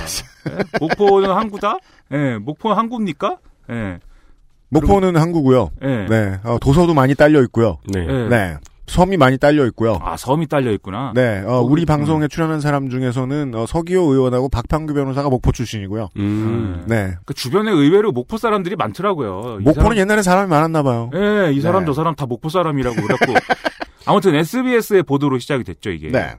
예? 0.51 0.65
목포는 0.81 1.31
항구다? 1.31 1.79
예, 2.13 2.39
목포는 2.39 2.77
항구입니까? 2.77 3.37
예. 3.71 3.99
목포는 4.81 5.17
항구고요. 5.17 5.71
예. 5.83 6.07
네. 6.09 6.39
어, 6.45 6.59
도서도 6.61 6.95
많이 6.95 7.15
딸려 7.15 7.43
있고요. 7.45 7.79
네. 7.89 8.07
예. 8.09 8.29
네. 8.29 8.57
섬이 8.87 9.17
많이 9.17 9.39
딸려 9.39 9.65
있고요. 9.69 9.99
아, 10.03 10.15
섬이 10.19 10.47
딸려 10.47 10.71
있구나. 10.73 11.13
네, 11.15 11.43
어, 11.47 11.63
우리 11.63 11.85
음. 11.85 11.87
방송에 11.87 12.29
출연한 12.29 12.61
사람 12.61 12.91
중에서는 12.91 13.55
어, 13.55 13.65
서기호 13.65 14.13
의원하고 14.13 14.51
박판규 14.51 14.93
변호사가 14.93 15.31
목포 15.31 15.53
출신이고요. 15.53 16.11
음. 16.19 16.85
네, 16.87 17.15
그 17.25 17.33
주변에 17.33 17.71
의외로 17.71 18.13
목포 18.13 18.37
사람들이 18.37 18.77
많더라고요. 18.77 19.57
이 19.61 19.65
목포는 19.65 19.75
사람- 19.75 19.97
옛날에 19.97 20.21
사람이 20.23 20.51
많았나 20.51 20.83
봐요. 20.83 21.11
예, 21.15 21.51
이 21.55 21.63
사람 21.63 21.85
네. 21.85 21.87
저 21.87 21.93
사람 21.95 22.15
다 22.15 22.27
목포 22.27 22.51
사람이라고 22.51 22.95
그랬고 22.95 23.33
아무튼 24.05 24.35
SBS의 24.35 25.03
보도로 25.05 25.39
시작이 25.39 25.65
됐죠 25.65 25.91
이게. 25.91 26.11
네, 26.11 26.35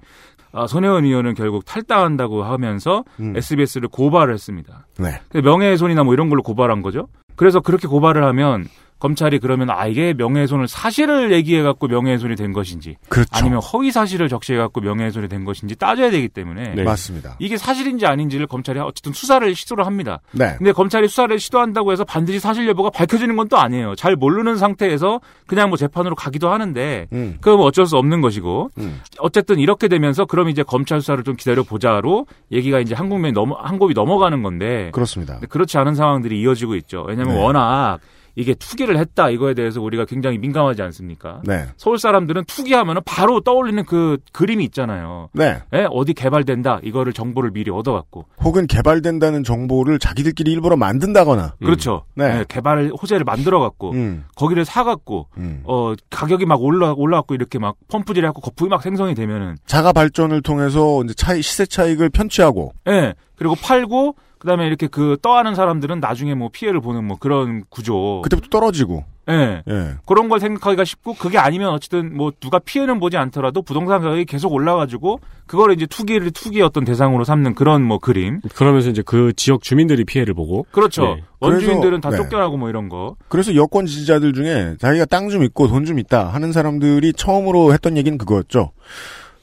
아, 0.52 0.68
손혜원 0.68 1.04
의원은 1.04 1.34
결국 1.34 1.66
탈당한다고 1.66 2.44
하면서 2.44 3.04
음. 3.20 3.36
SBS를 3.36 3.90
고발을 3.90 4.36
했습니다. 4.36 4.86
네, 5.00 5.20
명예훼손이나 5.42 6.04
뭐 6.04 6.14
이런 6.14 6.30
걸로 6.30 6.44
고발한 6.44 6.84
거죠. 6.84 7.08
그래서 7.36 7.60
그렇게 7.60 7.88
고발을 7.88 8.24
하면 8.24 8.68
검찰이 9.00 9.40
그러면 9.40 9.70
아 9.70 9.88
이게 9.88 10.14
명예훼손을 10.14 10.68
사실을 10.68 11.32
얘기해 11.32 11.62
갖고 11.64 11.88
명예훼손이 11.88 12.36
된 12.36 12.52
것인지 12.54 12.98
그렇죠. 13.08 13.30
아니면 13.32 13.60
허위 13.60 13.92
사실을 13.92 14.28
적시해 14.28 14.58
갖고 14.58 14.82
명예훼손이 14.82 15.30
된 15.30 15.46
것인지 15.46 15.76
따져야 15.76 16.12
되기 16.12 16.28
때문에 16.28 16.76
네. 16.76 16.84
맞습니다. 16.84 17.36
이게 17.40 17.58
사실인지 17.58 18.06
아닌지를 18.06 18.48
검찰이 18.48 18.80
어쨌든 18.80 19.14
수사를 19.14 19.56
시도를 19.56 19.86
합니다. 19.86 20.20
네, 20.32 20.56
근데 20.58 20.72
검찰이 20.72 21.08
수사를 21.08 21.38
시도한다고 21.40 21.92
해서 21.92 22.04
반드시 22.04 22.40
사실 22.40 22.68
여부가 22.68 22.90
밝혀지는 22.90 23.36
건 23.38 23.46
또 23.48 23.58
아니에요. 23.58 23.96
잘 23.96 24.16
모르는 24.16 24.58
상태에서 24.58 25.22
그냥 25.48 25.70
뭐 25.70 25.78
재판으로 25.78 26.16
가기도 26.16 26.50
하는데 26.50 27.08
음, 27.14 27.38
뭐 27.44 27.58
어쩔 27.66 27.86
수 27.86 27.96
없는 27.98 28.22
것이고 28.22 28.72
음. 28.80 29.02
어쨌든 29.20 29.60
이렇게 29.60 29.88
되면서 29.88 30.26
그럼 30.26 30.50
이제 30.50 30.64
검찰 30.64 31.00
수사를 31.02 31.24
좀 31.24 31.36
기다려 31.36 31.64
보자로 31.64 32.26
얘기가 32.52 32.80
이제 32.80 32.96
한국면이 32.96 33.34
넘어 33.34 33.56
한국이 33.56 33.94
넘어가는 33.94 34.42
건데 34.42 34.90
그렇습니다. 34.94 35.40
그렇지 35.50 35.78
않은 35.78 35.96
상황들이 35.96 36.40
이어지고 36.42 36.76
있죠. 36.76 37.06
왜냐하면 37.08 37.36
네. 37.36 37.42
워낙 37.44 38.00
이게 38.36 38.54
투기를 38.54 38.98
했다 38.98 39.30
이거에 39.30 39.54
대해서 39.54 39.82
우리가 39.82 40.06
굉장히 40.06 40.38
민감하지 40.38 40.82
않습니까? 40.82 41.42
네, 41.46 41.66
서울 41.78 41.98
사람들은 41.98 42.46
투기하면 42.46 43.02
바로 43.06 43.40
떠올리는 43.42 43.84
그 43.86 44.18
그림이 44.34 44.64
있잖아요. 44.66 45.30
네. 45.34 45.62
예, 45.74 45.88
어디 45.90 46.14
개발된다 46.14 46.80
이거를 46.84 47.14
정보를 47.14 47.52
미리 47.52 47.72
얻어갖고 47.72 48.26
혹은 48.44 48.68
개발된다는 48.68 49.44
정보를 49.44 50.00
자기들끼리 50.00 50.52
일부러 50.52 50.76
만든다거나. 50.76 51.56
그렇죠. 51.60 52.04
네. 52.16 52.40
예, 52.40 52.46
개발 52.48 52.90
호재를 52.90 53.24
만들어갖고 53.24 53.92
음, 53.92 54.26
거기를 54.36 54.66
사갖고 54.66 55.28
음. 55.38 55.62
어 55.64 55.94
가격이 56.10 56.46
막 56.46 56.62
올라 56.62 56.94
올라갖고 56.94 57.36
이렇게 57.36 57.60
막 57.60 57.76
펌프질해갖고 57.88 58.42
거품이 58.42 58.70
막 58.70 58.82
생성이 58.82 59.16
되면은 59.16 59.58
자가 59.66 59.94
발전을 59.94 60.42
통해서 60.42 61.04
이제 61.04 61.14
차이 61.14 61.42
시세 61.42 61.66
차익을 61.66 62.10
편취하고. 62.10 62.74
예 62.90 63.14
그리고 63.38 63.56
팔고 63.56 64.16
그다음에 64.46 64.68
이렇게 64.68 64.86
그 64.88 65.18
떠하는 65.24 65.56
사람들은 65.56 66.00
나중에 66.00 66.36
뭐 66.36 66.50
피해를 66.54 66.80
보는 66.80 67.04
뭐 67.04 67.18
그런 67.20 67.64
구조. 67.70 68.22
그때부터 68.24 68.48
떨어지고. 68.50 69.04
예. 69.28 69.64
예. 69.68 69.96
그런 70.06 70.30
걸 70.30 70.40
생각하기가 70.40 70.86
쉽고 70.86 71.16
그게 71.16 71.40
아니면 71.40 71.70
어쨌든 71.70 72.16
뭐 72.16 72.32
누가 72.40 72.60
피해는 72.60 73.00
보지 73.00 73.18
않더라도 73.18 73.64
부동산 73.64 74.02
가격이 74.02 74.26
계속 74.26 74.54
올라가지고 74.54 75.20
그걸 75.48 75.74
이제 75.74 75.88
투기를 75.88 76.30
투기 76.30 76.62
어떤 76.62 76.86
대상으로 76.86 77.24
삼는 77.24 77.56
그런 77.56 77.82
뭐 77.82 77.98
그림. 77.98 78.40
그러면서 78.54 78.92
이제 78.92 79.02
그 79.04 79.34
지역 79.36 79.64
주민들이 79.64 80.06
피해를 80.06 80.36
보고. 80.36 80.68
그렇죠. 80.72 81.16
네. 81.16 81.24
원주민들은 81.40 82.02
다 82.02 82.10
그래서, 82.10 82.24
네. 82.24 82.30
쫓겨나고 82.30 82.58
뭐 82.58 82.70
이런 82.70 82.88
거. 82.88 83.16
그래서 83.28 83.56
여권 83.56 83.88
지지자들 83.88 84.34
중에 84.34 84.76
자기가 84.80 85.06
땅 85.06 85.30
좀 85.30 85.44
있고 85.44 85.68
돈 85.68 85.86
좀 85.86 85.98
있다 85.98 86.28
하는 86.28 86.52
사람들이 86.52 87.14
처음으로 87.14 87.74
했던 87.74 87.98
얘기는 87.98 88.16
그거였죠. 88.20 88.72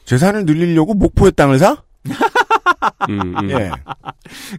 재산을 0.05 0.45
늘리려고 0.47 0.95
목포의 0.95 1.33
땅을 1.33 1.59
사? 1.59 1.83
음, 3.09 3.35
음. 3.39 3.51
예. 3.51 3.71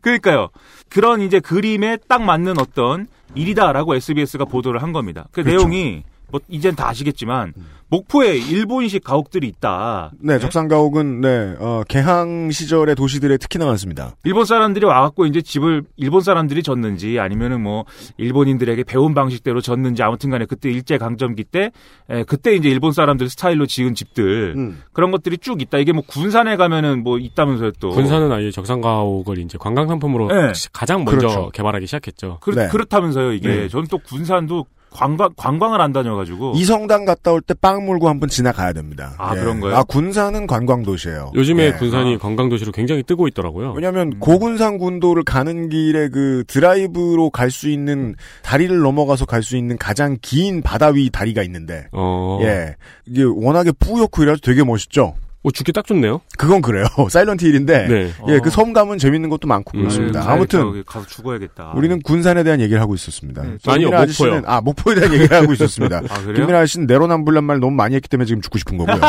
그러니까요. 0.02 0.50
그런 0.90 1.22
이제 1.22 1.40
그림에 1.40 1.98
딱 2.08 2.22
맞는 2.22 2.60
어떤 2.60 3.08
일이다라고 3.36 3.96
SBS가 3.96 4.46
보도를 4.46 4.82
한 4.84 4.92
겁니다. 4.92 5.28
그 5.32 5.44
그렇죠. 5.44 5.68
내용이 5.68 6.04
뭐 6.34 6.42
이젠 6.50 6.76
다 6.76 6.90
아시겠지만 6.90 7.54
목포에 7.90 8.36
일본식 8.36 9.04
가옥들이 9.04 9.48
있다. 9.48 10.12
네, 10.20 10.40
적산가옥은 10.40 11.22
네, 11.22 11.56
어, 11.60 11.84
개항 11.88 12.50
시절의 12.50 12.96
도시들에 12.96 13.38
특히나 13.38 13.66
많습니다. 13.68 14.16
일본 14.24 14.46
사람들이 14.46 14.84
와갖고 14.84 15.28
이제 15.28 15.44
집을 15.44 15.84
일본 15.96 16.22
사람들이 16.22 16.64
졌는지 16.64 17.20
아니면은 17.20 17.62
뭐 17.62 17.86
일본인들에게 18.18 18.84
배운 18.86 19.14
방식대로 19.14 19.62
졌는지 19.62 20.02
아무튼간에 20.02 20.46
그때 20.46 20.72
일제 20.72 20.98
강점기 20.98 21.44
때 21.44 21.70
에, 22.10 22.24
그때 22.24 22.56
이제 22.56 22.68
일본 22.68 22.94
사람들 22.94 23.30
스타일로 23.30 23.68
지은 23.68 23.94
집들 23.94 24.56
음. 24.58 24.82
그런 24.92 25.12
것들이 25.12 25.38
쭉 25.38 25.62
있다. 25.62 25.78
이게 25.78 25.92
뭐 25.92 26.02
군산에 26.08 26.56
가면은 26.56 27.04
뭐 27.04 27.20
있다면서요 27.20 27.74
또. 27.80 27.92
군산은 27.92 28.32
아예 28.32 28.50
적산가옥을 28.50 29.38
이제 29.38 29.60
관광 29.60 29.88
상품으로 29.88 30.30
네. 30.30 30.52
가장 30.72 31.06
먼저 31.06 31.28
그렇죠. 31.28 31.50
개발하기 31.54 31.86
시작했죠. 31.86 32.40
그, 32.42 32.50
네. 32.50 32.70
그렇다면서요 32.70 33.34
이게. 33.34 33.48
네. 33.48 33.68
저는 33.68 33.86
또 33.92 34.00
군산도 34.00 34.66
관광 34.94 35.30
관광을 35.36 35.82
안 35.82 35.92
다녀가지고. 35.94 36.54
이성당 36.56 37.06
갔다 37.06 37.32
올 37.32 37.42
때 37.42 37.54
빵 37.54 37.86
물고 37.86 38.10
한번 38.10 38.30
지나가야 38.30 38.74
됩니다. 38.74 39.14
아, 39.18 39.36
그런 39.36 39.60
거예요? 39.60 39.76
아, 39.78 39.84
군산은 39.84 40.48
관광 40.48 40.84
도시예요. 40.84 41.32
요즘에 41.36 41.66
예. 41.66 41.72
군산이 41.74 42.18
관광 42.18 42.50
도시로 42.50 42.72
굉장히 42.72 43.04
뜨고 43.04 43.28
있더라고요. 43.28 43.74
왜냐하면 43.74 44.20
고군산 44.20 44.78
군도를 44.78 45.24
가는 45.24 45.70
길에 45.70 46.10
그 46.10 46.44
드라이브로 46.48 47.30
갈 47.30 47.52
수 47.52 47.70
있는 47.70 48.16
다리를 48.42 48.78
넘어가서 48.80 49.26
갈 49.26 49.44
수 49.44 49.58
있는 49.58 49.78
가장 49.78 50.18
긴 50.22 50.62
바다 50.62 50.88
위 50.88 51.10
다리가 51.10 51.44
있는데 51.44 51.88
어. 51.92 52.40
예 52.42 52.76
이게 53.06 53.24
워낙에 53.24 53.72
뿌옇고 53.74 54.24
이라서 54.24 54.40
되게 54.42 54.64
멋있죠. 54.64 55.16
어, 55.44 55.52
죽기 55.52 55.74
딱 55.74 55.86
좋네요. 55.86 56.22
그건 56.38 56.62
그래요. 56.62 56.86
사일런트 57.10 57.46
힐인데 57.46 57.88
네. 57.88 58.14
예 58.30 58.38
어. 58.38 58.42
그 58.42 58.50
섬감은 58.50 58.98
재밌는 58.98 59.30
것도 59.30 59.48
많고 59.48 59.78
음. 59.78 59.82
그렇습니다. 59.82 60.22
가야겠다. 60.22 60.60
아무튼 60.60 60.84
가서 60.86 61.06
죽어야겠다. 61.08 61.74
우리는 61.76 62.02
군산에 62.02 62.44
대한 62.44 62.62
얘기를 62.62 62.82
하고 62.82 62.96
있었습니다. 62.96 63.44
네, 63.44 63.58
아니요, 63.68 63.92
목포요. 63.92 64.42
아 64.46 64.62
목포에 64.62 64.96
대한 64.96 65.14
얘기를 65.14 65.36
하고 65.36 65.52
있었습니다. 65.54 65.98
아 66.10 66.22
그래요? 66.22 66.36
김민아 66.36 66.60
아저씨는 66.60 66.88
내로남불란 66.88 67.44
말 67.44 67.60
너무 67.60 67.76
많이 67.76 67.96
했기 67.96 68.08
때문에 68.08 68.26
지금 68.26 68.42
죽고 68.42 68.58
싶은 68.58 68.78
거고요. 68.78 69.00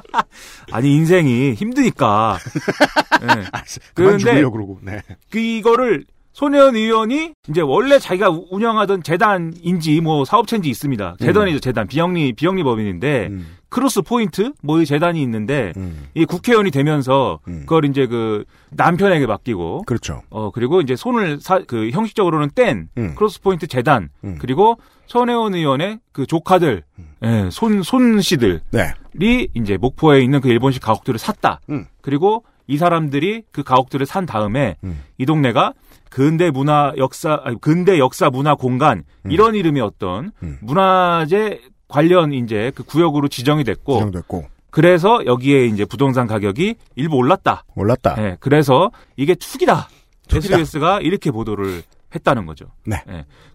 아니 0.70 0.94
인생이 0.94 1.54
힘드니까. 1.54 2.38
네. 3.20 3.26
그만 3.26 3.64
그런데 3.94 4.18
죽으려고 4.18 4.52
그러고. 4.52 4.78
네. 4.82 5.00
그 5.30 5.38
이거를 5.38 6.04
손혜원 6.40 6.74
의원이 6.74 7.34
이제 7.50 7.60
원래 7.60 7.98
자기가 7.98 8.30
우- 8.30 8.46
운영하던 8.50 9.02
재단인지 9.02 10.00
뭐 10.00 10.24
사업체인지 10.24 10.70
있습니다. 10.70 11.16
재단이죠 11.20 11.58
재단 11.60 11.86
비영리 11.86 12.32
비영리 12.32 12.62
법인인데 12.62 13.26
음, 13.26 13.46
크로스 13.68 14.00
포인트 14.00 14.54
뭐 14.62 14.80
이 14.80 14.86
재단이 14.86 15.20
있는데 15.22 15.74
음, 15.76 16.06
이 16.14 16.24
국회의원이 16.24 16.70
되면서 16.70 17.40
음. 17.46 17.60
그걸 17.66 17.84
이제 17.84 18.06
그 18.06 18.44
남편에게 18.70 19.26
맡기고 19.26 19.82
그렇죠. 19.82 20.22
어 20.30 20.50
그리고 20.50 20.80
이제 20.80 20.96
손을 20.96 21.40
사, 21.40 21.60
그 21.66 21.90
형식적으로는 21.90 22.52
뗀 22.54 22.88
음. 22.96 23.14
크로스 23.16 23.42
포인트 23.42 23.66
재단 23.66 24.08
음. 24.24 24.38
그리고 24.40 24.78
손혜원 25.08 25.54
의원의 25.54 25.98
그 26.12 26.24
조카들 26.24 26.84
예, 27.22 27.48
손 27.52 27.82
손씨들이 27.82 28.60
네. 28.70 28.94
이제 29.54 29.76
목포에 29.76 30.22
있는 30.22 30.40
그 30.40 30.48
일본식 30.48 30.80
가옥들을 30.80 31.18
샀다. 31.18 31.60
음. 31.68 31.84
그리고 32.00 32.44
이 32.66 32.78
사람들이 32.78 33.42
그 33.52 33.62
가옥들을 33.62 34.06
산 34.06 34.24
다음에 34.24 34.76
음. 34.84 35.02
이 35.18 35.26
동네가 35.26 35.74
근대 36.10 36.50
문화 36.50 36.92
역사 36.98 37.40
아니, 37.44 37.58
근대 37.60 37.98
역사 37.98 38.28
문화 38.28 38.54
공간 38.54 39.04
음. 39.24 39.30
이런 39.30 39.54
이름의 39.54 39.80
어떤 39.80 40.32
문화재 40.60 41.60
관련 41.88 42.32
이제 42.32 42.72
그 42.74 42.82
구역으로 42.82 43.28
지정이 43.28 43.64
됐고 43.64 43.94
지정됐고 43.94 44.44
그래서 44.70 45.24
여기에 45.24 45.66
이제 45.66 45.84
부동산 45.84 46.26
가격이 46.26 46.76
일부 46.96 47.16
올랐다. 47.16 47.64
올랐다. 47.74 48.14
네, 48.16 48.36
그래서 48.40 48.90
이게 49.16 49.34
투기다. 49.34 49.88
투기다. 50.28 50.54
SBS가 50.54 51.00
이렇게 51.00 51.30
보도를 51.30 51.82
했다는 52.14 52.46
거죠. 52.46 52.66
네. 52.86 53.02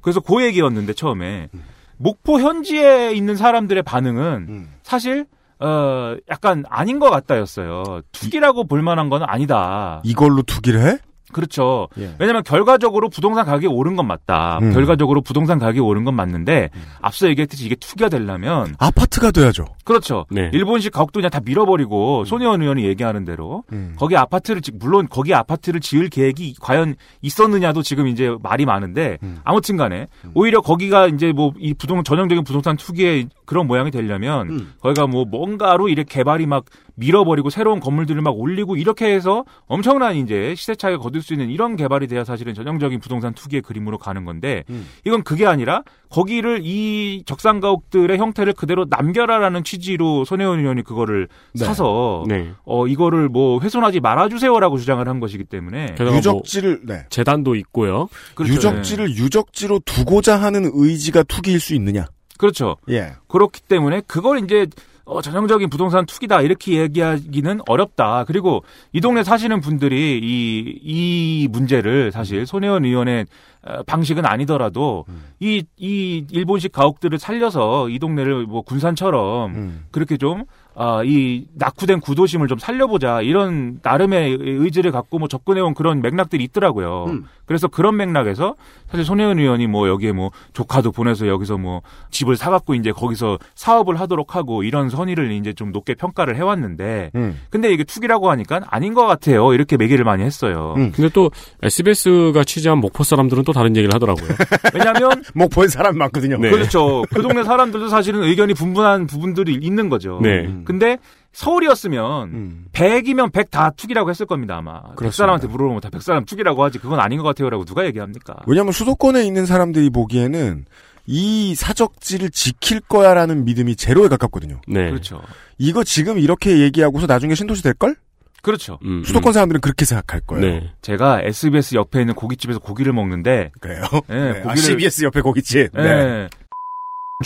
그래서 0.02 0.20
그 0.20 0.44
얘기였는데 0.44 0.94
처음에 0.94 1.50
목포 1.98 2.40
현지에 2.40 3.14
있는 3.14 3.36
사람들의 3.36 3.84
반응은 3.84 4.46
음. 4.50 4.74
사실 4.84 5.26
어 5.60 6.16
약간 6.30 6.66
아닌 6.70 7.00
것 7.00 7.10
같다였어요. 7.10 8.02
투기라고 8.12 8.66
볼 8.68 8.82
만한 8.82 9.10
건 9.10 9.24
아니다. 9.24 10.02
이걸로 10.04 10.42
투기를 10.42 10.82
해? 10.86 10.98
그렇죠. 11.36 11.90
예. 12.00 12.16
왜냐하면 12.18 12.44
결과적으로 12.44 13.10
부동산 13.10 13.46
가격이 13.46 13.68
오른 13.68 13.98
건 13.98 14.08
맞다. 14.08 14.60
음. 14.62 14.72
결과적으로 14.72 15.20
부동산 15.22 15.60
가격이 15.60 15.82
오른 15.82 16.06
건 16.06 16.14
맞는데 16.16 16.70
앞서 17.02 17.28
얘기했듯이 17.28 17.66
이게 17.66 17.76
투기가 17.76 18.08
되려면 18.08 18.74
아파트가 18.80 19.32
돼야죠. 19.32 19.66
그렇죠. 19.84 20.26
네. 20.32 20.50
일본식 20.54 20.94
가옥도 20.94 21.18
그냥 21.20 21.30
다 21.30 21.42
밀어버리고 21.44 22.24
손혜원 22.24 22.62
의원이 22.62 22.86
얘기하는 22.86 23.26
대로 23.26 23.64
음. 23.74 23.96
거기 23.98 24.16
아파트를 24.16 24.62
지- 24.62 24.72
물론 24.72 25.08
거기 25.10 25.34
아파트를 25.34 25.82
지을 25.82 26.08
계획이 26.10 26.56
과연 26.62 26.96
있었느냐도 27.22 27.82
지금 27.82 28.08
이제 28.08 28.34
말이 28.42 28.66
많은데 28.66 29.18
음. 29.24 29.40
아무튼간에 29.44 30.08
오히려 30.34 30.62
거기가 30.62 31.08
이제 31.08 31.34
뭐 31.34 31.52
이 31.60 31.74
부동 31.74 32.04
전형적인 32.04 32.44
부동산 32.46 32.78
투기의 32.78 33.28
그런 33.46 33.68
모양이 33.68 33.92
되려면 33.92 34.50
음. 34.50 34.74
거기가 34.82 35.08
뭐 35.08 35.26
뭔가로 35.26 35.90
이렇게 35.90 36.16
개발이 36.20 36.46
막 36.46 36.66
밀어버리고 36.96 37.50
새로운 37.50 37.80
건물들을 37.80 38.22
막 38.22 38.38
올리고 38.38 38.76
이렇게 38.76 39.14
해서 39.14 39.46
엄청난 39.68 40.16
이제 40.16 40.54
시세 40.56 40.76
차익을 40.76 41.00
거둘 41.00 41.22
수 41.22 41.34
있는 41.34 41.50
이런 41.50 41.76
개발이 41.76 42.08
돼야 42.08 42.24
사실은 42.24 42.54
전형적인 42.54 43.00
부동산 43.00 43.34
투기의 43.34 43.62
그림으로 43.62 43.98
가는 43.98 44.26
건데 44.26 44.64
음. 44.70 44.88
이건 45.06 45.24
그게 45.24 45.46
아니라 45.46 45.84
거기를 46.10 46.62
이 46.64 47.24
적산가옥들의 47.26 48.18
형태를 48.18 48.54
그대로 48.54 48.86
남겨라라는 48.90 49.64
취지로 49.64 50.24
손혜원 50.24 50.60
의원이 50.60 50.84
그거를 50.84 51.28
네. 51.54 51.66
사서 51.66 52.24
네. 52.28 52.52
어 52.64 52.88
이거를 52.88 53.30
뭐 53.30 53.60
훼손하지 53.60 54.00
말아주세요라고 54.00 54.78
주장을 54.78 55.06
한 55.08 55.20
것이기 55.20 55.44
때문에 55.44 55.96
뭐 55.98 56.16
유적지를 56.16 56.82
네. 56.86 57.06
재단도 57.10 57.56
있고요. 57.56 58.08
그렇죠. 58.36 58.54
유적지를 58.54 59.10
유적지로 59.10 59.80
두고자 59.80 60.38
하는 60.38 60.70
의지가 60.74 61.24
투기일 61.24 61.60
수 61.60 61.74
있느냐? 61.76 62.06
그렇죠. 62.38 62.78
예. 62.90 63.14
그렇기 63.28 63.62
때문에 63.62 64.02
그걸 64.08 64.44
이제 64.44 64.68
어, 65.06 65.22
전형적인 65.22 65.70
부동산 65.70 66.06
투기다 66.06 66.42
이렇게 66.42 66.82
얘기하기는 66.82 67.60
어렵다. 67.68 68.24
그리고 68.26 68.64
이 68.92 69.02
동네 69.02 69.24
사시는 69.24 69.62
분들이 69.62 70.20
이, 70.22 70.80
이 70.84 71.48
문제를 71.52 72.12
사실 72.12 72.46
손혜원 72.46 72.86
의원의 72.86 73.26
어, 73.64 73.84
방식은 73.84 74.26
아니더라도 74.26 75.06
이, 75.40 75.64
이 75.78 76.26
일본식 76.32 76.72
가옥들을 76.72 77.18
살려서 77.20 77.90
이 77.90 78.00
동네를 78.00 78.46
뭐 78.46 78.62
군산처럼 78.62 79.56
음. 79.56 79.86
그렇게 79.92 80.18
좀, 80.18 80.46
아, 80.78 81.02
이 81.06 81.46
낙후된 81.54 82.02
구도심을 82.02 82.48
좀 82.48 82.58
살려보자. 82.58 83.22
이런 83.22 83.80
나름의 83.82 84.38
의지를 84.42 84.92
갖고 84.92 85.20
뭐 85.20 85.28
접근해온 85.28 85.74
그런 85.74 86.02
맥락들이 86.02 86.44
있더라고요. 86.44 87.06
음. 87.08 87.26
그래서 87.46 87.68
그런 87.68 87.96
맥락에서 87.96 88.56
사실 88.90 89.06
손혜원 89.06 89.40
의원이 89.40 89.68
뭐 89.68 89.88
여기에 89.88 90.12
뭐 90.12 90.32
조카도 90.54 90.92
보내서 90.92 91.28
여기서 91.28 91.58
뭐 91.58 91.82
집을 92.10 92.36
사갖고 92.36 92.76
이제 92.76 92.92
거기서 92.92 93.38
사업을 93.54 94.00
하도록 94.00 94.36
하고 94.36 94.64
이런 94.64 94.90
선의를 94.90 95.32
이제 95.32 95.54
좀 95.54 95.72
높게 95.72 95.94
평가를 95.94 96.36
해왔는데 96.36 97.12
음. 97.16 97.40
근데 97.50 97.72
이게 97.72 97.84
투기라고 97.84 98.30
하니까 98.32 98.62
아닌 98.68 98.94
것 98.94 99.06
같아요. 99.06 99.54
이렇게 99.54 99.78
매기를 99.78 100.04
많이 100.04 100.24
했어요. 100.24 100.74
음. 100.78 100.92
근데 100.92 101.10
또 101.14 101.32
SBS가 101.62 102.44
취재한 102.44 102.80
목포 102.80 103.04
사람들은 103.04 103.44
또 103.44 103.54
다른 103.54 103.76
얘기를 103.76 103.94
하더라고요. 103.94 104.30
왜냐하면 104.74 105.24
목포에 105.34 105.68
사람이 105.68 105.98
많거든요. 105.98 106.38
네. 106.38 106.50
그렇죠. 106.50 107.04
그 107.14 107.22
동네 107.22 107.44
사람들도 107.44 107.88
사실은 107.90 108.24
의견이 108.24 108.54
분분한 108.54 109.08
부분들이 109.08 109.54
있는 109.54 109.90
거죠. 109.90 110.20
네. 110.22 110.48
근데 110.66 110.98
서울이었으면 111.34 112.30
음. 112.30 112.66
100이면 112.72 113.32
100다 113.32 113.76
투기라고 113.76 114.10
했을 114.10 114.26
겁니다, 114.26 114.58
아마. 114.58 114.82
그렇습니다. 114.96 115.36
100사람한테 115.38 115.50
물어보면 115.50 115.82
다 115.82 115.90
100사람 115.90 116.26
투기라고 116.26 116.64
하지. 116.64 116.80
그건 116.80 117.00
아닌 117.00 117.18
것 117.20 117.24
같아요라고 117.24 117.66
누가 117.66 117.86
얘기합니까? 117.86 118.36
왜냐하면 118.48 118.72
수도권에 118.74 119.24
있는 119.24 119.46
사람들이 119.46 119.90
보기에는 119.90 120.66
이 121.08 121.54
사적지를 121.56 122.30
지킬 122.32 122.80
거야라는 122.80 123.46
믿음이 123.46 123.76
제로에 123.76 124.08
가깝거든요. 124.08 124.62
네. 124.68 124.90
그렇죠. 124.90 125.22
이거 125.58 125.84
지금 125.84 126.18
이렇게 126.20 126.60
얘기하고서 126.60 127.06
나중에 127.06 127.36
신도시 127.36 127.62
될 127.64 127.74
걸? 127.74 127.96
그렇죠. 128.42 128.78
음, 128.86 129.04
수도권 129.04 129.32
음. 129.32 129.34
사람들은 129.34 129.60
그렇게 129.62 129.86
생각할 129.86 130.22
거예요. 130.22 130.46
네. 130.46 130.72
제가 130.82 131.22
SBS 131.24 131.76
옆에 131.76 132.00
있는 132.02 132.14
고깃집에서 132.14 132.60
고기를 132.60 132.94
먹는데 132.94 133.52
그래요? 133.60 133.82
네, 134.08 134.34
네. 134.34 134.40
아, 134.46 134.54
고기를- 134.54 134.58
CBS 134.58 135.04
옆에 135.04 135.22
고깃집. 135.22 135.72
네. 135.74 136.28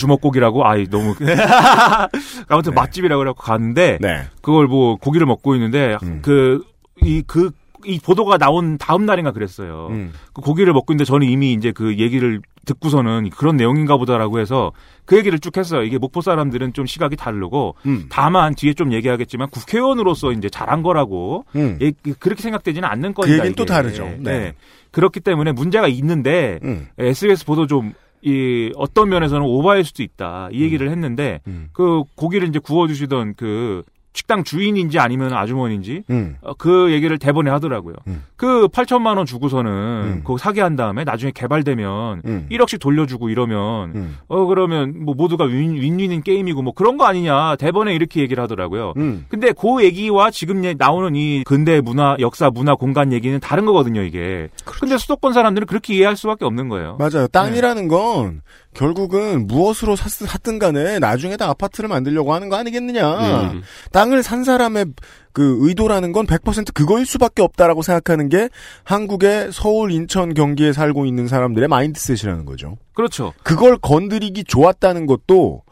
주먹고기라고 0.00 0.66
아이 0.66 0.86
너무 0.88 1.14
아무튼 2.48 2.72
네. 2.72 2.74
맛집이라고 2.74 3.18
그래갖고 3.18 3.42
갔는데 3.42 3.98
네. 4.00 4.22
그걸 4.42 4.66
뭐 4.66 4.96
고기를 4.96 5.26
먹고 5.26 5.54
있는데 5.54 5.96
음. 6.02 6.22
그이그이 6.22 7.98
보도가 8.02 8.38
나온 8.38 8.78
다음 8.78 9.06
날인가 9.06 9.32
그랬어요. 9.32 9.88
음. 9.90 10.12
그 10.32 10.40
고기를 10.42 10.72
먹고 10.72 10.92
있는데 10.92 11.04
저는 11.04 11.26
이미 11.26 11.52
이제 11.52 11.72
그 11.72 11.98
얘기를 11.98 12.40
듣고서는 12.66 13.30
그런 13.30 13.56
내용인가 13.56 13.96
보다라고 13.96 14.38
해서 14.38 14.72
그 15.06 15.16
얘기를 15.16 15.38
쭉 15.38 15.56
했어요. 15.56 15.82
이게 15.82 15.98
목포 15.98 16.20
사람들은 16.20 16.72
좀 16.72 16.86
시각이 16.86 17.16
다르고 17.16 17.74
음. 17.86 18.06
다만 18.10 18.54
뒤에 18.54 18.74
좀 18.74 18.92
얘기하겠지만 18.92 19.48
국회의원으로서 19.50 20.32
이제 20.32 20.48
잘한 20.48 20.82
거라고 20.82 21.46
음. 21.56 21.78
예, 21.80 21.92
그렇게 22.18 22.42
생각되지는 22.42 22.88
않는 22.88 23.14
그 23.14 23.22
거니까 23.22 23.38
얘기는 23.38 23.54
또 23.54 23.62
이게. 23.64 23.72
다르죠. 23.72 24.10
네. 24.18 24.52
그렇기 24.90 25.20
때문에 25.20 25.52
문제가 25.52 25.88
있는데 25.88 26.58
음. 26.62 26.86
SBS 26.98 27.46
보도 27.46 27.66
좀 27.66 27.94
이 28.22 28.72
어떤 28.76 29.08
면에서는 29.08 29.42
오버할 29.46 29.84
수도 29.84 30.02
있다 30.02 30.48
이 30.52 30.62
얘기를 30.62 30.90
했는데 30.90 31.40
음. 31.46 31.68
그 31.72 32.02
고기를 32.16 32.48
이제 32.48 32.58
구워주시던 32.58 33.34
그 33.34 33.82
식당 34.12 34.42
주인인지 34.42 34.98
아니면 34.98 35.32
아주머니인지 35.32 36.02
음. 36.10 36.36
어, 36.42 36.52
그 36.54 36.90
얘기를 36.90 37.16
대본에 37.18 37.48
하더라고요. 37.50 37.94
음. 38.08 38.24
그 38.36 38.66
8천만 38.68 39.16
원 39.18 39.24
주고서는 39.24 39.70
음. 39.70 40.20
그거 40.24 40.36
사게 40.36 40.60
한 40.60 40.74
다음에 40.74 41.04
나중에 41.04 41.30
개발되면 41.32 42.22
음. 42.24 42.46
1억씩 42.50 42.80
돌려주고 42.80 43.28
이러면 43.28 43.92
음. 43.94 44.16
어 44.26 44.46
그러면 44.46 45.04
뭐 45.04 45.14
모두가 45.14 45.44
윈, 45.44 45.74
윈윈인 45.76 46.22
게임이고 46.22 46.60
뭐 46.62 46.72
그런 46.72 46.96
거 46.96 47.04
아니냐 47.04 47.54
대본에 47.56 47.94
이렇게 47.94 48.20
얘기를 48.20 48.42
하더라고요. 48.42 48.94
음. 48.96 49.26
근데 49.28 49.52
그 49.52 49.84
얘기와 49.84 50.30
지금 50.32 50.64
얘- 50.64 50.74
나오는 50.76 51.14
이 51.14 51.44
근대 51.44 51.80
문화 51.80 52.16
역사 52.18 52.50
문화 52.50 52.74
공간 52.74 53.12
얘기는 53.12 53.38
다른 53.38 53.64
거거든요 53.64 54.02
이게. 54.02 54.48
근데 54.64 54.98
수도권 54.98 55.32
사람들은 55.34 55.66
그렇게 55.68 55.94
이해할 55.94 56.16
수밖에 56.16 56.44
없는 56.44 56.68
거예요. 56.68 56.96
맞아요. 56.98 57.28
땅이라는 57.28 57.86
건 57.86 58.42
결국은 58.74 59.46
무엇으로 59.46 59.96
샀, 59.96 60.10
샀든 60.10 60.58
간에 60.58 60.98
나중에 60.98 61.36
다 61.36 61.48
아파트를 61.48 61.88
만들려고 61.88 62.32
하는 62.32 62.48
거 62.48 62.56
아니겠느냐. 62.56 63.50
음. 63.52 63.62
땅을 63.92 64.22
산 64.22 64.44
사람의 64.44 64.86
그 65.32 65.58
의도라는 65.60 66.12
건 66.12 66.26
100% 66.26 66.72
그거일 66.72 67.06
수밖에 67.06 67.42
없다라고 67.42 67.82
생각하는 67.82 68.28
게 68.28 68.48
한국의 68.84 69.50
서울, 69.52 69.90
인천, 69.90 70.34
경기에 70.34 70.72
살고 70.72 71.06
있는 71.06 71.28
사람들의 71.28 71.68
마인드셋이라는 71.68 72.44
거죠. 72.44 72.76
그렇죠. 72.94 73.32
그걸 73.42 73.76
건드리기 73.76 74.44
좋았다는 74.44 75.06
것도 75.06 75.62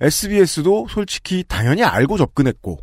SBS도 0.00 0.86
솔직히 0.88 1.44
당연히 1.46 1.82
알고 1.84 2.18
접근했고, 2.18 2.78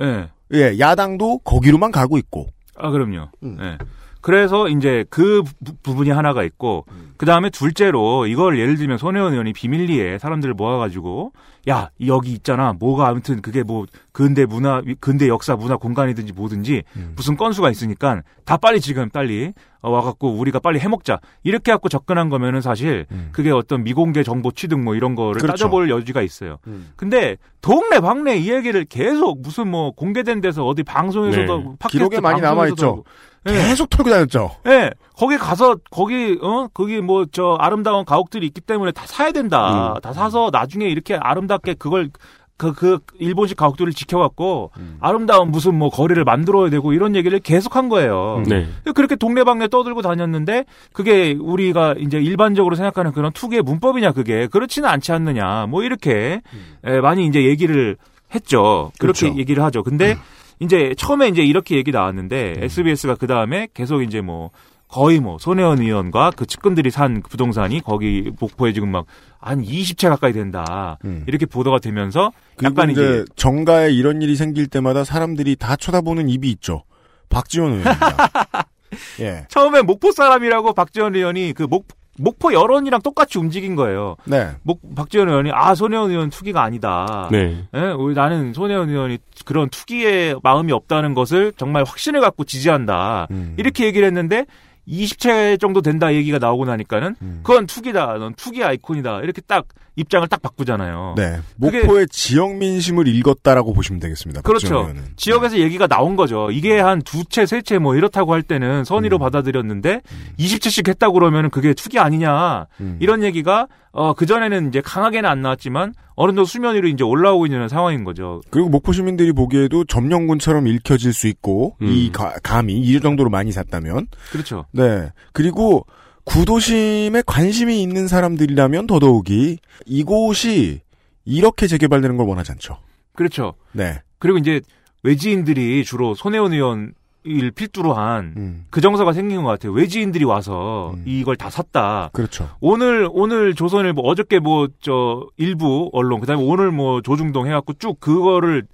예. 0.00 0.28
예, 0.52 0.78
야당도 0.78 1.38
거기로만 1.38 1.90
가고 1.90 2.18
있고. 2.18 2.48
아, 2.76 2.90
그럼요. 2.90 3.28
음. 3.42 3.58
예. 3.60 3.78
그래서 4.20 4.68
이제 4.68 5.04
그 5.10 5.42
부, 5.64 5.74
부분이 5.82 6.10
하나가 6.10 6.42
있고, 6.42 6.84
그 7.16 7.26
다음에 7.26 7.50
둘째로 7.50 8.26
이걸 8.26 8.58
예를 8.58 8.76
들면 8.76 8.98
손혜원 8.98 9.32
의원이 9.32 9.52
비밀리에 9.52 10.18
사람들을 10.18 10.54
모아가지고, 10.54 11.32
야, 11.68 11.90
여기 12.06 12.32
있잖아. 12.32 12.72
뭐가 12.78 13.08
아무튼 13.08 13.42
그게 13.42 13.62
뭐 13.62 13.84
근대 14.12 14.46
문화, 14.46 14.82
근대 14.98 15.28
역사 15.28 15.56
문화 15.56 15.76
공간이든지 15.76 16.32
뭐든지 16.32 16.84
음. 16.96 17.12
무슨 17.16 17.36
건수가 17.36 17.70
있으니까 17.70 18.22
다 18.46 18.56
빨리 18.56 18.80
지금 18.80 19.10
빨리 19.10 19.52
어, 19.82 19.90
와갖고 19.90 20.32
우리가 20.32 20.58
빨리 20.58 20.78
해먹자. 20.78 21.20
이렇게 21.42 21.72
갖고 21.72 21.88
접근한 21.88 22.30
거면은 22.30 22.62
사실 22.62 23.06
음. 23.10 23.28
그게 23.32 23.50
어떤 23.50 23.84
미공개 23.84 24.22
정보 24.22 24.52
취득 24.52 24.80
뭐 24.80 24.94
이런 24.94 25.14
거를 25.14 25.40
그렇죠. 25.40 25.52
따져볼 25.52 25.90
여지가 25.90 26.22
있어요. 26.22 26.58
음. 26.66 26.92
근데 26.96 27.36
동네 27.60 28.00
방네 28.00 28.38
이 28.38 28.50
얘기를 28.50 28.84
계속 28.86 29.42
무슨 29.42 29.68
뭐 29.68 29.90
공개된 29.90 30.40
데서 30.40 30.64
어디 30.64 30.82
방송에서도 30.82 31.58
네. 31.58 31.64
팟캐스트 31.78 31.88
기록에 31.88 32.20
많이 32.20 32.40
방송에서도 32.40 32.82
남아 32.82 32.96
있죠. 33.00 33.04
예. 33.46 33.52
계속 33.52 33.88
털고 33.90 34.10
다녔죠. 34.10 34.50
예. 34.66 34.90
거기 35.16 35.36
가서 35.36 35.76
거기 35.90 36.38
어 36.42 36.68
거기 36.72 37.00
뭐 37.00 37.26
저 37.32 37.56
아름다운 37.60 38.04
가옥들이 38.04 38.46
있기 38.46 38.60
때문에 38.60 38.92
다 38.92 39.04
사야 39.06 39.32
된다. 39.32 39.94
음. 39.94 40.00
다 40.00 40.12
사서 40.12 40.50
나중에 40.52 40.86
이렇게 40.86 41.14
아름답게 41.14 41.74
그걸 41.74 42.10
그, 42.56 42.74
그, 42.74 42.98
일본식 43.18 43.56
가옥들을 43.56 43.94
지켜갖고, 43.94 44.70
아름다운 45.00 45.50
무슨 45.50 45.76
뭐 45.76 45.88
거리를 45.88 46.22
만들어야 46.24 46.68
되고, 46.68 46.92
이런 46.92 47.16
얘기를 47.16 47.38
계속 47.38 47.74
한 47.74 47.88
거예요. 47.88 48.42
네. 48.46 48.68
그렇게 48.94 49.16
동네방네 49.16 49.68
떠들고 49.68 50.02
다녔는데, 50.02 50.66
그게 50.92 51.38
우리가 51.40 51.94
이제 51.98 52.18
일반적으로 52.18 52.76
생각하는 52.76 53.12
그런 53.12 53.32
투기의 53.32 53.62
문법이냐, 53.62 54.12
그게. 54.12 54.46
그렇지는 54.46 54.90
않지 54.90 55.10
않느냐. 55.10 55.68
뭐, 55.70 55.82
이렇게, 55.84 56.42
에, 56.84 57.00
많이 57.00 57.24
이제 57.24 57.44
얘기를 57.44 57.96
했죠. 58.34 58.92
그렇게 58.98 59.20
그렇죠. 59.20 59.38
얘기를 59.38 59.64
하죠. 59.64 59.82
근데, 59.82 60.18
이제 60.60 60.94
처음에 60.96 61.28
이제 61.28 61.42
이렇게 61.42 61.76
얘기 61.76 61.90
나왔는데, 61.90 62.54
SBS가 62.58 63.16
그 63.16 63.26
다음에 63.26 63.68
계속 63.74 64.02
이제 64.02 64.20
뭐, 64.20 64.50
거의 64.88 65.20
뭐 65.20 65.38
손혜원 65.38 65.80
의원과 65.80 66.32
그 66.36 66.46
측근들이 66.46 66.90
산 66.90 67.22
부동산이 67.22 67.80
거기 67.80 68.30
목포에 68.38 68.72
지금 68.72 68.90
막 68.90 69.06
한 69.40 69.62
20채 69.62 70.08
가까이 70.10 70.32
된다. 70.32 70.98
이렇게 71.26 71.46
보도가 71.46 71.78
되면서 71.78 72.32
약간 72.62 72.90
이제 72.90 73.00
이제 73.00 73.24
정가에 73.36 73.90
이런 73.90 74.20
일이 74.22 74.36
생길 74.36 74.66
때마다 74.66 75.02
사람들이 75.02 75.56
다 75.56 75.76
쳐다보는 75.76 76.28
입이 76.28 76.50
있죠. 76.52 76.84
박지원 77.30 77.72
의원입니다. 77.72 78.28
예. 79.20 79.46
처음에 79.48 79.82
목포 79.82 80.12
사람이라고 80.12 80.74
박지원 80.74 81.14
의원이 81.14 81.54
그 81.54 81.62
목, 81.62 81.86
목포 82.18 82.52
여론이랑 82.52 83.02
똑같이 83.02 83.38
움직인 83.38 83.76
거예요. 83.76 84.16
네. 84.24 84.50
목, 84.62 84.80
박지원 84.94 85.28
의원이 85.28 85.50
아 85.54 85.74
손혜원 85.74 86.10
의원 86.10 86.30
투기가 86.30 86.62
아니다. 86.62 87.28
네. 87.30 87.64
예, 87.74 87.80
우리 87.92 88.14
나는 88.14 88.52
손혜원 88.52 88.90
의원이 88.90 89.18
그런 89.44 89.68
투기에 89.70 90.34
마음이 90.42 90.72
없다는 90.72 91.14
것을 91.14 91.52
정말 91.56 91.84
확신을 91.84 92.20
갖고 92.20 92.44
지지한다. 92.44 93.28
음. 93.30 93.54
이렇게 93.58 93.86
얘기를 93.86 94.06
했는데 94.06 94.44
20채 94.90 95.60
정도 95.60 95.80
된다 95.82 96.12
얘기가 96.12 96.38
나오고 96.38 96.64
나니까는 96.64 97.16
음. 97.22 97.40
그건 97.42 97.66
투기다. 97.66 98.18
넌 98.18 98.34
투기 98.34 98.64
아이콘이다. 98.64 99.20
이렇게 99.20 99.40
딱 99.42 99.66
입장을 99.96 100.26
딱 100.28 100.40
바꾸잖아요. 100.42 101.14
네. 101.16 101.38
그게- 101.60 101.80
목포의 101.82 102.06
지역 102.08 102.56
민심을 102.56 103.06
읽었다라고 103.08 103.72
보시면 103.72 104.00
되겠습니다. 104.00 104.40
그렇죠. 104.42 104.74
의원은. 104.80 105.02
지역에서 105.16 105.58
얘기가 105.58 105.86
나온 105.86 106.16
거죠. 106.16 106.50
이게 106.50 106.78
한 106.80 107.00
두 107.02 107.24
채, 107.24 107.46
세 107.46 107.60
채 107.62 107.78
뭐 107.78 107.94
이렇다고 107.96 108.32
할 108.32 108.42
때는 108.42 108.84
선의로 108.84 109.18
음. 109.18 109.20
받아들였는데 109.20 110.00
20채씩 110.38 110.88
했다고 110.88 111.14
그러면은 111.14 111.50
그게 111.50 111.72
투기 111.74 111.98
아니냐. 111.98 112.66
음. 112.80 112.96
이런 113.00 113.22
얘기가 113.22 113.66
어 113.92 114.14
그 114.14 114.24
전에는 114.26 114.68
이제 114.68 114.80
강하게는 114.80 115.28
안 115.28 115.42
나왔지만 115.42 115.94
어느 116.22 116.32
정도 116.32 116.44
수면 116.44 116.74
위로 116.74 116.86
이제 116.86 117.02
올라오고 117.02 117.46
있는 117.46 117.66
상황인 117.68 118.04
거죠. 118.04 118.42
그리고 118.50 118.68
목포 118.68 118.92
시민들이 118.92 119.32
보기에도 119.32 119.84
점령군처럼 119.84 120.66
읽혀질 120.66 121.14
수 121.14 121.28
있고 121.28 121.76
음. 121.80 121.86
이 121.86 122.12
가- 122.12 122.34
감이 122.42 122.74
이 122.78 123.00
정도로 123.00 123.30
많이 123.30 123.52
샀다면 123.52 124.06
그렇죠. 124.30 124.66
네 124.70 125.10
그리고 125.32 125.86
구도심에 126.24 127.22
관심이 127.24 127.82
있는 127.82 128.06
사람들이라면 128.06 128.86
더더욱이 128.86 129.58
이곳이 129.86 130.80
이렇게 131.24 131.66
재개발되는 131.66 132.18
걸 132.18 132.26
원하지 132.26 132.52
않죠. 132.52 132.76
그렇죠. 133.14 133.54
네. 133.72 134.02
그리고 134.18 134.36
이제 134.36 134.60
외지인들이 135.02 135.84
주로 135.84 136.14
손혜원 136.14 136.52
의원 136.52 136.92
일 137.24 137.50
필두로 137.50 137.92
한그 137.92 138.38
음. 138.40 138.64
정서가 138.80 139.12
생긴 139.12 139.42
것 139.42 139.48
같아요. 139.50 139.72
외지인들이 139.72 140.24
와서 140.24 140.94
이걸 141.04 141.36
다 141.36 141.50
샀다. 141.50 142.10
그렇죠. 142.12 142.48
오늘 142.60 143.08
오늘 143.12 143.54
조선일보 143.54 144.00
어저께 144.02 144.38
뭐 144.38 144.68
저 144.80 145.26
일부 145.36 145.90
언론 145.92 146.20
그다음에 146.20 146.42
오늘 146.42 146.70
뭐 146.70 147.02
조중동 147.02 147.46
해갖고 147.46 147.74
쭉 147.74 148.00
그거를 148.00 148.64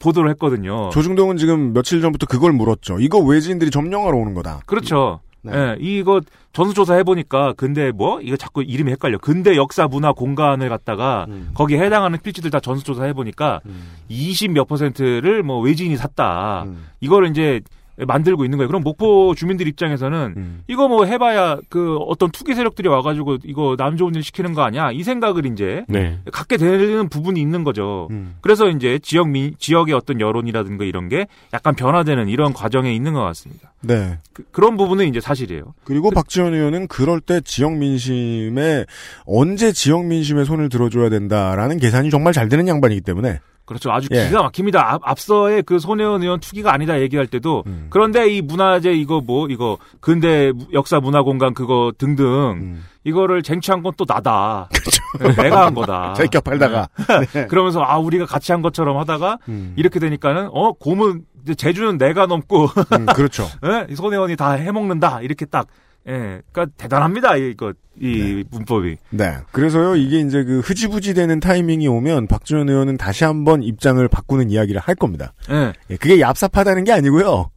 보도를 0.00 0.30
했거든요. 0.30 0.90
조중동은 0.90 1.38
지금 1.38 1.72
며칠 1.72 2.00
전부터 2.02 2.26
그걸 2.26 2.52
물었죠. 2.52 2.98
이거 3.00 3.18
외지인들이 3.18 3.70
점령하러 3.70 4.16
오는 4.16 4.34
거다. 4.34 4.60
그렇죠. 4.66 5.20
네. 5.40 5.52
예, 5.54 5.76
이거 5.80 6.20
전수조사 6.52 6.94
해보니까 6.96 7.54
근데 7.56 7.92
뭐 7.92 8.20
이거 8.20 8.36
자꾸 8.36 8.62
이름이 8.62 8.90
헷갈려. 8.90 9.18
근대 9.18 9.56
역사 9.56 9.86
문화 9.86 10.12
공간을 10.12 10.68
갖다가 10.68 11.26
음. 11.28 11.50
거기에 11.54 11.78
해당하는 11.78 12.18
필지들 12.20 12.50
다 12.50 12.60
전수조사 12.60 13.04
해보니까 13.04 13.60
20 14.08 14.50
몇 14.52 14.66
퍼센트를 14.68 15.42
뭐 15.42 15.60
외지인이 15.60 15.96
샀다. 15.96 16.64
음. 16.66 16.84
이거를 17.00 17.30
이제 17.30 17.60
만들고 18.06 18.44
있는 18.44 18.58
거예요. 18.58 18.68
그럼 18.68 18.82
목포 18.82 19.34
주민들 19.34 19.66
입장에서는 19.68 20.34
음. 20.36 20.62
이거 20.68 20.88
뭐 20.88 21.04
해봐야 21.04 21.58
그 21.68 21.96
어떤 21.96 22.30
투기 22.30 22.54
세력들이 22.54 22.88
와가지고 22.88 23.38
이거 23.44 23.76
남 23.76 23.96
좋은 23.96 24.14
일 24.14 24.22
시키는 24.22 24.54
거 24.54 24.62
아니야? 24.62 24.90
이 24.92 25.02
생각을 25.02 25.46
이제 25.46 25.84
네. 25.88 26.18
갖게 26.32 26.56
되는 26.56 27.08
부분이 27.08 27.40
있는 27.40 27.64
거죠. 27.64 28.08
음. 28.10 28.36
그래서 28.40 28.68
이제 28.68 28.98
지역 29.02 29.28
민 29.28 29.54
지역의 29.58 29.94
어떤 29.94 30.20
여론이라든가 30.20 30.84
이런 30.84 31.08
게 31.08 31.26
약간 31.52 31.74
변화되는 31.74 32.28
이런 32.28 32.52
과정에 32.52 32.94
있는 32.94 33.12
것 33.12 33.22
같습니다. 33.22 33.72
네. 33.80 34.18
그, 34.32 34.44
런 34.60 34.76
부분은 34.76 35.06
이제 35.08 35.20
사실이에요. 35.20 35.74
그리고 35.84 36.10
박지원 36.10 36.54
의원은 36.54 36.88
그럴 36.88 37.20
때 37.20 37.40
지역 37.40 37.76
민심에 37.76 38.84
언제 39.24 39.72
지역 39.72 40.04
민심에 40.04 40.44
손을 40.44 40.68
들어줘야 40.68 41.08
된다라는 41.10 41.78
계산이 41.78 42.10
정말 42.10 42.32
잘 42.32 42.48
되는 42.48 42.66
양반이기 42.66 43.00
때문에 43.02 43.40
그렇죠. 43.68 43.92
아주 43.92 44.08
예. 44.12 44.26
기가 44.26 44.42
막힙니다. 44.42 44.94
앞, 44.94 45.00
앞서의 45.04 45.62
그 45.62 45.78
손혜원 45.78 46.22
의원 46.22 46.40
투기가 46.40 46.72
아니다 46.72 46.98
얘기할 47.00 47.26
때도 47.26 47.64
음. 47.66 47.86
그런데 47.90 48.28
이 48.30 48.40
문화재 48.40 48.92
이거 48.92 49.20
뭐 49.20 49.46
이거 49.48 49.76
근대 50.00 50.52
역사 50.72 50.98
문화 51.00 51.22
공간 51.22 51.52
그거 51.52 51.92
등등 51.98 52.26
음. 52.26 52.84
이거를 53.04 53.42
쟁취한 53.42 53.82
건 53.82 53.92
또 53.98 54.04
나다. 54.08 54.68
네, 55.20 55.34
내가 55.42 55.66
한 55.66 55.74
거다. 55.74 56.14
자기가 56.16 56.40
팔다가 56.40 56.88
네. 57.32 57.46
그러면서 57.48 57.82
아 57.82 57.98
우리가 57.98 58.24
같이 58.26 58.52
한 58.52 58.62
것처럼 58.62 58.96
하다가 58.96 59.38
음. 59.48 59.74
이렇게 59.76 59.98
되니까는 59.98 60.48
어 60.52 60.72
고문 60.72 61.24
제주는 61.56 61.98
내가 61.98 62.26
넘고 62.26 62.66
음, 62.92 63.06
그렇죠. 63.06 63.44
예? 63.64 63.86
이 63.90 63.94
손혜원이 63.96 64.36
다 64.36 64.52
해먹는다 64.52 65.20
이렇게 65.22 65.44
딱 65.46 65.66
예, 66.08 66.40
그러니까 66.52 66.66
대단합니다 66.76 67.36
이거 67.36 67.72
이 68.00 68.44
문법이. 68.50 68.96
네. 69.10 69.36
그래서요, 69.52 69.96
이게 69.96 70.20
이제 70.20 70.44
그 70.44 70.60
흐지부지 70.60 71.14
되는 71.14 71.40
타이밍이 71.40 71.88
오면 71.88 72.28
박지원 72.28 72.68
의원은 72.68 72.96
다시 72.96 73.24
한번 73.24 73.62
입장을 73.62 74.06
바꾸는 74.08 74.50
이야기를 74.50 74.80
할 74.80 74.94
겁니다. 74.94 75.32
예. 75.50 75.72
예, 75.90 75.96
그게 75.96 76.18
얍삽하다는 76.18 76.86
게 76.86 76.92
아니고요. 76.92 77.50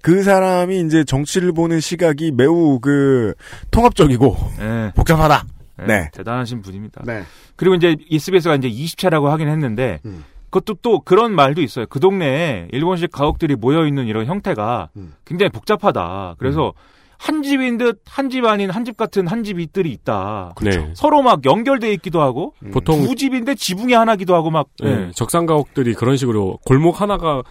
그 0.00 0.22
사람이 0.22 0.80
이제 0.82 1.04
정치를 1.04 1.52
보는 1.52 1.80
시각이 1.80 2.32
매우 2.32 2.78
그 2.80 3.34
통합적이고 3.70 4.36
예. 4.60 4.92
복잡하다. 4.94 5.44
예, 5.80 5.86
네. 5.86 6.10
대단하신 6.12 6.62
분입니다. 6.62 7.02
네. 7.04 7.22
그리고 7.56 7.74
이제 7.74 7.96
SBS가 8.10 8.54
이제 8.54 8.68
20차라고 8.70 9.24
하긴 9.24 9.48
했는데 9.48 10.00
음. 10.04 10.24
그것도 10.50 10.78
또 10.80 11.00
그런 11.00 11.34
말도 11.34 11.60
있어요. 11.60 11.86
그 11.86 12.00
동네에 12.00 12.68
일본식 12.72 13.10
가옥들이 13.10 13.54
모여 13.56 13.86
있는 13.86 14.06
이런 14.06 14.26
형태가 14.26 14.90
음. 14.96 15.14
굉장히 15.24 15.50
복잡하다. 15.50 16.36
그래서 16.38 16.72
한 17.18 17.42
집인 17.42 17.78
듯 17.78 18.00
한 18.08 18.30
집 18.30 18.44
아닌 18.44 18.70
한 18.70 18.84
집 18.84 18.96
같은 18.96 19.26
한 19.26 19.42
집들이 19.44 19.90
있다. 19.92 20.54
네. 20.62 20.90
서로 20.94 21.20
막 21.22 21.44
연결돼 21.44 21.92
있기도 21.94 22.20
하고 22.22 22.54
보통 22.72 23.04
두 23.04 23.14
집인데 23.14 23.54
지붕이 23.54 23.92
하나기도 23.92 24.34
하고 24.34 24.50
막 24.50 24.68
예, 24.84 24.88
예. 25.08 25.10
적산가옥들이 25.14 25.94
그런 25.94 26.16
식으로 26.16 26.58
골목 26.64 27.00
하나가 27.00 27.42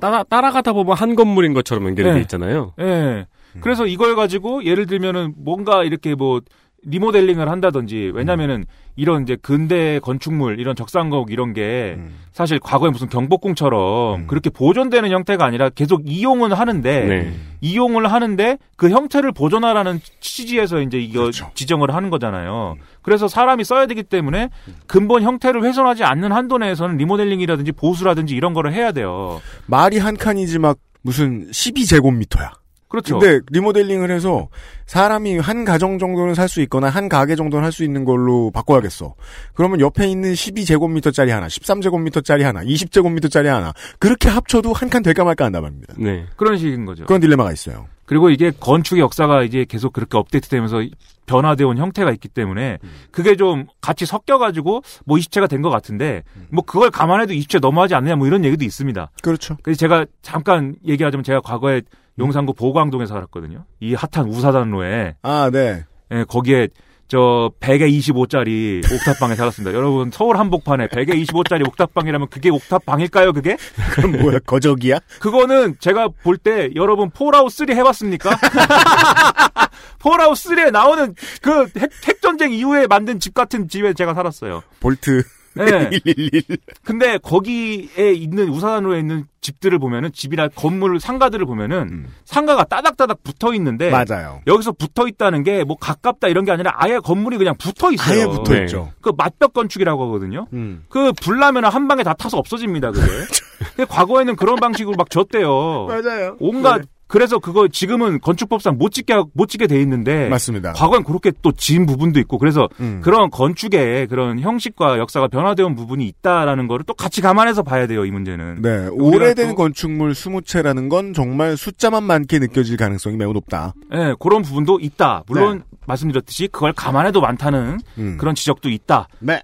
따라, 0.00 0.22
따라가다 0.24 0.72
보면 0.72 0.96
한 0.96 1.14
건물인 1.14 1.54
것처럼 1.54 1.86
연결이 1.86 2.08
네. 2.08 2.14
돼 2.16 2.20
있잖아요. 2.22 2.72
예. 2.80 3.26
그래서 3.60 3.86
이걸 3.86 4.16
가지고 4.16 4.64
예를 4.64 4.86
들면은 4.86 5.32
뭔가 5.38 5.82
이렇게 5.84 6.14
뭐 6.14 6.40
리모델링을 6.86 7.48
한다든지 7.48 8.12
왜냐면은 8.14 8.64
이런 8.94 9.22
이제 9.22 9.36
근대 9.40 9.98
건축물 9.98 10.58
이런 10.60 10.74
적산가옥 10.74 11.30
이런 11.30 11.52
게 11.52 11.96
음. 11.98 12.14
사실 12.32 12.58
과거에 12.58 12.90
무슨 12.90 13.08
경복궁처럼 13.08 14.26
그렇게 14.26 14.50
보존되는 14.50 15.10
형태가 15.10 15.44
아니라 15.44 15.68
계속 15.68 16.02
이용은 16.04 16.52
하는데 16.52 17.04
네. 17.04 17.34
이용을 17.60 18.10
하는데 18.10 18.58
그 18.76 18.90
형태를 18.90 19.32
보존하라는 19.32 20.00
취지에서 20.20 20.80
이제 20.80 20.98
이거 20.98 21.20
그렇죠. 21.22 21.50
지정을 21.54 21.92
하는 21.92 22.08
거잖아요. 22.08 22.76
그래서 23.02 23.28
사람이 23.28 23.64
써야 23.64 23.86
되기 23.86 24.02
때문에 24.02 24.50
근본 24.86 25.22
형태를 25.22 25.64
훼손하지 25.64 26.04
않는 26.04 26.32
한도 26.32 26.58
내에서는 26.58 26.96
리모델링이라든지 26.96 27.72
보수라든지 27.72 28.34
이런 28.34 28.54
거를 28.54 28.72
해야 28.72 28.92
돼요. 28.92 29.40
말이 29.66 29.98
한 29.98 30.16
칸이지 30.16 30.58
막 30.58 30.78
무슨 31.02 31.50
12제곱미터야. 31.50 32.65
그렇죠. 32.88 33.18
근데 33.18 33.40
리모델링을 33.50 34.10
해서 34.10 34.48
사람이 34.86 35.38
한 35.38 35.64
가정 35.64 35.98
정도는 35.98 36.34
살 36.34 36.48
수 36.48 36.60
있거나 36.62 36.88
한 36.88 37.08
가게 37.08 37.34
정도는 37.36 37.64
할 37.64 37.72
수 37.72 37.82
있는 37.84 38.04
걸로 38.04 38.50
바꿔야겠어. 38.52 39.14
그러면 39.54 39.80
옆에 39.80 40.06
있는 40.06 40.32
12제곱미터짜리 40.32 41.28
하나, 41.30 41.48
13제곱미터짜리 41.48 42.42
하나, 42.42 42.62
20제곱미터짜리 42.62 43.46
하나 43.46 43.72
그렇게 43.98 44.28
합쳐도 44.28 44.72
한 44.72 44.88
칸 44.88 45.02
될까 45.02 45.24
말까 45.24 45.44
한단 45.46 45.62
말입니다. 45.62 45.94
네. 45.98 46.26
그런 46.36 46.56
식인 46.58 46.84
거죠. 46.86 47.04
그런 47.06 47.20
딜레마가 47.20 47.52
있어요. 47.52 47.88
그리고 48.04 48.30
이게 48.30 48.52
건축의 48.52 49.00
역사가 49.02 49.42
이제 49.42 49.66
계속 49.68 49.92
그렇게 49.92 50.16
업데이트되면서 50.16 50.82
변화되어 51.26 51.66
온 51.66 51.76
형태가 51.76 52.12
있기 52.12 52.28
때문에 52.28 52.78
그게 53.10 53.34
좀 53.34 53.66
같이 53.80 54.06
섞여가지고 54.06 54.82
뭐 55.04 55.18
20채가 55.18 55.48
된 55.48 55.60
것 55.60 55.70
같은데 55.70 56.22
뭐 56.52 56.62
그걸 56.64 56.92
감안해도 56.92 57.34
20채 57.34 57.58
넘어가지 57.60 57.96
않느냐 57.96 58.14
뭐 58.14 58.28
이런 58.28 58.44
얘기도 58.44 58.64
있습니다. 58.64 59.10
그렇죠. 59.22 59.56
그래서 59.64 59.76
제가 59.78 60.06
잠깐 60.22 60.76
얘기하자면 60.86 61.24
제가 61.24 61.40
과거에 61.40 61.82
용산구 62.18 62.54
보광동에 62.54 63.06
살았거든요. 63.06 63.64
이 63.80 63.94
핫한 63.94 64.28
우사단로에 64.28 65.16
아, 65.22 65.50
네. 65.52 65.84
예, 66.12 66.24
거기에 66.24 66.68
저 67.08 67.52
100에 67.60 67.88
25짜리 67.98 68.82
옥탑방에 68.92 69.36
살았습니다. 69.36 69.76
여러분 69.76 70.10
서울 70.12 70.38
한복판에 70.38 70.88
100에 70.88 71.10
25짜리 71.24 71.64
옥탑방이라면 71.68 72.28
그게 72.30 72.50
옥탑방일까요? 72.50 73.32
그게? 73.32 73.56
그럼 73.92 74.12
뭐야, 74.20 74.38
거적이야? 74.40 74.98
그거는 75.20 75.76
제가 75.78 76.08
볼 76.24 76.38
때 76.38 76.70
여러분 76.74 77.10
폴아웃 77.10 77.52
3 77.52 77.70
해봤습니까? 77.70 78.30
폴아웃 80.00 80.32
3에 80.36 80.70
나오는 80.72 81.14
그 81.42 81.66
핵, 81.78 81.90
핵전쟁 82.08 82.52
이후에 82.52 82.86
만든 82.88 83.18
집 83.20 83.34
같은 83.34 83.68
집에 83.68 83.92
제가 83.94 84.14
살았어요. 84.14 84.62
vault. 84.80 85.22
네. 85.56 85.90
111. 85.90 86.42
근데 86.84 87.18
거기에 87.18 88.12
있는 88.12 88.48
우산으로 88.48 88.96
있는 88.96 89.24
집들을 89.40 89.78
보면은 89.78 90.10
집이나 90.12 90.48
건물 90.48 90.98
상가들을 90.98 91.44
보면은 91.46 91.78
음. 91.90 92.06
상가가 92.24 92.64
따닥따닥 92.64 93.22
붙어 93.22 93.54
있는데 93.54 93.90
맞아요. 93.90 94.40
여기서 94.46 94.72
붙어 94.72 95.06
있다는 95.06 95.42
게 95.42 95.64
뭐 95.66 95.76
가깝다 95.76 96.28
이런 96.28 96.44
게 96.44 96.52
아니라 96.52 96.72
아예 96.76 96.98
건물이 96.98 97.38
그냥 97.38 97.54
붙어 97.58 97.90
있어요. 97.92 98.18
아예 98.18 98.26
붙어 98.26 98.54
네. 98.54 98.62
있죠. 98.62 98.92
그 99.00 99.12
맛벽 99.16 99.52
건축이라고 99.52 100.06
하거든요. 100.06 100.46
음. 100.52 100.84
그 100.88 101.12
불나면 101.22 101.64
한 101.64 101.88
방에 101.88 102.02
다 102.02 102.12
타서 102.14 102.38
없어집니다. 102.38 102.92
그게. 102.92 103.06
근데 103.76 103.84
과거에는 103.88 104.36
그런 104.36 104.56
방식으로 104.56 104.96
막 104.96 105.10
졌대요. 105.10 105.86
맞아요. 105.86 106.36
온갖 106.40 106.78
네. 106.78 106.84
그래서 107.08 107.38
그거 107.38 107.68
지금은 107.68 108.20
건축법상 108.20 108.78
못 108.78 108.90
짓게 108.92 109.12
하- 109.12 109.24
못 109.32 109.48
짓게 109.48 109.66
돼 109.68 109.80
있는데 109.80 110.28
맞습니다. 110.28 110.72
과거엔 110.72 111.04
그렇게 111.04 111.30
또 111.40 111.52
지은 111.52 111.86
부분도 111.86 112.18
있고 112.20 112.38
그래서 112.38 112.68
음. 112.80 113.00
그런 113.02 113.30
건축의 113.30 114.08
그런 114.08 114.40
형식과 114.40 114.98
역사가 114.98 115.28
변화되어 115.28 115.66
온 115.66 115.74
부분이 115.76 116.04
있다라는 116.08 116.66
거를 116.66 116.84
또 116.84 116.94
같이 116.94 117.20
감안해서 117.20 117.62
봐야 117.62 117.86
돼요 117.86 118.04
이 118.04 118.10
문제는. 118.10 118.60
네, 118.62 118.88
오래된 118.90 119.50
또- 119.50 119.54
건축물 119.54 120.12
20채라는 120.12 120.88
건 120.88 121.14
정말 121.14 121.56
숫자만 121.56 122.02
많게 122.02 122.38
느껴질 122.40 122.76
가능성이 122.76 123.16
매우 123.16 123.32
높다. 123.32 123.72
예, 123.94 124.14
그런 124.18 124.42
부분도 124.42 124.78
있다. 124.80 125.22
물론 125.28 125.62
말씀드렸듯이 125.86 126.48
그걸 126.48 126.72
감안해도 126.72 127.20
많다는 127.20 127.78
네. 127.96 128.02
음. 128.02 128.16
그런 128.18 128.34
지적도 128.34 128.68
있다. 128.68 129.06
네. 129.20 129.40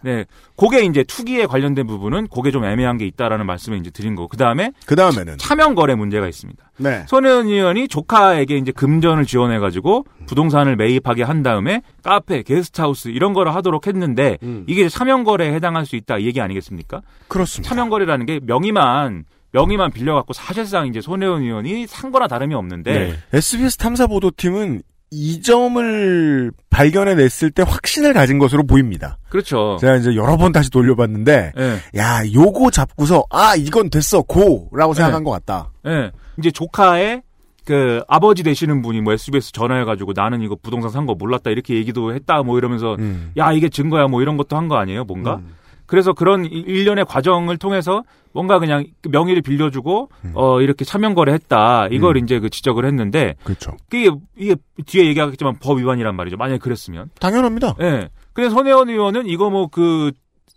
그게 0.62 0.84
이제 0.84 1.02
투기에 1.02 1.46
관련된 1.46 1.88
부분은 1.88 2.28
그게 2.28 2.52
좀 2.52 2.64
애매한 2.64 2.96
게 2.96 3.04
있다라는 3.04 3.46
말씀을 3.46 3.78
이제 3.78 3.90
드린 3.90 4.14
거고. 4.14 4.28
그다음에 4.28 4.70
그 4.86 4.94
다음에는 4.94 5.36
차명 5.38 5.74
거래 5.74 5.96
문제가 5.96 6.28
있습니다. 6.28 6.70
네. 6.76 7.04
손혜원 7.08 7.48
의원이 7.48 7.88
조카에게 7.88 8.58
이제 8.58 8.70
금전을 8.70 9.24
지원해 9.26 9.58
가지고 9.58 10.04
부동산을 10.26 10.76
매입하게 10.76 11.24
한 11.24 11.42
다음에 11.42 11.82
카페, 12.04 12.42
게스트하우스 12.42 13.08
이런 13.08 13.32
거를 13.32 13.52
하도록 13.56 13.84
했는데 13.84 14.38
음. 14.44 14.64
이게 14.68 14.88
차명 14.88 15.24
거래에 15.24 15.52
해당할 15.52 15.84
수 15.84 15.96
있다 15.96 16.18
이 16.18 16.26
얘기 16.26 16.40
아니겠습니까? 16.40 17.02
그렇습니다. 17.26 17.68
차명 17.68 17.88
거래라는 17.88 18.24
게 18.24 18.38
명의만 18.40 19.24
명의만 19.50 19.90
빌려 19.90 20.14
갖고 20.14 20.32
사실상 20.32 20.86
이제 20.86 21.00
손혜원 21.00 21.42
의원이 21.42 21.88
산 21.88 22.12
거나 22.12 22.28
다름이 22.28 22.54
없는데 22.54 22.92
네. 22.92 23.14
SBS 23.32 23.78
탐사 23.78 24.06
보도팀은 24.06 24.82
이 25.14 25.42
점을 25.42 26.50
발견해냈을 26.70 27.50
때 27.50 27.62
확신을 27.66 28.14
가진 28.14 28.38
것으로 28.38 28.64
보입니다. 28.64 29.18
그렇죠. 29.28 29.76
제가 29.78 29.96
이제 29.96 30.14
여러 30.16 30.38
번 30.38 30.52
다시 30.52 30.70
돌려봤는데, 30.70 31.52
예. 31.58 31.98
야, 31.98 32.22
요거 32.32 32.70
잡고서, 32.70 33.22
아, 33.28 33.54
이건 33.54 33.90
됐어, 33.90 34.22
고! 34.22 34.70
라고 34.72 34.94
생각한 34.94 35.20
네. 35.22 35.24
것 35.24 35.30
같다. 35.32 35.70
예. 35.86 36.10
이제 36.38 36.50
조카의 36.50 37.20
그 37.66 38.02
아버지 38.08 38.42
되시는 38.42 38.80
분이 38.80 39.02
뭐 39.02 39.12
SBS 39.12 39.52
전화해가지고 39.52 40.14
나는 40.16 40.40
이거 40.40 40.56
부동산 40.60 40.90
산 40.90 41.04
거 41.06 41.14
몰랐다 41.14 41.50
이렇게 41.50 41.74
얘기도 41.76 42.12
했다 42.14 42.42
뭐 42.42 42.58
이러면서 42.58 42.96
음. 42.98 43.30
야 43.36 43.52
이게 43.52 43.68
증거야 43.68 44.08
뭐 44.08 44.20
이런 44.22 44.36
것도 44.36 44.56
한 44.56 44.66
거 44.66 44.76
아니에요 44.78 45.04
뭔가 45.04 45.36
음. 45.36 45.54
그래서 45.93 46.14
그런 46.14 46.47
이- 46.47 46.49
일련의 46.49 47.05
과정을 47.05 47.59
통해서 47.59 48.03
뭔가 48.32 48.59
그냥 48.59 48.86
그 49.03 49.11
명의를 49.11 49.43
빌려주고 49.43 50.09
음. 50.24 50.32
어 50.34 50.62
이렇게 50.62 50.86
차명 50.86 51.12
거래했다 51.12 51.88
이걸 51.90 52.16
이제 52.16 52.38
그 52.40 52.49
지적을 52.49 52.86
했는데 52.86 53.34
그렇죠. 53.45 53.76
이게 53.93 54.11
이게 54.38 54.57
뒤에 54.86 55.05
얘기하겠지만 55.09 55.57
법 55.62 55.76
위반이란 55.80 56.16
말이죠 56.16 56.38
만약에 56.38 56.57
그랬으면 56.61 57.11
당연합니다. 57.20 57.74
예 57.82 58.09
그래서 58.32 58.55
손혜원 58.55 58.88
의원은 58.88 59.26
이거 59.26 59.51
뭐 59.51 59.66
그 59.68 60.12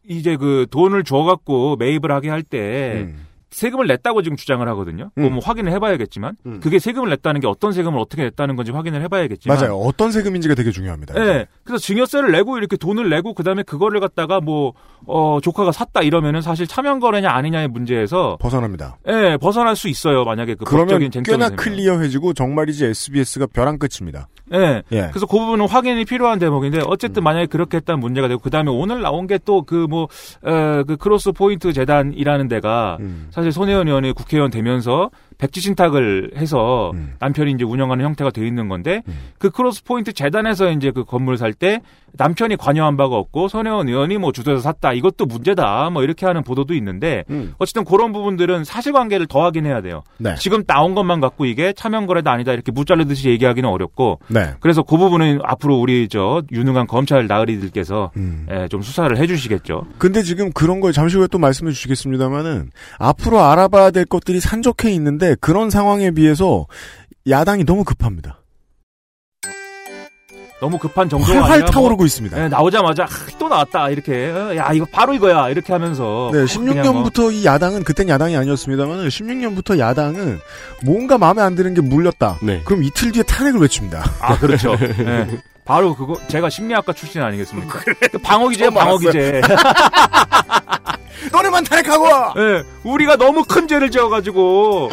이제 0.07 0.37
그 0.37 0.67
돈을 0.71 1.03
줘갖고 1.03 1.75
매입을 1.75 2.11
하게 2.13 2.29
할때 2.29 3.07
음. 3.07 3.25
세금을 3.51 3.87
냈다고 3.87 4.21
지금 4.21 4.35
주장을 4.37 4.67
하거든요. 4.69 5.11
그거 5.15 5.29
뭐 5.29 5.39
확인을 5.43 5.71
해봐야겠지만 5.73 6.35
음. 6.45 6.59
그게 6.61 6.79
세금을 6.79 7.09
냈다는 7.09 7.41
게 7.41 7.47
어떤 7.47 7.71
세금을 7.71 7.99
어떻게 7.99 8.23
냈다는 8.23 8.55
건지 8.55 8.71
확인을 8.71 9.01
해봐야겠지만 9.03 9.57
맞아요. 9.57 9.75
어떤 9.77 10.11
세금인지가 10.11 10.55
되게 10.55 10.71
중요합니다. 10.71 11.13
예. 11.17 11.45
그래서 11.63 11.81
증여세를 11.81 12.31
내고 12.31 12.57
이렇게 12.57 12.75
돈을 12.77 13.09
내고 13.09 13.33
그다음에 13.33 13.63
그거를 13.63 13.99
갖다가 13.99 14.41
뭐 14.41 14.73
어 15.07 15.39
조카가 15.39 15.71
샀다 15.71 16.01
이러면은 16.01 16.41
사실 16.41 16.65
차명 16.65 16.99
거래냐 16.99 17.29
아니냐의 17.29 17.67
문제에서 17.67 18.37
벗어납니다. 18.39 18.97
예, 19.07 19.37
벗어날 19.39 19.75
수 19.75 19.87
있어요. 19.87 20.23
만약에 20.23 20.55
그 20.55 20.65
그러면 20.65 20.87
법적인 20.87 21.11
쟁점이 21.11 21.35
꽤나 21.37 21.49
되면. 21.49 21.57
clear해지고 21.57 22.33
정말이지 22.33 22.85
SBS가 22.85 23.45
벼랑 23.53 23.77
끝입니다. 23.77 24.27
예. 24.53 24.81
예. 24.91 25.07
그래서 25.11 25.27
그 25.27 25.37
부분은 25.37 25.67
확인이 25.67 26.05
필요한 26.05 26.39
대목인데 26.39 26.79
어쨌든 26.87 27.23
만약에 27.23 27.45
그렇게 27.45 27.77
했다면 27.77 27.99
문제가 27.99 28.27
되고 28.27 28.39
그다음에 28.41 28.71
오늘 28.71 29.01
나온 29.03 29.27
게 29.27 29.37
또 29.37 29.61
그 29.61 29.85
뭐그 29.87 30.97
크로스 30.99 31.33
포인트 31.33 31.71
재단이라는 31.71 32.47
데가 32.47 32.97
음. 32.99 33.27
사실 33.45 33.51
손혜원 33.51 33.87
의원이 33.87 34.13
국회의원 34.13 34.49
되면서 34.49 35.11
백지 35.37 35.61
신탁을 35.61 36.31
해서 36.37 36.91
음. 36.93 37.13
남편이 37.19 37.51
이제 37.51 37.63
운영하는 37.63 38.03
형태가 38.05 38.31
돼 38.31 38.45
있는 38.45 38.69
건데 38.69 39.01
그 39.37 39.49
크로스 39.49 39.83
포인트 39.83 40.13
재단에서 40.13 40.71
이제 40.71 40.91
그 40.91 41.03
건물 41.03 41.37
살 41.37 41.55
때 41.55 41.79
남편이 42.17 42.57
관여한 42.57 42.97
바가 42.97 43.15
없고 43.15 43.47
손혜원 43.47 43.87
의원이 43.87 44.17
뭐 44.17 44.31
주도해서 44.31 44.61
샀다 44.61 44.93
이것도 44.93 45.25
문제다 45.25 45.89
뭐 45.89 46.03
이렇게 46.03 46.25
하는 46.25 46.43
보도도 46.43 46.73
있는데 46.75 47.23
음. 47.29 47.53
어쨌든 47.57 47.83
그런 47.83 48.11
부분들은 48.13 48.63
사실관계를 48.63 49.27
더 49.27 49.43
확인해야 49.43 49.81
돼요. 49.81 50.03
네. 50.17 50.35
지금 50.35 50.63
나온 50.63 50.95
것만 50.95 51.19
갖고 51.19 51.45
이게 51.45 51.73
차명 51.73 52.05
거래다 52.05 52.31
아니다 52.31 52.53
이렇게 52.53 52.71
무 52.71 52.80
잘르듯이 52.80 53.29
얘기하기는 53.29 53.67
어렵고 53.69 54.19
네. 54.27 54.53
그래서 54.59 54.83
그 54.83 54.97
부분은 54.97 55.39
앞으로 55.43 55.77
우리 55.77 56.07
저 56.09 56.41
유능한 56.51 56.87
검찰 56.87 57.27
나으리들께서 57.27 58.11
음. 58.17 58.47
예, 58.51 58.67
좀 58.67 58.81
수사를 58.81 59.15
해주시겠죠. 59.17 59.85
근데 59.97 60.21
지금 60.23 60.51
그런 60.51 60.79
걸 60.79 60.93
잠시 60.93 61.17
후에 61.17 61.27
또 61.27 61.37
말씀해 61.37 61.71
주시겠습니다만은 61.71 62.71
앞으로 62.99 63.41
알아봐야 63.41 63.91
될 63.91 64.05
것들이 64.05 64.39
산적해 64.39 64.91
있는데 64.93 65.24
그런 65.39 65.69
상황에 65.69 66.11
비해서 66.11 66.67
야당이 67.27 67.65
너무 67.65 67.83
급합니다. 67.83 68.41
너무 70.61 70.77
급한 70.79 71.09
정도가 71.09 71.33
활활 71.33 71.51
아니라 71.51 71.69
타오르고 71.69 71.97
뭐, 71.97 72.05
있습니다. 72.05 72.43
예, 72.43 72.47
나오자마자 72.47 73.03
아, 73.03 73.07
또 73.37 73.49
나왔다 73.49 73.89
이렇게 73.89 74.29
어, 74.29 74.55
야 74.55 74.71
이거 74.73 74.85
바로 74.91 75.13
이거야 75.13 75.49
이렇게 75.49 75.73
하면서 75.73 76.31
네, 76.31 76.45
그냥 76.45 76.93
뭐 76.93 77.09
16년부터 77.09 77.33
이 77.33 77.45
야당은 77.45 77.83
그땐 77.83 78.07
야당이 78.07 78.37
아니었습니다만 78.37 79.07
16년부터 79.07 79.77
야당은 79.77 80.39
뭔가 80.83 81.17
마음에 81.17 81.41
안 81.41 81.55
드는 81.55 81.73
게 81.73 81.81
물렸다. 81.81 82.39
네. 82.41 82.61
그럼 82.63 82.83
이틀 82.83 83.11
뒤에 83.11 83.23
탄핵을 83.23 83.59
외칩니다. 83.59 84.03
아 84.21 84.39
그렇죠. 84.39 84.75
예. 84.81 85.27
바로 85.65 85.95
그거 85.95 86.15
제가 86.27 86.49
심리학과 86.49 86.93
출신 86.93 87.21
아니겠습니까? 87.21 87.79
그 88.11 88.17
방어 88.19 88.47
기제 88.47 88.65
처음 88.65 88.75
방어 88.75 88.97
기제. 88.97 89.41
너네만 91.31 91.63
탄핵하고 91.63 92.03
와! 92.03 92.33
예, 92.37 92.63
우리가 92.83 93.15
너무 93.17 93.43
큰 93.43 93.67
죄를 93.67 93.89
지어가지고 93.89 94.91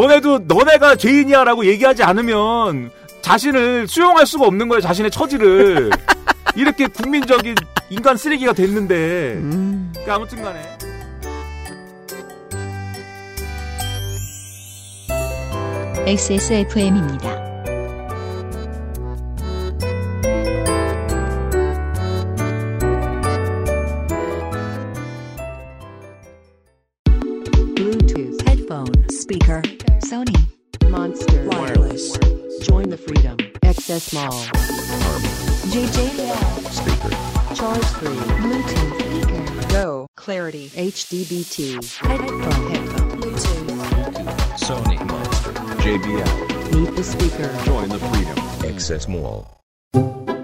너네도 0.00 0.40
너네가 0.40 0.96
죄인이야라고 0.96 1.64
얘기하지 1.64 2.02
않으면 2.02 2.90
자신을 3.22 3.88
수용할 3.88 4.26
수가 4.26 4.46
없는 4.46 4.68
거예요. 4.68 4.82
자신의 4.82 5.10
처지를 5.10 5.90
이렇게 6.54 6.86
국민적인 6.86 7.54
인간 7.88 8.16
쓰레기가 8.18 8.52
됐는데 8.52 9.40
그러니까 9.40 10.14
아무튼간에. 10.14 10.76
XSFM입니다. 16.06 17.46
Bluetooth 27.74 28.40
headphone 28.46 28.92
speaker 29.10 29.62
XS 33.96 34.12
Mall. 34.12 34.32
JJL 35.72 36.36
speaker. 36.70 37.12
Charge 37.54 37.84
3 37.96 38.08
Bluetooth 38.44 38.92
speaker. 39.00 39.68
Go 39.72 40.06
Clarity 40.16 40.68
HDBT 40.68 41.80
headphone 42.04 42.70
headphone 42.70 43.10
Bluetooth. 43.20 43.56
Sony 44.60 44.98
Monster. 45.06 45.52
JBL. 45.80 46.74
Meet 46.74 46.96
the 46.96 47.02
speaker. 47.02 47.48
Join 47.64 47.88
the 47.88 47.98
freedom. 47.98 48.36
Access 48.70 49.08
Mall. 49.08 49.46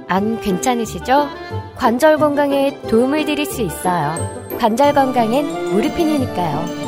안 0.09 0.41
괜찮으시죠? 0.41 1.29
관절 1.77 2.17
건강에 2.19 2.81
도움을 2.89 3.27
드릴 3.27 3.45
수 3.47 3.61
있어요. 3.61 4.15
관절 4.59 4.95
건강엔 4.95 5.73
무르핀이니까요. 5.73 6.82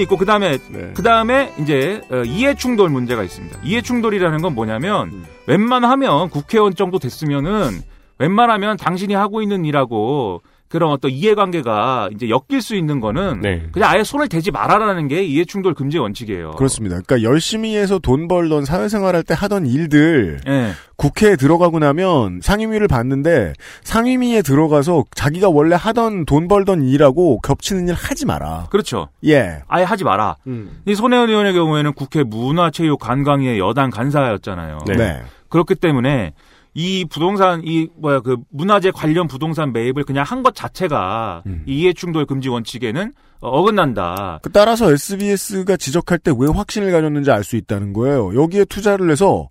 부분이 0.00 0.02
있고 0.02 0.16
그다음에 0.16 0.58
네. 0.68 0.92
그다음에 0.94 1.52
이제 1.58 2.00
어, 2.10 2.22
이해 2.24 2.54
충돌 2.54 2.88
문제가 2.88 3.22
있습니다. 3.22 3.58
이해 3.62 3.82
충돌이라는 3.82 4.40
건 4.42 4.54
뭐냐면 4.54 5.08
음. 5.08 5.24
웬만하면 5.46 6.30
국회의원 6.30 6.74
정도 6.74 6.98
됐으면은 6.98 7.82
웬만하면 8.18 8.76
당신이 8.76 9.14
하고 9.14 9.42
있는 9.42 9.64
일하고 9.64 10.42
그런 10.70 10.92
어떤 10.92 11.10
이해관계가 11.10 12.10
이제 12.14 12.28
엮일 12.30 12.62
수 12.62 12.76
있는 12.76 13.00
거는 13.00 13.40
네. 13.40 13.66
그냥 13.72 13.90
아예 13.90 14.04
손을 14.04 14.28
대지 14.28 14.52
말아라는 14.52 15.08
게 15.08 15.24
이해충돌 15.24 15.74
금지 15.74 15.98
원칙이에요. 15.98 16.52
그렇습니다. 16.52 17.00
그러니까 17.00 17.28
열심히 17.28 17.76
해서 17.76 17.98
돈 17.98 18.28
벌던 18.28 18.64
사회생활할 18.64 19.24
때 19.24 19.34
하던 19.36 19.66
일들 19.66 20.38
예. 20.46 20.70
국회에 20.94 21.34
들어가고 21.34 21.80
나면 21.80 22.38
상임위를 22.40 22.86
봤는데 22.86 23.54
상임위에 23.82 24.42
들어가서 24.42 25.04
자기가 25.12 25.48
원래 25.48 25.74
하던 25.74 26.24
돈 26.24 26.46
벌던 26.46 26.84
일하고 26.84 27.40
겹치는 27.40 27.88
일 27.88 27.94
하지 27.94 28.24
마라. 28.24 28.68
그렇죠. 28.70 29.08
예. 29.26 29.62
아예 29.66 29.82
하지 29.82 30.04
마라. 30.04 30.36
음. 30.46 30.82
이 30.86 30.94
손혜원 30.94 31.30
의원의 31.30 31.52
경우에는 31.52 31.94
국회 31.94 32.22
문화체육관광위의 32.22 33.58
여당 33.58 33.90
간사였잖아요. 33.90 34.78
네. 34.86 34.94
네. 34.94 35.22
그렇기 35.48 35.74
때문에 35.74 36.32
이 36.74 37.04
부동산 37.04 37.62
이 37.64 37.88
뭐야 37.96 38.20
그 38.20 38.36
문화재 38.50 38.90
관련 38.92 39.26
부동산 39.26 39.72
매입을 39.72 40.04
그냥 40.04 40.24
한 40.24 40.42
것 40.42 40.54
자체가 40.54 41.42
음. 41.46 41.64
이 41.66 41.80
이해충돌 41.80 42.26
금지 42.26 42.48
원칙에는 42.48 43.12
어, 43.40 43.48
어긋난다. 43.48 44.38
그 44.42 44.50
따라서 44.52 44.90
SBS가 44.92 45.76
지적할 45.76 46.18
때 46.18 46.30
왜 46.30 46.46
확신을 46.48 46.92
가졌는지 46.92 47.30
알 47.30 47.42
수 47.44 47.56
있다는 47.56 47.92
거예요. 47.92 48.40
여기에 48.40 48.66
투자를 48.66 49.10
해서 49.10 49.48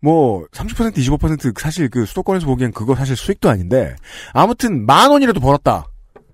뭐 0.00 0.44
30% 0.52 0.94
25% 0.96 1.58
사실 1.58 1.88
그 1.88 2.04
수도권에서 2.04 2.46
보기엔 2.46 2.70
그거 2.72 2.94
사실 2.94 3.16
수익도 3.16 3.48
아닌데 3.50 3.96
아무튼 4.32 4.86
만 4.86 5.10
원이라도 5.10 5.40
벌었다. 5.40 5.86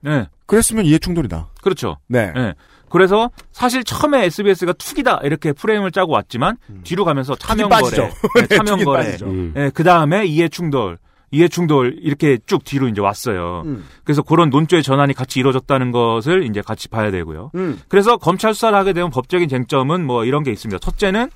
네. 0.02 0.26
그랬으면 0.46 0.84
이해 0.84 0.98
충돌이다. 0.98 1.48
그렇죠. 1.62 1.96
네. 2.08 2.30
네. 2.32 2.52
그래서 2.94 3.32
사실 3.50 3.82
처음에 3.82 4.24
SBS가 4.26 4.72
투기다 4.74 5.22
이렇게 5.24 5.52
프레임을 5.52 5.90
짜고 5.90 6.12
왔지만 6.12 6.58
뒤로 6.84 7.04
가면서 7.04 7.34
차명거래. 7.34 7.90
네, 7.90 8.10
네, 8.46 8.56
차명거래. 8.56 9.16
음. 9.22 9.50
네, 9.52 9.70
그 9.74 9.82
다음에 9.82 10.24
이해충돌, 10.26 10.98
이해충돌 11.32 11.96
이렇게 12.02 12.38
쭉 12.46 12.62
뒤로 12.62 12.86
이제 12.86 13.00
왔어요. 13.00 13.64
음. 13.66 13.84
그래서 14.04 14.22
그런 14.22 14.48
논조의 14.48 14.84
전환이 14.84 15.12
같이 15.12 15.40
이루어졌다는 15.40 15.90
것을 15.90 16.44
이제 16.44 16.60
같이 16.60 16.86
봐야 16.86 17.10
되고요. 17.10 17.50
음. 17.56 17.80
그래서 17.88 18.16
검찰 18.16 18.54
수사를 18.54 18.78
하게 18.78 18.92
되면 18.92 19.10
법적인 19.10 19.48
쟁점은 19.48 20.06
뭐 20.06 20.24
이런 20.24 20.44
게 20.44 20.52
있습니다. 20.52 20.78
첫째는 20.78 21.30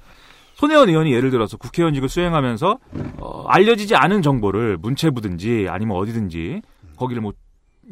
손혜원 0.55 0.91
의원이 0.91 1.13
예를 1.13 1.33
들어서 1.33 1.57
국회의원직을 1.57 2.09
수행하면서 2.09 2.79
어, 3.17 3.45
알려지지 3.49 3.97
않은 3.97 4.23
정보를 4.23 4.77
문체부든지 4.77 5.67
아니면 5.69 5.97
어디든지 5.97 6.63
거기를 6.97 7.21
뭐 7.21 7.33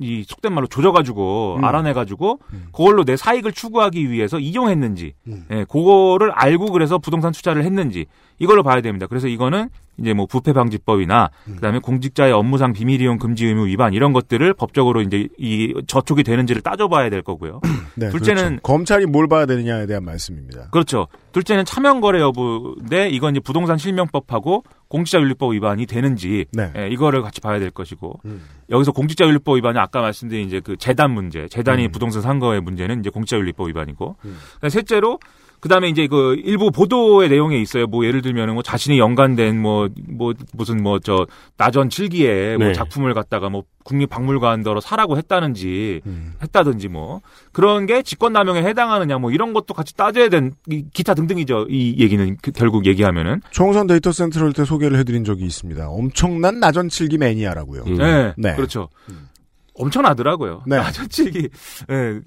이 0.00 0.24
속된 0.26 0.52
말로 0.52 0.66
조져가지고 0.66 1.56
음. 1.58 1.64
알아내가지고 1.64 2.40
그걸로 2.72 3.04
내 3.04 3.16
사익을 3.16 3.52
추구하기 3.52 4.10
위해서 4.10 4.38
이용했는지, 4.38 5.14
음. 5.28 5.44
예, 5.50 5.64
그거를 5.64 6.30
알고 6.32 6.72
그래서 6.72 6.98
부동산 6.98 7.32
투자를 7.32 7.64
했는지 7.64 8.06
이걸로 8.38 8.62
봐야 8.62 8.80
됩니다. 8.80 9.06
그래서 9.06 9.28
이거는 9.28 9.70
이제 9.98 10.12
뭐 10.12 10.26
부패 10.26 10.52
방지법이나 10.52 11.30
음. 11.48 11.54
그다음에 11.54 11.78
공직자의 11.78 12.32
업무상 12.32 12.72
비밀 12.72 13.00
이용 13.00 13.18
금지 13.18 13.46
의무 13.46 13.66
위반 13.66 13.94
이런 13.94 14.12
것들을 14.12 14.52
법적으로 14.54 15.02
이제 15.02 15.28
이 15.38 15.74
저촉이 15.86 16.22
되는지를 16.22 16.62
따져봐야 16.62 17.10
될 17.10 17.22
거고요. 17.22 17.60
네, 17.96 18.10
둘째는 18.10 18.42
그렇죠. 18.42 18.62
검찰이 18.62 19.06
뭘 19.06 19.26
봐야 19.28 19.46
되느냐에 19.46 19.86
대한 19.86 20.04
말씀입니다. 20.04 20.68
그렇죠. 20.70 21.08
둘째는 21.32 21.64
차명 21.64 22.00
거래 22.00 22.20
여부인데 22.20 23.08
이건 23.10 23.34
이제 23.34 23.40
부동산 23.40 23.78
실명법하고 23.78 24.64
공직자윤리법 24.88 25.52
위반이 25.52 25.86
되는지 25.86 26.46
네. 26.52 26.72
예, 26.76 26.88
이거를 26.88 27.22
같이 27.22 27.40
봐야 27.40 27.58
될 27.58 27.70
것이고 27.70 28.20
음. 28.24 28.42
여기서 28.70 28.92
공직자윤리법 28.92 29.56
위반이 29.56 29.78
아까 29.78 30.00
말씀드린 30.00 30.46
이제 30.46 30.60
그 30.60 30.76
재단 30.76 31.10
문제, 31.10 31.48
재단이 31.48 31.86
음. 31.86 31.92
부동산 31.92 32.22
산 32.22 32.38
거의 32.38 32.60
문제는 32.60 33.00
이제 33.00 33.10
공직자윤리법 33.10 33.68
위반이고 33.68 34.16
음. 34.24 34.36
셋째로 34.68 35.18
그다음에 35.60 35.88
이제 35.88 36.06
그 36.06 36.34
일부 36.44 36.70
보도의 36.70 37.28
내용에 37.28 37.58
있어요. 37.60 37.86
뭐 37.86 38.04
예를 38.06 38.22
들면은 38.22 38.54
뭐 38.54 38.62
자신이 38.62 38.98
연관된 38.98 39.60
뭐뭐 39.60 40.34
무슨 40.52 40.82
뭐 40.82 40.98
저 41.02 41.26
나전 41.56 41.88
칠기에 41.90 42.56
뭐 42.56 42.66
네. 42.68 42.72
작품을 42.72 43.14
갖다가 43.14 43.48
뭐 43.48 43.64
국립박물관더러 43.84 44.80
사라고 44.80 45.16
했다는지 45.16 46.00
음. 46.06 46.32
했다든지 46.42 46.88
뭐 46.88 47.20
그런 47.52 47.86
게 47.86 48.02
직권남용에 48.02 48.62
해당하느냐 48.64 49.18
뭐 49.18 49.30
이런 49.30 49.52
것도 49.52 49.74
같이 49.74 49.94
따져야 49.96 50.28
된이 50.28 50.50
기타 50.92 51.14
등등이죠. 51.14 51.66
이 51.70 51.96
얘기는 51.98 52.36
그- 52.42 52.50
결국 52.52 52.86
얘기하면은 52.86 53.40
총선 53.50 53.86
데이터 53.86 54.12
센트럴 54.12 54.52
때 54.52 54.64
소개를 54.64 54.98
해드린 54.98 55.24
적이 55.24 55.44
있습니다. 55.46 55.88
엄청난 55.88 56.58
나전 56.60 56.88
칠기 56.88 57.18
매니아라고요. 57.18 57.84
음. 57.86 57.96
네, 57.96 58.34
네. 58.36 58.54
그렇죠. 58.56 58.88
엄청나더라고요. 59.74 60.62
네. 60.66 60.76
나전 60.76 61.08
칠기. 61.08 61.48
예. 61.90 62.20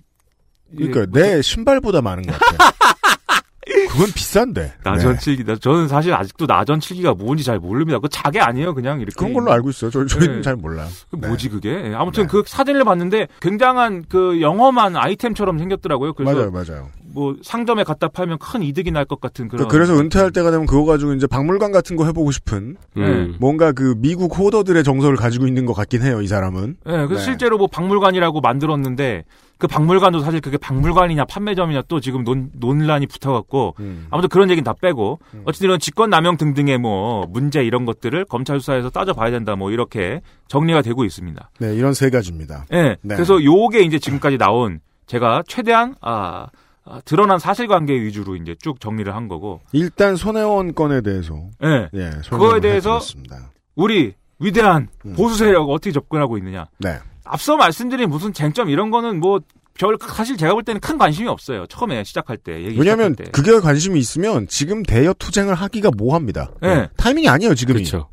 그러니까 0.78 1.02
예, 1.02 1.06
내 1.36 1.42
신발보다 1.42 2.02
많은 2.02 2.24
것 2.24 2.38
같아요. 2.38 2.70
그건 3.90 4.08
비싼데. 4.14 4.74
나전 4.84 5.14
네. 5.14 5.20
칠기. 5.20 5.44
저는 5.60 5.88
사실 5.88 6.14
아직도 6.14 6.46
나전 6.46 6.80
칠기가 6.80 7.14
뭔지 7.14 7.44
잘 7.44 7.60
모릅니다. 7.60 8.00
그 8.00 8.08
자개 8.10 8.40
아니에요, 8.40 8.74
그냥 8.74 9.00
이렇게. 9.02 9.14
그런 9.18 9.34
걸로 9.34 9.52
알고 9.52 9.70
있어요. 9.70 9.92
저, 9.92 10.06
저희는 10.06 10.38
네. 10.38 10.42
잘 10.42 10.56
몰라요. 10.56 10.88
그 11.12 11.18
네. 11.20 11.28
뭐지 11.28 11.50
그게? 11.50 11.70
예, 11.90 11.94
아무튼 11.94 12.24
네. 12.24 12.28
그 12.30 12.44
사진을 12.46 12.84
봤는데 12.84 13.28
굉장한 13.42 14.06
그 14.10 14.42
영험한 14.42 14.96
아이템처럼 14.96 15.58
생겼더라고요. 15.60 16.14
그래서 16.14 16.34
맞아요, 16.34 16.52
맞아요. 16.52 16.90
뭐 17.12 17.36
상점에 17.42 17.84
갖다 17.84 18.08
팔면 18.08 18.38
큰 18.38 18.62
이득이 18.62 18.92
날 18.92 19.06
것 19.06 19.20
같은 19.20 19.48
그런. 19.48 19.68
그래서 19.68 19.98
은퇴할 19.98 20.32
때가 20.32 20.52
되면 20.52 20.68
그거 20.68 20.86
가지고 20.86 21.14
이제 21.14 21.26
박물관 21.26 21.72
같은 21.72 21.96
거 21.96 22.06
해보고 22.06 22.30
싶은 22.32 22.78
음. 22.98 23.36
뭔가 23.40 23.72
그 23.72 23.96
미국 23.98 24.38
호더들의 24.38 24.84
정서를 24.84 25.18
가지고 25.18 25.48
있는 25.48 25.66
것 25.66 25.74
같긴 25.74 26.04
해요. 26.04 26.22
이 26.22 26.28
사람은. 26.28 26.76
예, 26.86 26.92
그래서 26.92 27.16
네. 27.16 27.20
실제로 27.24 27.58
뭐 27.58 27.66
박물관이라고 27.68 28.42
만들었는데 28.42 29.24
그 29.60 29.68
박물관도 29.68 30.22
사실 30.22 30.40
그게 30.40 30.58
박물관이냐 30.58 31.26
판매점이냐 31.26 31.84
또 31.90 32.00
지금 32.00 32.24
논, 32.24 32.50
논란이 32.54 33.08
붙어갖고 33.08 33.76
음. 33.82 34.08
아무튼 34.10 34.30
그런 34.30 34.50
얘기는 34.50 34.64
다 34.64 34.74
빼고 34.74 35.20
어쨌든 35.44 35.66
이런 35.66 35.80
직권 35.80 36.10
남용 36.10 36.38
등등의 36.38 36.78
뭐 36.78 37.26
문제 37.28 37.62
이런 37.62 37.86
것들을 37.86 38.24
검찰 38.26 38.62
수사에서 38.62 38.90
따져봐야 38.90 39.32
된다 39.32 39.58
뭐 39.58 39.70
이렇게 39.72 40.22
정리가 40.48 40.82
되고 40.82 41.04
있습니다. 41.04 41.52
네, 41.60 41.76
이런 41.76 41.94
세 41.94 42.10
가지입니다. 42.10 42.66
예. 42.72 42.96
네. 43.02 43.16
그래서 43.16 43.44
요게 43.44 43.82
이제 43.82 44.00
지금까지 44.00 44.38
나온 44.38 44.80
제가 45.08 45.44
최대한 45.46 45.94
아, 46.00 46.48
아, 46.86 47.02
드러난 47.04 47.38
사실관계 47.38 47.94
위주로 47.94 48.38
이제 48.38 48.56
쭉 48.60 48.80
정리를 48.80 49.14
한 49.14 49.28
거고. 49.28 49.60
일단 49.74 50.16
손혜원 50.16 50.74
건에 50.74 51.02
대해서 51.02 51.36
예. 51.66 51.90
예, 51.94 52.12
그거에 52.30 52.62
대해서 52.62 52.94
해드렸습니다. 52.94 53.52
우리 53.76 54.14
위대한 54.40 54.88
음. 55.06 55.16
보수 55.18 55.36
세력 55.36 55.70
어떻게 55.70 55.92
접근하고 55.92 56.38
있느냐. 56.38 56.68
네. 56.78 56.98
앞서 57.30 57.56
말씀드린 57.58 58.10
무슨 58.10 58.34
쟁점 58.34 58.70
이런 58.70 58.92
거는 58.92 59.20
뭐 59.20 59.40
별 59.80 59.98
사실 60.10 60.36
제가 60.36 60.54
볼 60.54 60.64
때는 60.64 60.82
큰 60.82 60.98
관심이 60.98 61.28
없어요. 61.30 61.66
처음에 61.68 62.04
시작할 62.04 62.36
때 62.38 62.64
얘기 62.66 62.78
왜냐하면 62.78 63.14
시작할 63.14 63.16
때. 63.16 63.32
그게 63.32 63.58
관심이 63.62 63.98
있으면 63.98 64.46
지금 64.50 64.84
대여 64.84 65.14
투쟁을 65.18 65.56
하기가 65.56 65.92
뭐합니다. 65.98 66.52
예. 66.66 66.90
타이밍이 66.98 67.30
아니에요 67.30 67.56
지금이. 67.56 67.80
그렇죠. 67.84 68.10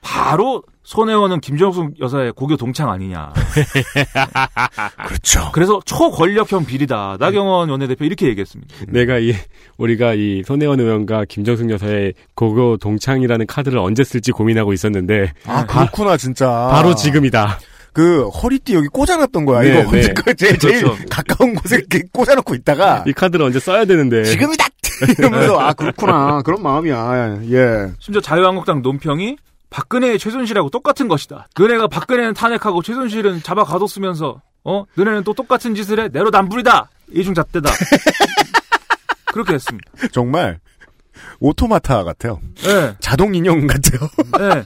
바로 0.00 0.62
손혜원은 0.82 1.40
김정숙 1.40 2.00
여사의 2.00 2.32
고교 2.32 2.56
동창 2.56 2.90
아니냐. 2.90 3.32
그렇죠. 5.06 5.50
그래서 5.52 5.80
초권력형 5.84 6.64
비리다. 6.64 7.18
나경원 7.20 7.68
원내대표 7.68 8.04
이렇게 8.06 8.26
얘기했습니다. 8.28 8.74
내가 8.88 9.18
이 9.18 9.34
우리가 9.76 10.14
이 10.14 10.42
손혜원 10.46 10.80
의원과 10.80 11.26
김정숙 11.28 11.70
여사의 11.70 12.14
고교 12.34 12.78
동창이라는 12.78 13.46
카드를 13.46 13.78
언제 13.78 14.04
쓸지 14.04 14.32
고민하고 14.32 14.72
있었는데 14.72 15.32
아 15.46 15.66
그렇구나 15.66 16.16
진짜. 16.16 16.68
바로 16.70 16.94
지금이다. 16.94 17.58
그 17.94 18.28
허리띠 18.28 18.74
여기 18.74 18.88
꽂아놨던 18.88 19.44
거야. 19.44 19.60
네, 19.62 19.80
이거 19.80 19.90
네. 19.92 20.12
그 20.12 20.34
제일, 20.34 20.58
제일 20.58 20.82
그렇죠. 20.82 21.04
가까운 21.08 21.54
곳에 21.54 21.76
이렇게 21.76 22.02
꽂아놓고 22.12 22.56
있다가 22.56 23.04
이 23.06 23.12
카드를 23.12 23.46
언제 23.46 23.60
써야 23.60 23.84
되는데. 23.84 24.24
지금이다 24.24 24.66
이러면서 25.18 25.58
아 25.60 25.72
그렇구나 25.72 26.42
그런 26.42 26.62
마음이야. 26.62 27.38
예. 27.50 27.92
심지어 28.00 28.20
자유한국당 28.20 28.82
논평이 28.82 29.36
박근혜의 29.70 30.18
최순실하고 30.18 30.70
똑같은 30.70 31.06
것이다. 31.06 31.46
너네가 31.56 31.86
박근혜는 31.86 32.34
탄핵하고 32.34 32.82
최순실은 32.82 33.42
잡아 33.44 33.62
가뒀으면서 33.64 34.42
어 34.64 34.84
너네는 34.94 35.22
또 35.22 35.32
똑같은 35.32 35.76
짓을 35.76 36.00
해 36.00 36.08
내로남불이다 36.12 36.90
이중잣대다. 37.12 37.70
그렇게 39.32 39.54
했습니다. 39.54 39.90
정말 40.10 40.58
automata 41.38 42.02
같아요. 42.02 42.40
예, 42.66 42.96
자동 42.98 43.36
인형 43.36 43.68
같아요. 43.68 44.08
예. 44.40 44.64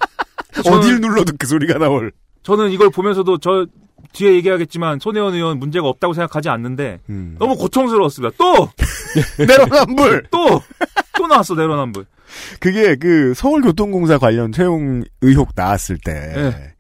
어딜 0.70 1.00
눌러도 1.00 1.34
그 1.38 1.46
소리가 1.46 1.78
나올. 1.78 2.10
저는 2.43 2.70
이걸 2.70 2.91
보면서도 2.91 3.39
저 3.39 3.66
뒤에 4.12 4.34
얘기하겠지만 4.34 4.99
손혜원 5.01 5.34
의원 5.34 5.59
문제가 5.59 5.89
없다고 5.89 6.14
생각하지 6.14 6.49
않는데 6.49 7.01
음. 7.09 7.36
너무 7.39 7.57
고통스러웠습니다. 7.57 8.34
또! 8.39 8.68
내로남불. 9.39 10.26
또! 10.30 10.62
또 11.16 11.26
나왔어, 11.26 11.55
내로남불. 11.55 12.07
그게 12.61 12.97
그 12.97 13.34
서울교통공사 13.34 14.18
관련 14.18 14.53
채용 14.53 15.03
의혹 15.20 15.51
나왔을 15.55 15.99
때. 15.99 16.12
네. 16.34 16.74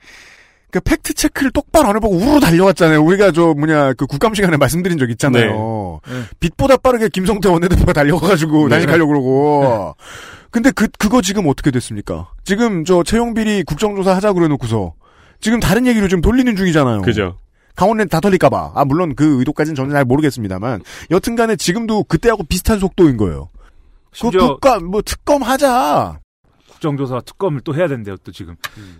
그 0.70 0.80
fact 0.80 1.14
check를 1.14 1.50
똑바로 1.50 1.88
안 1.88 1.96
해보고 1.96 2.16
우르르 2.16 2.40
달려왔잖아요. 2.40 3.02
우리가 3.02 3.32
저 3.32 3.54
뭐냐 3.54 3.94
그 3.94 4.06
국감 4.06 4.34
시간에 4.34 4.58
말씀드린 4.58 4.98
적 4.98 5.10
있잖아요. 5.10 6.00
네. 6.06 6.12
네. 6.12 6.22
빛보다 6.40 6.76
빠르게 6.76 7.08
김성태 7.08 7.48
원내대표가 7.48 7.94
달려가가지고 7.94 8.68
네. 8.68 8.74
난입하려고 8.74 9.08
그러고. 9.08 9.94
근데 10.50 10.70
그 10.70 10.88
그거 10.98 11.22
지금 11.22 11.46
어떻게 11.46 11.70
됐습니까? 11.70 12.30
지금 12.44 12.84
저 12.84 13.02
채용 13.02 13.32
비리 13.32 13.62
국정조사 13.64 14.14
하자 14.16 14.34
그래놓고서 14.34 14.94
지금 15.40 15.60
다른 15.60 15.86
얘기로 15.86 16.08
지금 16.08 16.20
돌리는 16.20 16.56
중이잖아요. 16.56 17.02
그죠. 17.02 17.38
강원랜드 17.76 18.10
다 18.10 18.20
돌릴까봐. 18.20 18.72
아 18.74 18.84
물론 18.84 19.14
그 19.14 19.38
의도까지는 19.38 19.76
저는 19.76 19.92
잘 19.92 20.04
모르겠습니다만 20.04 20.82
여튼간에 21.10 21.56
지금도 21.56 22.04
그때하고 22.04 22.42
비슷한 22.44 22.78
속도인 22.78 23.16
거예요. 23.16 23.48
그 24.20 24.30
국감 24.30 24.86
뭐 24.86 25.02
특검 25.02 25.42
하자. 25.42 26.18
국정조사 26.78 27.20
특검을 27.22 27.60
또 27.62 27.74
해야 27.74 27.88
된대요, 27.88 28.16
또 28.18 28.30
지금. 28.30 28.54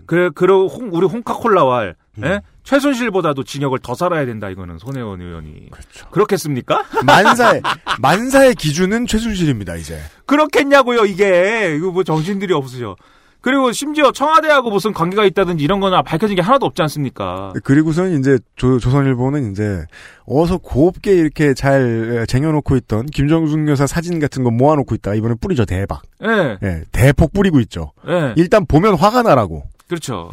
그래, 0.05 0.29
그러, 0.35 0.65
홍, 0.67 0.89
우리 0.91 1.07
홍카콜라왈, 1.07 1.95
예? 2.23 2.41
최순실보다도 2.63 3.43
징역을 3.43 3.79
더 3.79 3.95
살아야 3.95 4.25
된다, 4.25 4.49
이거는, 4.49 4.77
손혜원 4.77 5.21
의원이. 5.21 5.69
그렇죠. 5.71 6.09
그렇겠습니까? 6.09 6.83
만사의 7.05 7.61
만사의 8.01 8.55
기준은 8.55 9.07
최순실입니다 9.07 9.77
이제. 9.77 9.97
그렇겠냐고요, 10.25 11.05
이게. 11.05 11.75
이거 11.77 11.91
뭐 11.91 12.03
정신들이 12.03 12.53
없으셔. 12.53 12.95
그리고 13.41 13.71
심지어 13.71 14.11
청와대하고 14.11 14.69
무슨 14.69 14.91
관계가 14.91 15.23
있다든지 15.25 15.63
이런 15.63 15.79
거나 15.79 16.01
밝혀진 16.01 16.35
게 16.35 16.41
하나도 16.41 16.65
없지 16.65 16.81
않습니까? 16.81 17.53
그리고선 17.63 18.19
이제 18.19 18.37
조, 18.57 18.79
조선일보는 18.79 19.51
이제 19.51 19.85
어서 20.25 20.57
곱게 20.57 21.13
이렇게 21.15 21.53
잘 21.53 22.25
쟁여놓고 22.27 22.75
있던 22.75 23.05
김정숙 23.05 23.67
여사 23.69 23.87
사진 23.87 24.19
같은 24.19 24.43
거 24.43 24.51
모아놓고 24.51 24.93
있다. 24.95 25.13
이번에 25.15 25.35
뿌리죠 25.39 25.65
대박. 25.65 26.01
예. 26.23 26.57
예, 26.61 26.83
대폭 26.91 27.31
뿌리고 27.31 27.61
있죠. 27.61 27.93
예. 28.09 28.33
일단 28.35 28.65
보면 28.65 28.95
화가 28.95 29.21
나라고. 29.21 29.63
그렇죠. 29.87 30.29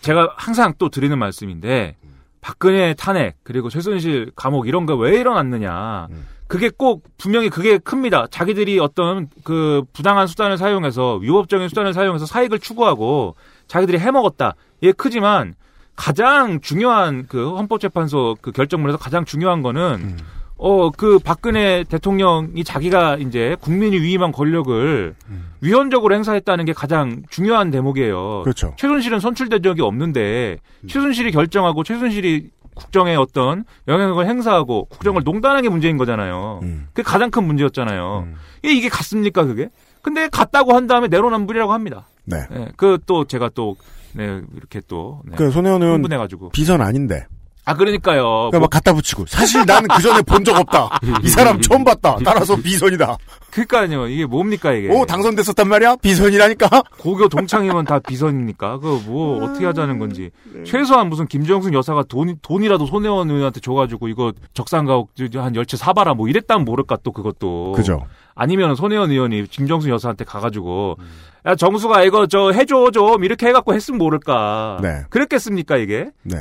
제가 0.00 0.34
항상 0.36 0.72
또 0.78 0.88
드리는 0.88 1.16
말씀인데 1.18 1.96
박근혜 2.40 2.94
탄핵 2.94 3.36
그리고 3.44 3.68
최순실 3.68 4.32
감옥 4.34 4.66
이런 4.66 4.86
거 4.86 4.96
왜 4.96 5.20
일어났느냐. 5.20 6.08
그게 6.52 6.68
꼭 6.68 7.02
분명히 7.16 7.48
그게 7.48 7.78
큽니다. 7.78 8.26
자기들이 8.30 8.78
어떤 8.78 9.26
그 9.42 9.84
부당한 9.94 10.26
수단을 10.26 10.58
사용해서 10.58 11.14
위법적인 11.14 11.70
수단을 11.70 11.94
사용해서 11.94 12.26
사익을 12.26 12.58
추구하고 12.58 13.36
자기들이 13.68 13.98
해먹었다. 13.98 14.54
이게 14.82 14.92
크지만 14.92 15.54
가장 15.96 16.60
중요한 16.60 17.24
그 17.26 17.56
헌법재판소 17.56 18.36
그 18.42 18.52
결정문에서 18.52 18.98
가장 18.98 19.24
중요한 19.24 19.62
거는 19.62 20.18
어그 20.58 21.20
박근혜 21.20 21.84
대통령이 21.84 22.64
자기가 22.64 23.16
이제 23.16 23.56
국민이 23.62 23.98
위임한 23.98 24.30
권력을 24.30 25.14
위헌적으로 25.62 26.14
행사했다는 26.14 26.66
게 26.66 26.74
가장 26.74 27.22
중요한 27.30 27.70
대목이에요. 27.70 28.42
그렇죠. 28.42 28.74
최순실은 28.76 29.20
선출된 29.20 29.62
적이 29.62 29.80
없는데 29.80 30.58
최순실이 30.86 31.32
결정하고 31.32 31.82
최순실이 31.82 32.50
국정에 32.74 33.14
어떤 33.14 33.64
영향력을 33.88 34.26
행사하고 34.26 34.86
국정을 34.86 35.22
농단한 35.24 35.62
게 35.62 35.68
문제인 35.68 35.96
거잖아요. 35.96 36.60
그게 36.92 37.02
가장 37.02 37.30
큰 37.30 37.44
문제였잖아요. 37.44 38.28
이게, 38.62 38.74
이게 38.74 38.88
같습니까 38.88 39.44
그게? 39.44 39.68
근데 40.02 40.28
같다고 40.28 40.74
한 40.74 40.86
다음에 40.86 41.08
내로남불이라고 41.08 41.72
합니다. 41.72 42.06
네. 42.24 42.38
그또 42.76 43.24
제가 43.24 43.50
또 43.54 43.76
네, 44.14 44.40
이렇게 44.54 44.80
또 44.88 45.22
네, 45.24 45.36
그 45.36 45.50
손혜원 45.50 45.82
의원 45.82 45.96
흥분해가지고 45.96 46.50
비선 46.50 46.80
아닌데. 46.80 47.26
아 47.64 47.74
그러니까요. 47.74 48.22
그러니까 48.50 48.58
막 48.60 48.70
갖다 48.70 48.92
붙이고 48.92 49.24
사실 49.28 49.64
나는 49.64 49.88
그 49.88 50.02
전에 50.02 50.20
본 50.22 50.42
적 50.42 50.56
없다. 50.58 50.98
이 51.22 51.28
사람 51.28 51.60
처음 51.60 51.84
봤다. 51.84 52.16
따라서 52.24 52.56
비선이다. 52.56 53.16
그러니까요. 53.52 54.08
이게 54.08 54.26
뭡니까 54.26 54.72
이게? 54.72 54.88
오 54.88 55.06
당선됐었단 55.06 55.68
말이야? 55.68 55.96
비선이라니까? 55.96 56.68
고교 56.98 57.28
동창이면 57.28 57.84
다 57.84 58.00
비선입니까? 58.00 58.78
그거 58.78 59.00
뭐 59.06 59.44
어떻게 59.44 59.64
하자는 59.66 60.00
건지. 60.00 60.30
네. 60.52 60.64
최소한 60.64 61.08
무슨 61.08 61.26
김정숙 61.28 61.72
여사가 61.74 62.02
돈, 62.08 62.36
돈이라도 62.42 62.86
손혜원 62.86 63.28
의원한테 63.30 63.60
줘가지고 63.60 64.08
이거 64.08 64.32
적산가옥 64.54 65.10
한 65.36 65.54
열채 65.54 65.76
사봐라 65.76 66.14
뭐 66.14 66.26
이랬다면 66.28 66.64
모를까 66.64 66.96
또 67.04 67.12
그것도. 67.12 67.72
그죠. 67.76 68.00
아니면 68.34 68.74
손혜원 68.74 69.10
의원이 69.12 69.46
김정숙 69.48 69.88
여사한테 69.90 70.24
가가지고 70.24 70.96
야 71.46 71.54
정수가 71.54 72.02
이거 72.04 72.26
저 72.26 72.50
해줘 72.50 72.90
좀 72.92 73.22
이렇게 73.22 73.46
해갖고 73.46 73.74
했으면 73.74 73.98
모를까. 73.98 74.78
네. 74.82 75.02
그랬겠습니까 75.10 75.76
이게? 75.76 76.08
네. 76.22 76.38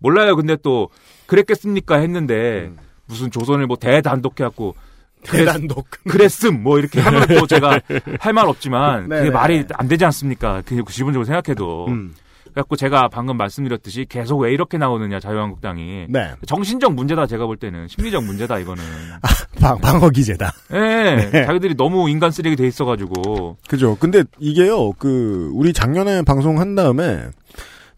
몰라요. 0.00 0.34
근데 0.36 0.56
또 0.62 0.88
그랬겠습니까 1.26 1.96
했는데 1.98 2.68
음. 2.72 2.76
무슨 3.06 3.30
조선을 3.30 3.66
뭐 3.66 3.76
대단독 3.76 4.38
해갖고 4.40 4.74
대단독. 5.22 5.86
그랬음 6.08 6.62
뭐 6.62 6.78
이렇게 6.78 7.00
하면 7.00 7.26
또 7.28 7.46
제가 7.46 7.80
할 8.20 8.32
말 8.32 8.46
없지만 8.46 9.08
네, 9.08 9.16
그게 9.16 9.28
네. 9.28 9.30
말이 9.30 9.64
안 9.74 9.86
되지 9.88 10.04
않습니까? 10.06 10.62
그 10.64 10.82
기본적으로 10.84 11.24
생각해도. 11.24 11.86
음. 11.88 12.14
그래갖고 12.44 12.74
제가 12.74 13.06
방금 13.08 13.36
말씀드렸듯이 13.36 14.06
계속 14.08 14.38
왜 14.38 14.52
이렇게 14.52 14.76
나오느냐 14.76 15.20
자유한국당이 15.20 16.06
네. 16.08 16.32
정신적 16.46 16.94
문제다 16.94 17.26
제가 17.28 17.46
볼 17.46 17.56
때는 17.56 17.86
심리적 17.86 18.24
문제다 18.24 18.58
이거는. 18.58 18.82
방, 19.60 19.78
방어 19.78 20.08
기제다. 20.10 20.52
예, 20.72 21.30
네. 21.32 21.44
자기들이 21.46 21.76
너무 21.76 22.08
인간 22.10 22.30
쓰레기 22.32 22.56
돼 22.56 22.66
있어가지고. 22.66 23.58
그죠. 23.68 23.96
근데 24.00 24.24
이게요, 24.40 24.92
그, 24.94 25.50
우리 25.54 25.72
작년에 25.72 26.22
방송한 26.22 26.74
다음에, 26.74 27.24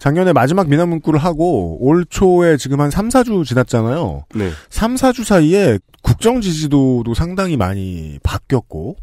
작년에 0.02 0.32
마지막 0.32 0.68
미나 0.68 0.84
문구를 0.84 1.20
하고, 1.20 1.78
올 1.80 2.04
초에 2.04 2.56
지금 2.56 2.80
한 2.80 2.90
3, 2.90 3.08
4주 3.08 3.44
지났잖아요. 3.46 4.24
네. 4.34 4.50
3, 4.68 4.96
4주 4.96 5.22
사이에 5.22 5.78
국정 6.02 6.40
지지도도 6.40 7.14
상당히 7.14 7.56
많이 7.56 8.18
바뀌었고, 8.24 8.96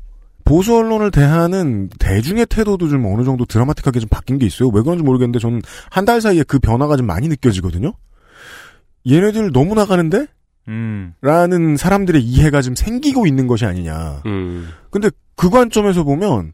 보수 0.43 0.75
언론을 0.75 1.11
대하는 1.11 1.87
대중의 1.99 2.47
태도도 2.47 2.89
좀 2.89 3.05
어느 3.05 3.23
정도 3.23 3.45
드라마틱하게 3.45 4.01
좀 4.01 4.09
바뀐 4.09 4.37
게 4.39 4.45
있어요. 4.45 4.67
왜 4.73 4.81
그런지 4.81 5.01
모르겠는데 5.05 5.39
저는 5.39 5.61
한 5.89 6.03
달 6.03 6.19
사이에 6.19 6.43
그 6.43 6.59
변화가 6.59 6.97
좀 6.97 7.05
많이 7.05 7.29
느껴지거든요. 7.29 7.93
얘네들 9.09 9.51
너무 9.53 9.75
나가는데? 9.75 10.25
음. 10.67 11.13
라는 11.21 11.77
사람들의 11.77 12.21
이해가 12.21 12.61
좀 12.61 12.75
생기고 12.75 13.25
있는 13.25 13.47
것이 13.47 13.65
아니냐. 13.65 14.23
음. 14.25 14.67
근데 14.89 15.09
그 15.37 15.49
관점에서 15.49 16.03
보면 16.03 16.51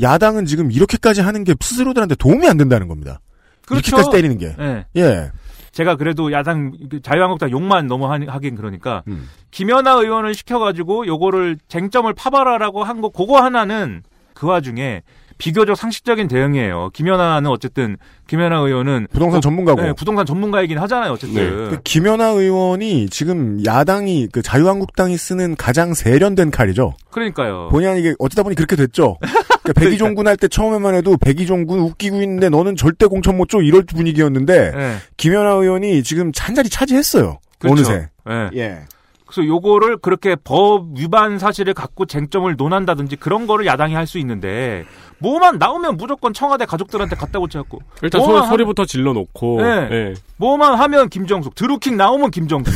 야당은 0.00 0.46
지금 0.46 0.72
이렇게까지 0.72 1.20
하는 1.20 1.44
게 1.44 1.54
스스로들한테 1.60 2.14
도움이 2.14 2.48
안 2.48 2.56
된다는 2.56 2.88
겁니다. 2.88 3.20
그렇죠. 3.66 3.96
이렇게까지 3.96 4.10
때리는 4.16 4.38
게. 4.38 4.56
예. 4.58 4.84
예. 4.96 5.30
제가 5.72 5.96
그래도 5.96 6.30
야당 6.30 6.72
그 6.88 7.02
자유한국당 7.02 7.50
욕만 7.50 7.88
너무 7.88 8.06
하긴 8.06 8.54
그러니까 8.54 9.02
음. 9.08 9.28
김연아 9.50 9.94
의원을 9.94 10.34
시켜가지고 10.34 11.06
요거를 11.08 11.58
쟁점을 11.68 12.12
파봐라라고 12.14 12.84
한 12.84 13.00
거 13.00 13.08
그거 13.08 13.42
하나는 13.42 14.02
그 14.34 14.46
와중에 14.46 15.02
비교적 15.36 15.76
상식적인 15.76 16.28
대응이에요. 16.28 16.90
김연아는 16.94 17.50
어쨌든 17.50 17.96
김연아 18.28 18.56
의원은 18.60 19.08
부동산 19.12 19.38
어, 19.38 19.40
전문가고. 19.40 19.82
네, 19.82 19.92
부동산 19.94 20.24
전문가이긴 20.24 20.78
하잖아요. 20.78 21.10
어쨌든 21.12 21.70
그 21.70 21.80
김연아 21.82 22.28
의원이 22.28 23.08
지금 23.10 23.58
야당이 23.66 24.28
그 24.30 24.42
자유한국당이 24.42 25.16
쓰는 25.16 25.56
가장 25.56 25.92
세련된 25.92 26.52
칼이죠. 26.52 26.94
그러니까요. 27.10 27.68
본의 27.72 27.88
아니게 27.88 28.14
어쩌다 28.20 28.44
보니 28.44 28.54
그렇게 28.54 28.76
됐죠. 28.76 29.18
그러니까 29.64 29.80
백이종군 29.80 30.26
할 30.28 30.36
때 30.36 30.46
처음에만 30.48 30.94
해도 30.94 31.16
백이종군 31.16 31.78
웃기고 31.80 32.22
있는데 32.22 32.48
너는 32.48 32.76
절대 32.76 33.06
공천 33.06 33.36
못 33.36 33.48
줘 33.48 33.60
이럴 33.60 33.82
분위기였는데 33.84 34.72
예. 34.74 34.96
김연아 35.16 35.50
의원이 35.54 36.02
지금 36.02 36.32
잔자리 36.32 36.68
차지했어요. 36.68 37.38
그렇죠. 37.58 37.72
어느새. 37.82 38.08
예. 38.30 38.50
예. 38.60 38.78
그래서 39.26 39.46
요거를 39.48 39.96
그렇게 39.98 40.36
법 40.36 40.96
위반 40.96 41.38
사실을 41.38 41.74
갖고 41.74 42.04
쟁점을 42.06 42.54
논한다든지 42.56 43.16
그런 43.16 43.46
거를 43.46 43.66
야당이 43.66 43.94
할 43.94 44.06
수 44.06 44.18
있는데 44.18 44.84
뭐만 45.18 45.58
나오면 45.58 45.96
무조건 45.96 46.32
청와대 46.34 46.66
가족들한테 46.66 47.16
갖다 47.16 47.38
붙여갖고 47.40 47.78
일단 48.02 48.20
소, 48.20 48.42
소리부터 48.46 48.84
질러놓고. 48.84 49.62
네. 49.62 49.88
예. 49.90 50.14
뭐만 50.36 50.74
하면 50.78 51.08
김정숙, 51.08 51.54
드루킹 51.54 51.96
나오면 51.96 52.30
김정숙, 52.32 52.72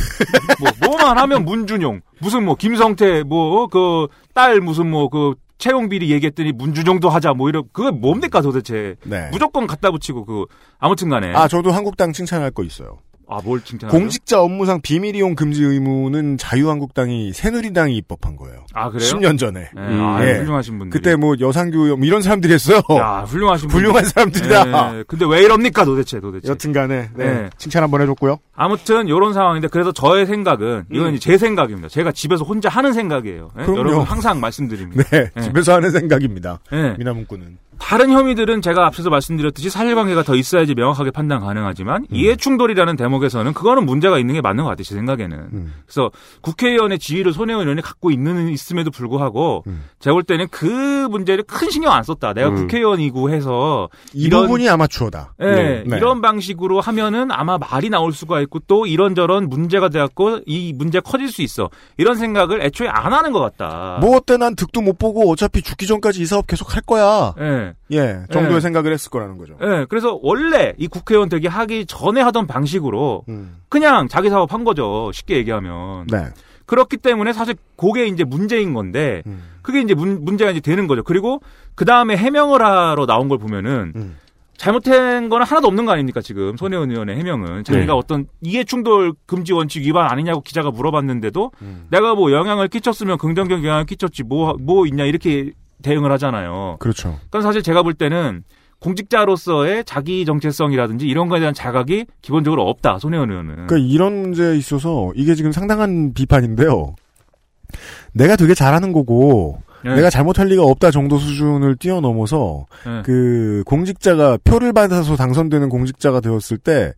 뭐, 0.59 0.71
뭐만 0.87 1.17
하면 1.19 1.45
문준용, 1.45 2.01
무슨 2.19 2.43
뭐 2.45 2.55
김성태, 2.55 3.23
뭐 3.23 3.67
그 3.67 4.07
딸 4.33 4.59
무슨 4.61 4.89
뭐 4.89 5.09
그 5.09 5.35
채용 5.59 5.89
비리 5.89 6.09
얘기했더니 6.11 6.53
문준용도 6.53 7.09
하자 7.09 7.33
뭐 7.33 7.49
이런 7.49 7.65
그게 7.71 7.91
뭡니까 7.91 8.41
도대체? 8.41 8.95
네. 9.03 9.29
무조건 9.31 9.67
갖다 9.67 9.91
붙이고 9.91 10.25
그 10.25 10.45
아무튼간에 10.79 11.33
아 11.35 11.47
저도 11.47 11.71
한국당 11.71 12.13
칭찬할 12.13 12.51
거 12.51 12.63
있어요. 12.63 12.99
아 13.29 13.41
뭘 13.43 13.61
칭찬하죠? 13.61 13.97
공직자 13.97 14.41
업무상 14.41 14.81
비밀 14.81 15.15
이용 15.15 15.35
금지 15.35 15.63
의무는 15.63 16.37
자유한국당이 16.37 17.31
새누리당이 17.33 17.95
입법한 17.97 18.35
거예요. 18.35 18.65
아 18.73 18.89
그래요? 18.89 19.07
10년 19.07 19.37
전에. 19.37 19.69
네, 19.73 19.81
아, 19.81 20.19
예. 20.25 20.39
훌륭하신 20.39 20.79
분들. 20.79 20.99
그때 20.99 21.15
뭐 21.15 21.35
여상규 21.39 21.77
뭐 21.97 22.05
이런 22.05 22.21
사람들이 22.21 22.53
했어요. 22.53 22.81
야 22.97 23.23
훌륭하신 23.27 23.69
분들. 23.69 23.79
훌륭한 23.87 24.05
사람들이다. 24.05 24.91
네, 24.93 25.03
근데 25.07 25.25
왜 25.25 25.41
이럽니까 25.43 25.85
도대체 25.85 26.19
도대체? 26.19 26.49
여튼간에 26.49 27.09
네, 27.15 27.25
네. 27.33 27.49
칭찬 27.57 27.83
한번 27.83 28.01
해줬고요. 28.01 28.39
아무튼 28.55 29.07
이런 29.07 29.33
상황인데 29.33 29.67
그래서 29.69 29.91
저의 29.91 30.25
생각은 30.25 30.85
이건 30.91 31.13
이제 31.13 31.19
제 31.31 31.37
생각입니다. 31.37 31.87
제가 31.87 32.11
집에서 32.11 32.43
혼자 32.43 32.67
하는 32.69 32.93
생각이에요. 32.93 33.51
예? 33.57 33.61
음. 33.61 33.65
그럼요. 33.65 33.79
여러분 33.79 34.01
항상 34.03 34.39
말씀드립니다. 34.39 35.03
네, 35.11 35.29
네. 35.35 35.41
집에서 35.41 35.73
하는 35.75 35.91
생각입니다. 35.91 36.59
네. 36.71 36.95
미나문구는. 36.97 37.57
다른 37.79 38.11
혐의들은 38.11 38.61
제가 38.61 38.85
앞서서 38.85 39.09
말씀드렸듯이 39.09 39.69
사실관계가 39.69 40.23
더 40.23 40.35
있어야지 40.35 40.75
명확하게 40.75 41.11
판단 41.11 41.39
가능하지만 41.39 42.03
음. 42.03 42.15
이해충돌이라는 42.15 42.95
대목에서는 42.95 43.53
그거는 43.53 43.85
문제가 43.85 44.19
있는 44.19 44.35
게 44.35 44.41
맞는 44.41 44.63
것 44.63 44.69
같아요. 44.69 44.83
제 44.83 44.93
생각에는. 44.95 45.37
음. 45.53 45.73
그래서 45.85 46.11
국회의원의 46.41 46.99
지위를 46.99 47.33
손혜원 47.33 47.63
의원이 47.63 47.81
갖고 47.81 48.11
있는 48.11 48.49
있음에도 48.49 48.91
불구하고 48.91 49.63
음. 49.67 49.85
제가 49.99 50.13
볼 50.13 50.23
때는 50.23 50.47
그 50.51 50.65
문제를 51.09 51.43
큰 51.45 51.69
신경 51.71 51.93
안 51.93 52.03
썼다. 52.03 52.33
내가 52.33 52.49
음. 52.49 52.55
국회의원이고 52.55 53.31
해서 53.31 53.89
이 54.13 54.23
이런- 54.25 54.43
부분이 54.43 54.69
아마추어다. 54.69 55.33
예, 55.41 55.83
네. 55.87 55.97
이런 55.97 56.21
방식으로 56.21 56.81
하면은 56.81 57.31
아마 57.31 57.57
말이 57.57 57.89
나올 57.89 58.13
수가 58.13 58.41
있고 58.41 58.59
또 58.67 58.85
이런저런 58.85 59.49
문제가 59.49 59.89
돼갖고 59.89 60.41
이 60.45 60.73
문제 60.73 60.99
커질 60.99 61.29
수 61.29 61.41
있어. 61.41 61.69
이런 61.97 62.15
생각을 62.17 62.61
애초에 62.61 62.87
안 62.87 63.13
하는 63.13 63.31
것 63.31 63.39
같다. 63.39 63.97
뭐 64.01 64.17
어때 64.17 64.37
난 64.37 64.55
득도 64.55 64.81
못 64.81 64.99
보고 64.99 65.31
어차피 65.31 65.61
죽기 65.61 65.87
전까지 65.87 66.21
이 66.21 66.25
사업 66.25 66.45
계속 66.45 66.75
할 66.75 66.81
거야. 66.83 67.33
예. 67.91 67.97
예, 67.97 68.19
정도의 68.31 68.55
예. 68.55 68.59
생각을 68.59 68.93
했을 68.93 69.09
거라는 69.09 69.37
거죠. 69.37 69.57
예, 69.61 69.85
그래서 69.89 70.19
원래 70.21 70.73
이 70.77 70.87
국회의원 70.87 71.29
되기 71.29 71.47
하기 71.47 71.85
전에 71.85 72.21
하던 72.21 72.47
방식으로 72.47 73.23
음. 73.29 73.57
그냥 73.69 74.07
자기 74.07 74.29
사업 74.29 74.53
한 74.53 74.63
거죠. 74.63 75.11
쉽게 75.13 75.37
얘기하면. 75.37 76.07
네. 76.07 76.29
그렇기 76.65 76.97
때문에 76.97 77.33
사실 77.33 77.55
그게 77.75 78.05
이제 78.05 78.23
문제인 78.23 78.73
건데 78.75 79.23
음. 79.25 79.41
그게 79.63 79.81
이제 79.81 79.95
문, 79.95 80.23
문제가 80.23 80.51
이제 80.51 80.59
되는 80.59 80.85
거죠. 80.85 81.01
그리고 81.03 81.41
그 81.73 81.83
다음에 81.83 82.15
해명을 82.15 82.61
하러 82.61 83.07
나온 83.07 83.27
걸 83.27 83.39
보면은 83.39 83.93
음. 83.95 84.17
잘못된 84.59 85.29
거는 85.29 85.45
하나도 85.45 85.67
없는 85.67 85.85
거 85.85 85.93
아닙니까 85.93 86.21
지금 86.21 86.57
손혜원 86.57 86.91
의원의 86.91 87.15
해명은 87.17 87.63
자기가 87.63 87.85
네. 87.85 87.91
어떤 87.91 88.27
이해충돌 88.41 89.13
금지 89.25 89.53
원칙 89.53 89.83
위반 89.83 90.11
아니냐고 90.11 90.41
기자가 90.41 90.69
물어봤는데도 90.69 91.51
음. 91.61 91.87
내가 91.89 92.13
뭐 92.13 92.31
영향을 92.31 92.67
끼쳤으면 92.67 93.17
긍정적 93.17 93.63
영향을 93.63 93.85
끼쳤지 93.85 94.23
뭐뭐 94.23 94.85
있냐 94.87 95.05
이렇게 95.05 95.53
대응을 95.83 96.11
하잖아요. 96.13 96.77
그렇죠. 96.79 97.19
그러니까 97.29 97.41
사실 97.41 97.63
제가 97.63 97.83
볼 97.83 97.93
때는 97.93 98.43
공직자로서의 98.79 99.83
자기 99.85 100.25
정체성이라든지 100.25 101.07
이런 101.07 101.27
거에 101.27 101.39
대한 101.39 101.53
자각이 101.53 102.05
기본적으로 102.21 102.67
없다. 102.69 102.99
손혜원 102.99 103.29
의원은. 103.29 103.67
그러니까 103.67 103.77
이런 103.77 104.21
문제에 104.21 104.55
있어서 104.57 105.11
이게 105.15 105.35
지금 105.35 105.51
상당한 105.51 106.13
비판인데요. 106.13 106.95
내가 108.13 108.35
되게 108.35 108.53
잘하는 108.53 108.93
거고 108.93 109.61
네. 109.83 109.95
내가 109.95 110.09
잘못할 110.09 110.47
리가 110.47 110.63
없다 110.63 110.91
정도 110.91 111.17
수준을 111.17 111.75
뛰어넘어서 111.77 112.65
네. 112.85 113.01
그 113.03 113.63
공직자가 113.65 114.37
표를 114.43 114.73
받아서 114.73 115.15
당선되는 115.15 115.69
공직자가 115.69 116.19
되었을 116.19 116.57
때 116.57 116.93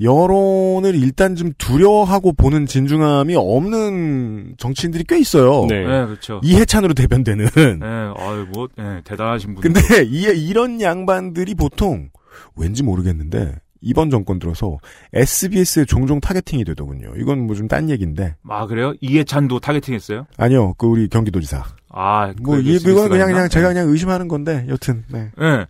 여론을 0.00 0.94
일단 0.94 1.36
좀 1.36 1.52
두려워하고 1.58 2.32
보는 2.32 2.66
진중함이 2.66 3.34
없는 3.36 4.54
정치인들이 4.58 5.04
꽤 5.08 5.18
있어요. 5.18 5.66
네. 5.68 5.80
네, 5.80 6.06
그렇죠. 6.06 6.40
이해찬으로 6.42 6.94
대변되는. 6.94 7.46
네, 7.54 7.86
아유, 8.16 8.46
뭐, 8.52 8.68
네, 8.76 9.00
대단하신 9.04 9.54
분. 9.54 9.62
근데 9.62 9.80
이, 10.04 10.22
이런 10.48 10.80
양반들이 10.80 11.54
보통 11.54 12.10
왠지 12.56 12.82
모르겠는데 12.82 13.56
이번 13.84 14.10
정권 14.10 14.38
들어서 14.38 14.78
SBS에 15.12 15.84
종종 15.84 16.18
targeting이 16.20 16.64
되더군요. 16.64 17.12
이건 17.16 17.46
뭐 17.46 17.54
좀 17.54 17.68
딴 17.68 17.88
얘기인데 17.90 18.34
아, 18.48 18.66
그래요? 18.66 18.94
이해찬도 19.00 19.60
targeting 19.60 19.94
했어요? 19.94 20.26
아니요, 20.36 20.74
그 20.78 20.86
우리 20.86 21.08
경기도지사. 21.08 21.62
아, 21.90 22.32
뭐그 22.42 22.62
이, 22.62 22.74
이건 22.76 23.08
그냥? 23.08 23.28
그냥 23.28 23.48
제가 23.48 23.68
그냥 23.68 23.88
의심하는 23.88 24.26
건데 24.28 24.66
여튼 24.68 25.04
네. 25.08 25.30
네. 25.38 25.66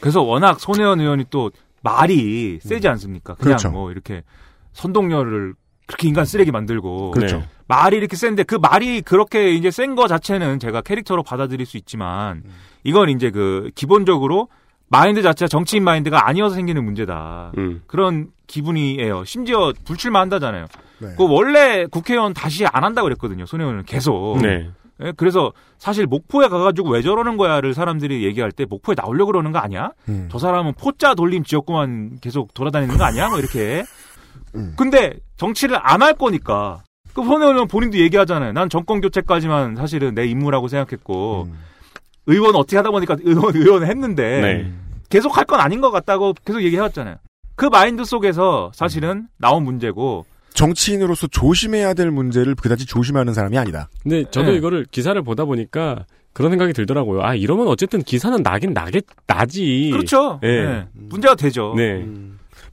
그래서 0.00 0.22
워낙 0.22 0.60
손혜원 0.60 1.00
의원이 1.00 1.24
또 1.30 1.50
말이 1.82 2.58
세지 2.62 2.86
않습니까? 2.88 3.34
그냥 3.34 3.56
그렇죠. 3.58 3.70
뭐 3.70 3.90
이렇게 3.90 4.22
선동열을 4.72 5.54
그렇게 5.86 6.08
인간 6.08 6.24
쓰레기 6.26 6.50
만들고. 6.52 7.12
그렇죠. 7.12 7.38
네. 7.38 7.48
말이 7.66 7.96
이렇게 7.96 8.16
센데 8.16 8.44
그 8.44 8.54
말이 8.54 9.02
그렇게 9.02 9.52
이제 9.52 9.70
센 9.70 9.94
거 9.94 10.06
자체는 10.06 10.58
제가 10.60 10.80
캐릭터로 10.82 11.22
받아들일 11.22 11.66
수 11.66 11.76
있지만 11.76 12.42
이건 12.84 13.08
이제 13.10 13.30
그 13.30 13.70
기본적으로 13.74 14.48
마인드 14.88 15.22
자체가 15.22 15.48
정치인 15.48 15.84
마인드가 15.84 16.26
아니어서 16.28 16.54
생기는 16.54 16.82
문제다. 16.84 17.52
음. 17.58 17.82
그런 17.86 18.28
기분이에요. 18.46 19.24
심지어 19.24 19.72
불출마 19.84 20.20
한다잖아요. 20.20 20.66
네. 21.00 21.08
그 21.16 21.26
원래 21.28 21.86
국회의원 21.86 22.32
다시 22.34 22.64
안 22.66 22.84
한다고 22.84 23.04
그랬거든요. 23.06 23.44
손혜원은 23.46 23.84
계속. 23.84 24.38
네. 24.40 24.70
예, 25.00 25.12
그래서 25.16 25.52
사실 25.78 26.06
목포에 26.06 26.48
가가지고 26.48 26.90
왜 26.90 27.02
저러는 27.02 27.36
거야를 27.36 27.72
사람들이 27.74 28.24
얘기할 28.24 28.50
때 28.50 28.64
목포에 28.68 28.96
나오려고 28.96 29.30
그러는 29.30 29.52
거 29.52 29.58
아니야? 29.58 29.90
음. 30.08 30.28
저 30.32 30.38
사람은 30.38 30.72
포자 30.74 31.14
돌림 31.14 31.44
지역구만 31.44 32.18
계속 32.20 32.52
돌아다니는 32.54 32.96
거 32.98 33.04
아니야? 33.04 33.28
뭐 33.28 33.38
이렇게. 33.38 33.84
음. 34.56 34.74
근데 34.76 35.12
정치를 35.36 35.78
안 35.80 36.02
할 36.02 36.14
거니까. 36.14 36.82
그 37.14 37.22
손혜원 37.24 37.68
본인도 37.68 37.98
얘기하잖아요. 37.98 38.52
난 38.52 38.68
정권 38.68 39.00
교체까지만 39.00 39.76
사실은 39.76 40.14
내 40.14 40.24
임무라고 40.26 40.66
생각했고 40.68 41.48
음. 41.48 41.58
의원 42.28 42.54
어떻게 42.54 42.76
하다 42.76 42.90
보니까 42.92 43.16
의원 43.24 43.56
의원 43.56 43.84
했는데 43.84 44.40
네. 44.40 44.72
계속 45.10 45.36
할 45.36 45.44
건 45.46 45.60
아닌 45.60 45.80
것 45.80 45.90
같다고 45.90 46.34
계속 46.44 46.62
얘기해왔잖아요. 46.62 47.16
그 47.56 47.64
마인드 47.66 48.04
속에서 48.04 48.70
사실은 48.74 49.26
나온 49.38 49.64
문제고 49.64 50.24
정치인으로서 50.54 51.26
조심해야 51.28 51.94
될 51.94 52.10
문제를 52.10 52.54
그다지 52.54 52.84
조심하는 52.86 53.32
사람이 53.34 53.56
아니다. 53.58 53.88
근데 54.02 54.24
저도 54.30 54.50
네. 54.50 54.56
이거를 54.56 54.86
기사를 54.90 55.20
보다 55.22 55.44
보니까 55.44 56.04
그런 56.34 56.50
생각이 56.52 56.72
들더라고요. 56.72 57.22
아, 57.22 57.34
이러면 57.34 57.66
어쨌든 57.68 58.02
기사는 58.02 58.42
나긴 58.42 58.72
나겠, 58.74 59.04
나지. 59.26 59.88
그렇죠. 59.92 60.38
예. 60.44 60.46
네. 60.64 60.86
문제가 60.92 61.34
되죠. 61.34 61.74
네. 61.76 62.06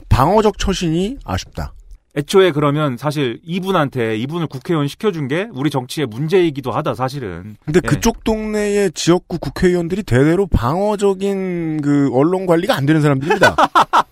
방어적 0.10 0.58
처신이 0.60 1.18
아쉽다. 1.24 1.74
애초에 2.18 2.51
그러면 2.51 2.97
사실 2.97 3.39
이분한테 3.43 4.18
이분을 4.18 4.47
국회의원 4.47 4.88
시켜준 4.88 5.28
게 5.28 5.47
우리 5.51 5.70
정치의 5.70 6.07
문제이기도 6.07 6.72
하다 6.72 6.95
사실은. 6.95 7.57
근데 7.66 7.82
예. 7.84 7.88
그쪽 7.88 8.24
동네의 8.24 8.91
지역구 8.93 9.38
국회의원들이 9.39 10.03
대대로 10.03 10.47
방어적인 10.47 11.82
그 11.82 12.09
언론 12.13 12.45
관리가 12.45 12.76
안 12.76 12.86
되는 12.86 13.01
사람들입니다. 13.01 13.55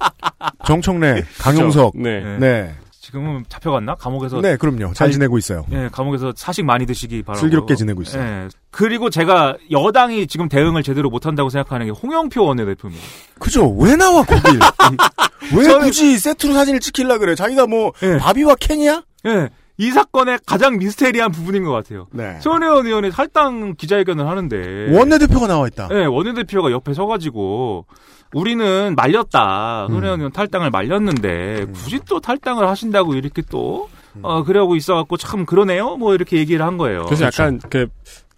정청래, 0.66 1.24
강용석. 1.40 1.94
네. 1.96 2.22
네. 2.22 2.38
네. 2.40 2.76
지금은 3.14 3.46
잡혀갔나? 3.48 3.94
감옥에서. 3.96 4.42
네, 4.42 4.58
그럼요. 4.58 4.92
잘 4.94 5.06
아니, 5.06 5.14
지내고 5.14 5.38
있어요. 5.38 5.66
예, 5.72 5.88
감옥에서 5.92 6.34
사식 6.36 6.66
많이 6.66 6.88
드시기 6.88 7.22
바라고. 7.22 7.42
슬기롭게 7.42 7.76
지내고 7.76 8.02
있어요. 8.02 8.24
예. 8.24 8.48
그리고 8.72 9.12
제가 9.12 9.56
여당이 9.70 10.26
지금 10.26 10.50
대응을 10.50 10.82
제대로 10.82 11.12
못한다고 11.12 11.50
생각하는 11.52 11.86
게 11.86 11.92
홍영표 11.92 12.44
원내대표입니다. 12.44 13.04
그죠? 13.40 13.70
왜 13.76 13.96
나와, 13.96 14.24
거길? 14.24 14.60
왜 15.56 15.80
굳이 15.80 16.18
세트로 16.18 16.54
사진을 16.56 16.80
찍힐라 16.80 17.20
그래? 17.20 17.36
자기가 17.36 17.68
뭐, 17.68 17.92
예. 18.02 18.18
바비와 18.18 18.56
켄이야? 18.60 19.04
예. 19.28 19.50
이 19.78 19.92
사건의 19.92 20.40
가장 20.46 20.78
미스테리한 20.78 21.32
부분인 21.32 21.64
것 21.64 21.72
같아요. 21.72 22.08
네. 22.12 22.38
손혜원 22.42 22.86
의원이 22.86 23.12
탈당 23.12 23.76
기자회견을 23.76 24.28
하는데. 24.28 24.96
원내대표가 24.96 25.48
나와 25.48 25.68
있다. 25.68 25.88
네, 25.88 26.06
원내대표가 26.06 26.72
옆에 26.72 26.94
서가지고 26.94 27.86
우리는 28.34 28.96
말렸다. 28.96 29.88
음. 29.88 29.94
손혜원 29.94 30.20
의원 30.20 30.32
탈당을 30.32 30.70
말렸는데 30.70 31.66
굳이 31.74 32.00
또 32.08 32.20
탈당을 32.20 32.68
하신다고 32.68 33.16
이렇게 33.16 33.42
또 33.50 33.90
어, 34.22 34.44
그러고 34.44 34.76
있어갖고 34.76 35.18
참 35.18 35.46
그러네요. 35.46 35.98
뭐 35.98 36.14
이렇게 36.14 36.38
얘기를 36.38 36.64
한 36.66 36.78
거예요. 36.78 37.06
그래서 37.06 37.26
약간 37.26 37.60
그 37.70 37.88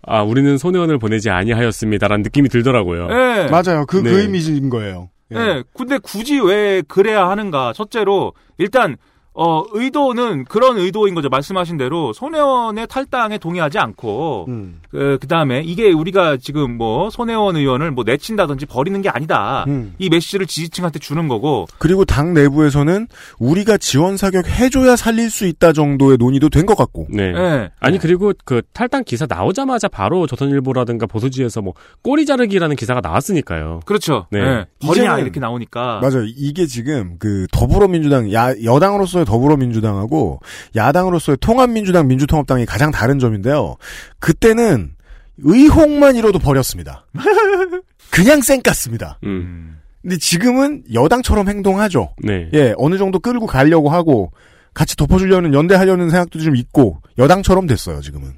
아, 0.07 0.21
우리는 0.21 0.57
손혜원을 0.57 0.99
보내지 0.99 1.29
아니하였습니다라는 1.29 2.23
느낌이 2.23 2.49
들더라고요. 2.49 3.07
네. 3.07 3.49
맞아요. 3.49 3.85
그, 3.87 4.01
그 4.01 4.07
네. 4.07 4.23
이미지인 4.23 4.69
거예요. 4.69 5.09
예. 5.31 5.35
네. 5.35 5.63
근데 5.75 5.97
굳이 5.97 6.39
왜 6.39 6.83
그래야 6.87 7.27
하는가? 7.27 7.73
첫째로 7.73 8.33
일단 8.57 8.97
어 9.37 9.63
의도는 9.71 10.45
그런 10.45 10.77
의도인 10.77 11.13
거죠. 11.15 11.29
말씀하신 11.29 11.77
대로 11.77 12.13
손혜원의 12.13 12.87
탈당에 12.87 13.37
동의하지 13.37 13.79
않고 13.79 14.45
음. 14.47 14.81
그, 14.89 15.17
그 15.19 15.27
다음에 15.27 15.61
이게 15.61 15.91
우리가 15.91 16.37
지금 16.37 16.77
뭐 16.77 17.09
손혜원 17.09 17.55
의원을 17.55 17.91
뭐 17.91 18.03
내친다든지 18.05 18.65
버리는 18.65 19.01
게 19.01 19.09
아니다. 19.09 19.65
음. 19.67 19.93
이 19.97 20.09
메시지를 20.09 20.45
지지층한테 20.45 20.99
주는 20.99 21.27
거고 21.27 21.67
그리고 21.77 22.05
당 22.05 22.33
내부에서는 22.33 23.07
우리가 23.39 23.77
지원 23.77 24.17
사격 24.17 24.47
해줘야 24.47 24.95
살릴 24.95 25.29
수 25.29 25.45
있다 25.45 25.73
정도의 25.73 26.17
논의도 26.17 26.49
된 26.49 26.65
것 26.65 26.75
같고. 26.75 27.07
네. 27.11 27.31
네. 27.31 27.69
아니 27.79 27.99
그리고 27.99 28.31
그 28.43 28.61
탈당 28.73 29.03
기사 29.03 29.25
나오자마자 29.27 29.87
바로 29.87 30.25
조선일보라든가 30.27 31.05
보수지에서 31.07 31.61
뭐 31.61 31.73
꼬리 32.01 32.25
자르기라는 32.25 32.75
기사가 32.75 33.01
나왔으니까요. 33.01 33.81
그렇죠. 33.85 34.25
네. 34.31 34.39
네. 34.41 34.65
버리냐 34.81 35.19
이렇게 35.19 35.39
나오니까. 35.39 35.99
맞아요. 36.01 36.23
이게 36.37 36.65
지금 36.65 37.17
그 37.19 37.45
더불어민주당 37.51 38.31
야 38.33 38.53
여당으로서 38.63 39.24
의 39.25 39.31
더불어민주당하고 39.31 40.39
야당으로서의 40.75 41.37
통합민주당 41.41 42.07
민주통합당이 42.07 42.65
가장 42.65 42.91
다른 42.91 43.19
점인데요. 43.19 43.75
그때는 44.19 44.91
의혹만 45.39 46.15
이뤄도 46.15 46.39
버렸습니다. 46.39 47.05
그냥 48.11 48.39
쌩깠습니다. 48.39 49.17
음. 49.23 49.29
음. 49.29 49.81
근데 50.01 50.17
지금은 50.17 50.83
여당처럼 50.93 51.49
행동하죠. 51.49 52.13
네. 52.19 52.49
예, 52.53 52.75
어느 52.77 52.97
정도 52.99 53.19
끌고 53.19 53.47
가려고 53.47 53.89
하고 53.89 54.31
같이 54.75 54.95
덮어주려는 54.95 55.55
연대하려는 55.55 56.11
생각도 56.11 56.37
좀 56.39 56.55
있고 56.55 57.01
여당처럼 57.17 57.65
됐어요. 57.65 58.01
지금은. 58.01 58.33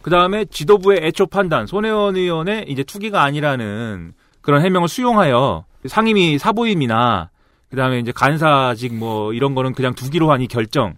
그 0.00 0.10
다음에 0.10 0.44
지도부의 0.44 1.00
애초 1.02 1.26
판단, 1.26 1.66
손혜원 1.66 2.16
의원의 2.16 2.66
이제 2.68 2.84
투기가 2.84 3.22
아니라는 3.22 4.12
그런 4.42 4.64
해명을 4.64 4.88
수용하여 4.88 5.64
상임위 5.86 6.38
사부임이나 6.38 7.30
그 7.72 7.76
다음에 7.78 7.98
이제 7.98 8.12
간사직 8.12 8.94
뭐 8.94 9.32
이런 9.32 9.54
거는 9.54 9.72
그냥 9.72 9.94
두기로 9.94 10.30
한 10.30 10.42
이 10.42 10.46
결정. 10.46 10.92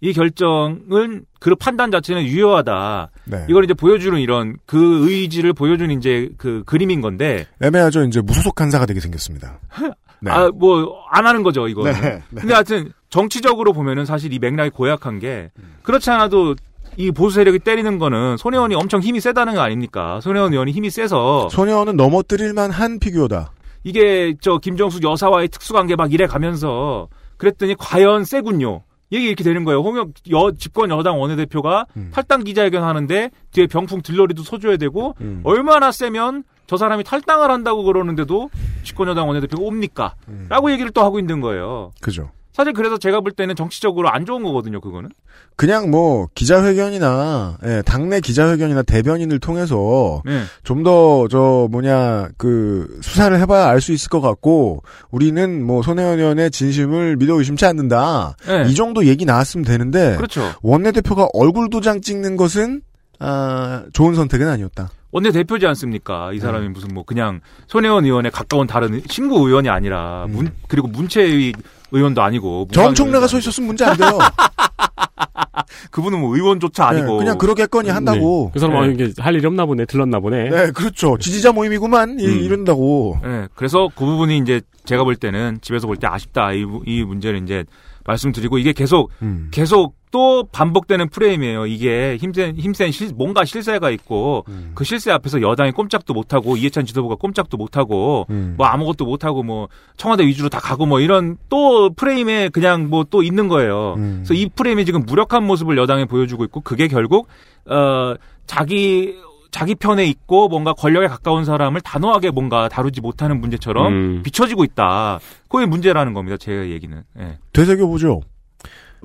이 0.00 0.12
결정은 0.12 1.24
그 1.38 1.54
판단 1.54 1.90
자체는 1.90 2.24
유효하다. 2.24 3.10
네. 3.26 3.46
이걸 3.48 3.64
이제 3.64 3.74
보여주는 3.74 4.18
이런 4.18 4.56
그 4.66 5.08
의지를 5.08 5.52
보여주는 5.52 5.96
이제 5.96 6.30
그 6.38 6.62
그림인 6.66 7.00
건데 7.00 7.46
애매하죠. 7.62 8.04
이제 8.04 8.20
무소속 8.22 8.54
간사가 8.54 8.86
되게 8.86 9.00
생겼습니다. 9.00 9.60
네. 10.20 10.30
아뭐 10.30 11.02
안 11.10 11.26
하는 11.26 11.42
거죠 11.42 11.68
이거. 11.68 11.84
네, 11.84 11.92
는 11.92 12.00
네. 12.30 12.40
근데 12.40 12.54
하여튼 12.54 12.92
정치적으로 13.10 13.72
보면은 13.74 14.06
사실 14.06 14.32
이 14.32 14.38
맥락이 14.38 14.70
고약한 14.70 15.18
게 15.18 15.50
그렇지 15.82 16.10
않아도 16.10 16.54
이 16.96 17.10
보수 17.10 17.34
세력이 17.36 17.58
때리는 17.60 17.98
거는 17.98 18.36
손혜원이 18.36 18.74
엄청 18.74 19.00
힘이 19.00 19.20
세다는 19.20 19.54
거 19.54 19.60
아닙니까? 19.60 20.20
손혜원 20.20 20.52
의원이 20.52 20.72
힘이 20.72 20.90
세서 20.90 21.48
소녀는 21.50 21.96
넘어뜨릴만 21.96 22.70
한 22.70 22.98
피규어다. 22.98 23.52
이게 23.84 24.34
저 24.40 24.58
김정숙 24.58 25.04
여사와의 25.04 25.48
특수관계 25.48 25.96
막 25.96 26.12
이래 26.12 26.26
가면서 26.26 27.08
그랬더니 27.36 27.74
과연 27.78 28.24
세군요. 28.24 28.82
얘기 29.12 29.26
이렇게 29.26 29.44
되는 29.44 29.64
거예요. 29.64 29.80
홍영 29.80 30.12
여 30.32 30.50
집권 30.52 30.90
여당 30.90 31.20
원내대표가 31.20 31.86
음. 31.96 32.10
탈당 32.12 32.42
기자회견 32.42 32.82
하는데 32.82 33.30
뒤에 33.52 33.66
병풍 33.66 34.02
들러리도 34.02 34.42
서줘야 34.42 34.76
되고 34.76 35.14
음. 35.20 35.40
얼마나 35.44 35.92
세면 35.92 36.42
저 36.66 36.76
사람이 36.76 37.04
탈당을 37.04 37.50
한다고 37.50 37.84
그러는데도 37.84 38.50
집권 38.82 39.08
여당 39.08 39.28
원내대표가 39.28 39.62
옵니까? 39.62 40.14
음. 40.28 40.46
라고 40.48 40.72
얘기를 40.72 40.90
또 40.90 41.02
하고 41.02 41.18
있는 41.18 41.40
거예요. 41.40 41.92
그죠. 42.00 42.30
사실 42.54 42.72
그래서 42.72 42.96
제가 42.98 43.20
볼 43.20 43.32
때는 43.32 43.56
정치적으로 43.56 44.08
안 44.08 44.24
좋은 44.24 44.44
거거든요, 44.44 44.80
그거는. 44.80 45.10
그냥 45.56 45.90
뭐 45.90 46.28
기자회견이나 46.36 47.58
예, 47.64 47.82
당내 47.84 48.20
기자회견이나 48.20 48.82
대변인을 48.82 49.40
통해서 49.40 50.22
네. 50.24 50.42
좀더 50.62 51.26
저 51.28 51.68
뭐냐 51.70 52.28
그 52.38 52.98
수사를 53.02 53.36
해봐야 53.40 53.66
알 53.68 53.80
수 53.80 53.92
있을 53.92 54.08
것 54.08 54.20
같고 54.20 54.82
우리는 55.10 55.64
뭐 55.64 55.82
손혜원 55.82 56.18
의원의 56.18 56.50
진심을 56.52 57.16
믿어 57.16 57.34
의심치 57.38 57.66
않는다. 57.66 58.36
네. 58.46 58.64
이 58.68 58.74
정도 58.74 59.04
얘기 59.04 59.24
나왔으면 59.24 59.64
되는데 59.64 60.16
그렇죠. 60.16 60.52
원내대표가 60.62 61.28
얼굴 61.34 61.68
도장 61.70 62.00
찍는 62.00 62.36
것은 62.36 62.82
아, 63.18 63.84
좋은 63.92 64.14
선택은 64.14 64.48
아니었다. 64.48 64.90
원내 65.12 65.30
대표지 65.30 65.66
않습니까? 65.66 66.32
이 66.32 66.40
사람이 66.40 66.68
무슨 66.68 66.88
뭐 66.92 67.04
그냥 67.04 67.40
손혜원 67.68 68.04
의원의 68.04 68.32
가까운 68.32 68.66
다른 68.66 69.00
신구 69.08 69.46
의원이 69.46 69.68
아니라 69.68 70.26
문 70.28 70.50
그리고 70.66 70.88
문채위 70.88 71.52
의원도 71.94 72.22
아니고 72.22 72.68
정 72.72 72.92
총래가 72.94 73.26
서 73.26 73.38
있었으면 73.38 73.68
문제 73.68 73.84
안 73.84 73.96
돼요. 73.96 74.18
그분은 75.90 76.20
뭐 76.20 76.34
의원조차 76.34 76.88
아니고 76.88 77.12
네, 77.12 77.18
그냥 77.18 77.38
그러겠거니 77.38 77.88
한다고. 77.90 78.46
네. 78.48 78.50
그 78.54 78.58
사람 78.58 78.82
은 78.82 78.94
이게 78.94 79.12
할 79.18 79.34
일이 79.34 79.46
없나 79.46 79.64
보네, 79.66 79.84
들렀나 79.86 80.18
보네. 80.20 80.50
네, 80.50 80.70
그렇죠. 80.72 81.16
지지자 81.18 81.52
모임이구만 81.52 82.18
이- 82.18 82.26
음. 82.26 82.40
이런다고. 82.40 83.18
네, 83.22 83.46
그래서 83.54 83.88
그 83.94 84.04
부분이 84.04 84.38
이제 84.38 84.60
제가 84.84 85.04
볼 85.04 85.16
때는 85.16 85.58
집에서 85.62 85.86
볼 85.86 85.96
때 85.96 86.06
아쉽다 86.08 86.52
이, 86.52 86.64
부- 86.64 86.82
이 86.86 87.04
문제를 87.04 87.42
이제 87.42 87.64
말씀드리고 88.04 88.58
이게 88.58 88.72
계속 88.72 89.10
음. 89.22 89.48
계속 89.52 89.94
또 90.14 90.44
반복되는 90.52 91.08
프레임이에요. 91.08 91.66
이게 91.66 92.16
힘센 92.20 92.54
힘센 92.54 92.92
실, 92.92 93.10
뭔가 93.16 93.44
실세가 93.44 93.90
있고 93.90 94.44
음. 94.46 94.70
그 94.76 94.84
실세 94.84 95.10
앞에서 95.10 95.42
여당이 95.42 95.72
꼼짝도 95.72 96.14
못하고 96.14 96.56
이해찬 96.56 96.86
지도부가 96.86 97.16
꼼짝도 97.16 97.56
못하고 97.56 98.24
음. 98.30 98.54
뭐 98.56 98.64
아무것도 98.66 99.06
못하고 99.06 99.42
뭐 99.42 99.66
청와대 99.96 100.24
위주로 100.24 100.48
다 100.48 100.60
가고 100.60 100.86
뭐 100.86 101.00
이런 101.00 101.36
또 101.48 101.90
프레임에 101.90 102.50
그냥 102.50 102.90
뭐 102.90 103.02
또 103.10 103.24
있는 103.24 103.48
거예요. 103.48 103.94
음. 103.96 104.22
그래서 104.24 104.34
이 104.34 104.48
프레임이 104.48 104.84
지금 104.84 105.02
무력한 105.04 105.44
모습을 105.44 105.76
여당에 105.76 106.04
보여주고 106.04 106.44
있고 106.44 106.60
그게 106.60 106.86
결국 106.86 107.26
어 107.66 108.14
자기 108.46 109.16
자기 109.50 109.74
편에 109.74 110.04
있고 110.06 110.48
뭔가 110.48 110.72
권력에 110.74 111.08
가까운 111.08 111.44
사람을 111.44 111.80
단호하게 111.80 112.30
뭔가 112.30 112.68
다루지 112.68 113.00
못하는 113.00 113.40
문제처럼 113.40 113.92
음. 113.92 114.22
비춰지고 114.22 114.62
있다. 114.64 115.18
그게 115.48 115.66
문제라는 115.66 116.14
겁니다. 116.14 116.36
제 116.36 116.70
얘기는. 116.70 117.02
예. 117.18 117.38
되새겨보죠. 117.52 118.20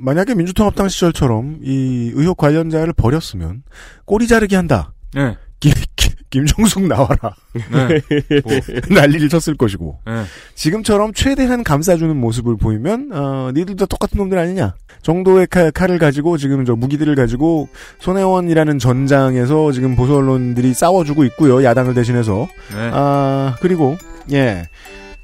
만약에 0.01 0.35
민주통합당 0.35 0.87
시절처럼 0.89 1.59
이 1.63 2.11
의혹 2.13 2.37
관련자를 2.37 2.93
버렸으면 2.93 3.63
꼬리 4.05 4.27
자르기 4.27 4.55
한다. 4.55 4.93
네. 5.13 5.35
김, 5.59 5.73
김- 5.95 6.13
김정숙 6.29 6.83
나와라. 6.87 7.33
네. 7.53 8.01
뭐, 8.45 8.53
난리를 8.95 9.29
쳤을 9.29 9.57
것이고. 9.57 9.99
네. 10.05 10.23
지금처럼 10.53 11.11
최대한 11.13 11.63
감싸주는 11.63 12.15
모습을 12.15 12.55
보이면 12.55 13.09
어, 13.11 13.51
니들 13.53 13.75
다 13.75 13.87
똑같은 13.87 14.17
놈들 14.19 14.37
아니냐 14.37 14.75
정도의 15.01 15.47
칼, 15.47 15.71
칼을 15.71 15.97
가지고 15.97 16.37
지금 16.37 16.65
저 16.65 16.75
무기들을 16.75 17.15
가지고 17.15 17.67
손혜원이라는 17.99 18.77
전장에서 18.77 19.71
지금 19.71 19.95
보수 19.95 20.15
언론들이 20.15 20.73
싸워주고 20.75 21.23
있고요 21.25 21.63
야당을 21.63 21.95
대신해서 21.95 22.47
네. 22.75 22.91
아 22.93 23.55
그리고 23.61 23.97
예. 24.31 24.67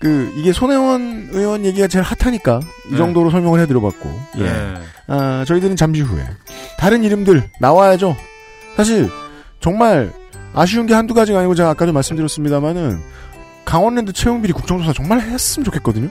그 0.06 0.32
이게 0.36 0.54
손혜원 0.54 1.30
의원 1.32 1.66
얘기가 1.66 1.88
제일 1.88 2.04
핫하니까 2.04 2.60
이 2.90 2.92
네. 2.92 2.98
정도로 2.98 3.32
설명을 3.32 3.60
해드려봤고 3.62 4.20
예. 4.38 4.44
네. 4.44 4.74
아 5.08 5.44
저희들은 5.48 5.76
잠시 5.76 6.02
후에 6.02 6.24
다른 6.78 7.04
이름들 7.04 7.50
나와야죠 7.60 8.16
사실 8.78 9.10
정말 9.60 10.14
아쉬운 10.54 10.86
게 10.86 10.94
한두 10.94 11.16
가지가 11.16 11.40
아니고 11.40 11.56
제가 11.56 11.72
아까도 11.72 11.92
말씀드렸습니다만은 11.92 13.00
강원랜드 13.66 14.14
채용비리 14.14 14.54
국정조사 14.54 14.94
정말 14.94 15.22
했으면 15.22 15.66
좋겠거든요. 15.66 16.10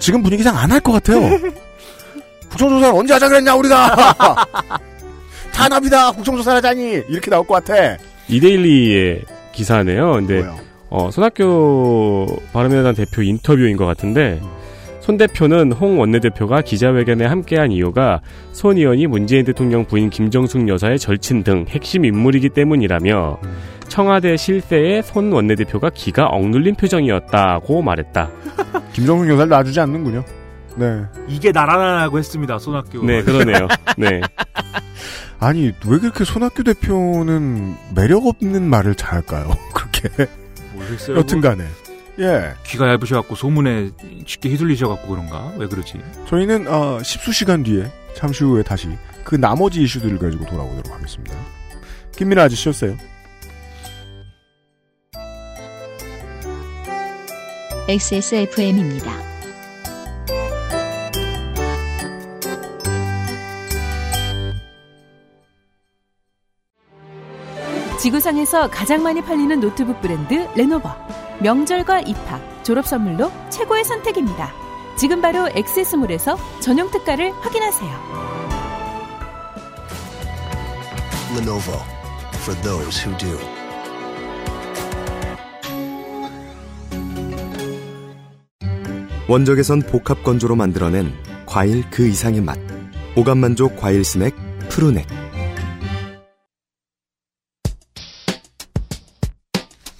지금 0.00 0.24
분위기상 0.24 0.56
안 0.58 0.72
할 0.72 0.80
것 0.80 0.90
같아요. 0.90 1.20
국정조사를 2.50 2.98
언제 2.98 3.12
하자 3.12 3.28
그랬냐 3.28 3.54
우리가 3.54 4.44
탄압이다 5.52 6.10
국정조사를 6.12 6.56
하자니 6.56 7.04
이렇게 7.08 7.30
나올 7.30 7.46
것 7.46 7.64
같아. 7.64 7.96
이데일리의 8.26 9.22
기사네요. 9.52 10.14
근데 10.14 10.40
뭐요? 10.42 10.63
어, 10.94 11.10
손학규 11.10 12.24
바른미래당 12.52 12.94
대표 12.94 13.22
인터뷰인 13.22 13.76
것 13.76 13.84
같은데 13.84 14.40
손 15.00 15.16
대표는 15.16 15.72
홍 15.72 15.98
원내대표가 15.98 16.62
기자회견에 16.62 17.26
함께한 17.26 17.72
이유가 17.72 18.20
손 18.52 18.76
의원이 18.76 19.08
문재인 19.08 19.44
대통령 19.44 19.84
부인 19.86 20.08
김정숙 20.08 20.68
여사의 20.68 21.00
절친 21.00 21.42
등 21.42 21.66
핵심 21.68 22.04
인물이기 22.04 22.50
때문이라며 22.50 23.38
청와대 23.88 24.36
실세에 24.36 25.02
손 25.02 25.32
원내대표가 25.32 25.90
기가 25.90 26.26
억눌린 26.26 26.76
표정이었다고 26.76 27.82
말했다. 27.82 28.30
김정숙 28.94 29.28
여사를 29.30 29.48
놔주지 29.48 29.80
않는군요. 29.80 30.24
네. 30.76 31.02
이게 31.26 31.50
나라나라고 31.50 32.18
했습니다. 32.18 32.60
손학규. 32.60 33.04
네, 33.04 33.22
그러네요. 33.22 33.66
네. 33.98 34.20
아니 35.40 35.72
왜 35.86 35.98
그렇게 35.98 36.24
손학규 36.24 36.62
대표는 36.62 37.74
매력 37.96 38.26
없는 38.26 38.62
말을 38.62 38.94
잘할까요? 38.94 39.50
그렇게 39.74 40.28
모르겠어요. 40.84 41.16
여튼간에 41.18 41.64
예. 42.20 42.54
귀가 42.66 42.88
얇으셔갖고 42.90 43.34
소문에 43.34 43.90
쉽게 44.26 44.48
휘둘리셔갖고 44.50 45.08
그런가? 45.08 45.52
왜 45.56 45.66
그러지? 45.66 45.98
저희는 46.28 46.68
어, 46.68 47.02
십수 47.02 47.32
시간 47.32 47.62
뒤에 47.62 47.90
잠시 48.14 48.44
후에 48.44 48.62
다시 48.62 48.88
그 49.24 49.34
나머지 49.34 49.82
이슈들을 49.82 50.18
가지고 50.18 50.46
돌아오도록 50.46 50.92
하겠습니다. 50.92 51.34
김민아 52.16 52.44
아저씨였어요. 52.44 52.96
XSFM입니다. 57.88 59.33
지구상에서 68.04 68.68
가장 68.68 69.02
많이 69.02 69.22
팔리는 69.22 69.60
노트북 69.60 70.02
브랜드 70.02 70.46
레노버. 70.54 70.94
명절과 71.40 72.00
입학, 72.00 72.62
졸업 72.62 72.86
선물로 72.86 73.32
최고의 73.48 73.82
선택입니다. 73.82 74.52
지금 74.98 75.22
바로 75.22 75.48
엑세스몰에서 75.48 76.36
전용 76.60 76.90
특가를 76.90 77.32
확인하세요. 77.32 77.90
Lenovo 81.38 81.80
for 82.34 82.60
those 82.60 83.02
who 83.02 83.16
do. 83.16 83.38
원적에선 89.30 89.80
복합 89.80 90.22
건조로 90.22 90.56
만들어낸 90.56 91.14
과일 91.46 91.82
그 91.90 92.06
이상의 92.06 92.42
맛. 92.42 92.58
오감 93.16 93.38
만족 93.38 93.76
과일 93.76 94.04
스낵 94.04 94.34
푸르넥. 94.68 95.23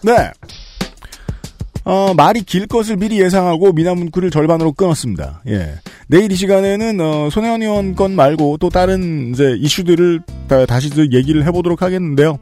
네. 0.04 0.30
어, 1.84 2.14
말이 2.14 2.42
길 2.42 2.66
것을 2.66 2.96
미리 2.96 3.20
예상하고 3.20 3.72
미나 3.72 3.94
문구를 3.94 4.30
절반으로 4.30 4.72
끊었습니다. 4.72 5.42
예. 5.48 5.74
내일 6.08 6.32
이 6.32 6.36
시간에는 6.36 7.00
어, 7.00 7.28
손혜원 7.30 7.62
의원 7.62 7.94
건 7.94 8.14
말고 8.14 8.58
또 8.58 8.68
다른 8.70 9.32
이제 9.32 9.54
이슈들을 9.58 10.20
다, 10.48 10.64
또 10.94 11.12
얘기를 11.12 11.44
해보도록 11.46 11.82
하겠는데요. 11.82 12.38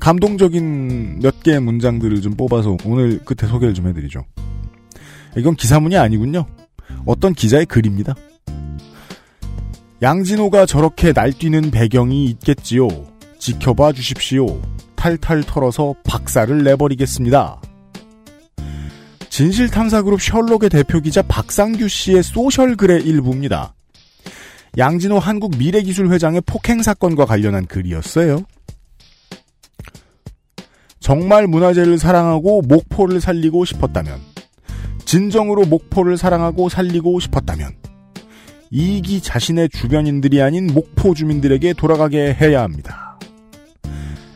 감동적인 0.00 1.20
몇 1.20 1.42
개의 1.42 1.60
문장들을 1.60 2.22
좀 2.22 2.34
뽑아서 2.34 2.76
오늘 2.84 3.18
끝에 3.18 3.48
소개를 3.48 3.74
좀 3.74 3.86
해드리죠. 3.88 4.24
이건 5.36 5.56
기사문이 5.56 5.96
아니군요. 5.96 6.46
어떤 7.04 7.34
기자의 7.34 7.66
글입니다. 7.66 8.14
양진호가 10.02 10.64
저렇게 10.64 11.12
날뛰는 11.12 11.70
배경이 11.70 12.24
있겠지요. 12.26 12.88
지켜봐 13.38 13.92
주십시오. 13.92 14.60
탈탈 15.00 15.42
털어서 15.44 15.94
박살을 16.04 16.62
내버리겠습니다. 16.62 17.58
진실탐사그룹 19.30 20.20
셜록의 20.20 20.68
대표 20.68 21.00
기자 21.00 21.22
박상규 21.22 21.88
씨의 21.88 22.22
소셜글의 22.22 23.06
일부입니다. 23.06 23.72
양진호 24.76 25.18
한국 25.18 25.56
미래기술회장의 25.56 26.42
폭행 26.44 26.82
사건과 26.82 27.24
관련한 27.24 27.64
글이었어요. 27.64 28.42
정말 31.00 31.46
문화재를 31.46 31.96
사랑하고 31.96 32.60
목포를 32.60 33.22
살리고 33.22 33.64
싶었다면, 33.64 34.20
진정으로 35.06 35.64
목포를 35.64 36.18
사랑하고 36.18 36.68
살리고 36.68 37.20
싶었다면, 37.20 37.72
이익이 38.70 39.22
자신의 39.22 39.70
주변인들이 39.70 40.42
아닌 40.42 40.66
목포 40.66 41.14
주민들에게 41.14 41.72
돌아가게 41.72 42.34
해야 42.34 42.62
합니다. 42.62 43.09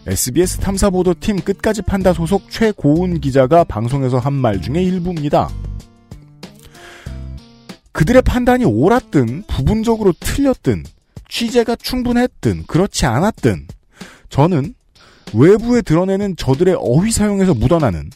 SBS 0.06 0.58
탐사보도팀 0.58 1.40
끝까지 1.40 1.82
판다 1.82 2.12
소속 2.12 2.50
최고운 2.50 3.20
기자가 3.20 3.64
방송에서 3.64 4.18
한 4.18 4.34
말 4.34 4.60
중에 4.60 4.82
일부입니다. 4.82 5.48
그들의 7.92 8.22
판단이 8.22 8.64
옳았든 8.64 9.44
부분적으로 9.46 10.12
틀렸든 10.18 10.84
취재가 11.28 11.76
충분했든 11.76 12.64
그렇지 12.66 13.06
않았든 13.06 13.66
저는 14.28 14.74
외부에 15.32 15.80
드러내는 15.80 16.36
저들의 16.36 16.76
어휘 16.78 17.10
사용에서 17.10 17.54
묻어나는 17.54 18.10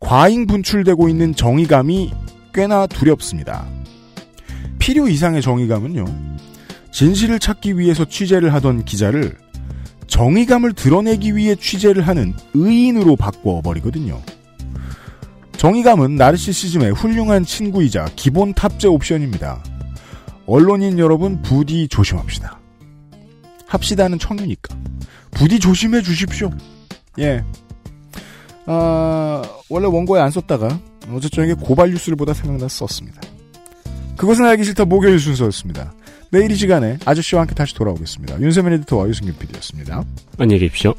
과잉 0.00 0.46
분출되고 0.46 1.08
있는 1.08 1.34
정의감이 1.34 2.12
꽤나 2.54 2.86
두렵습니다. 2.86 3.66
필요 4.78 5.08
이상의 5.08 5.42
정의감은요. 5.42 6.04
진실을 6.92 7.38
찾기 7.40 7.78
위해서 7.78 8.04
취재를 8.06 8.54
하던 8.54 8.84
기자를 8.84 9.36
정의감을 10.06 10.72
드러내기 10.72 11.36
위해 11.36 11.54
취재를 11.54 12.06
하는 12.06 12.34
의인으로 12.54 13.16
바꿔버리거든요. 13.16 14.20
정의감은 15.56 16.16
나르시시즘의 16.16 16.92
훌륭한 16.92 17.44
친구이자 17.44 18.10
기본 18.16 18.52
탑재 18.54 18.88
옵션입니다. 18.88 19.62
언론인 20.46 20.98
여러분 20.98 21.42
부디 21.42 21.88
조심합시다. 21.88 22.60
합시다는 23.66 24.18
청유니까. 24.18 24.76
부디 25.32 25.58
조심해 25.58 26.02
주십시오. 26.02 26.50
예. 27.18 27.42
아, 28.66 29.42
원래 29.68 29.86
원고에 29.86 30.20
안 30.20 30.30
썼다가 30.30 30.78
어제 31.12 31.28
저녁에 31.28 31.54
고발 31.54 31.90
뉴스를 31.90 32.16
보다 32.16 32.32
생각나서 32.32 32.86
썼습니다. 32.86 33.20
그것은 34.16 34.44
알기 34.44 34.64
싫다 34.64 34.84
목요일 34.84 35.18
순서였습니다. 35.18 35.92
내일 36.30 36.50
이 36.50 36.56
시간에 36.56 36.98
아저씨와 37.04 37.42
함께 37.42 37.54
다시 37.54 37.74
돌아오겠습니다. 37.74 38.40
윤세민 38.40 38.72
에디터와 38.74 39.08
유승균 39.08 39.36
PD였습니다. 39.38 40.04
안녕히 40.38 40.60
계십시오. 40.60 40.94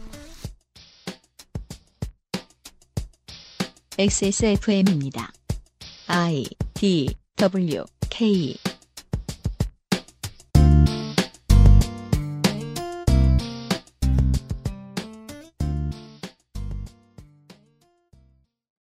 XSFM입니다. 3.97 5.31
I 6.07 6.45
D 6.75 7.15
W 7.35 7.83
K 8.09 8.55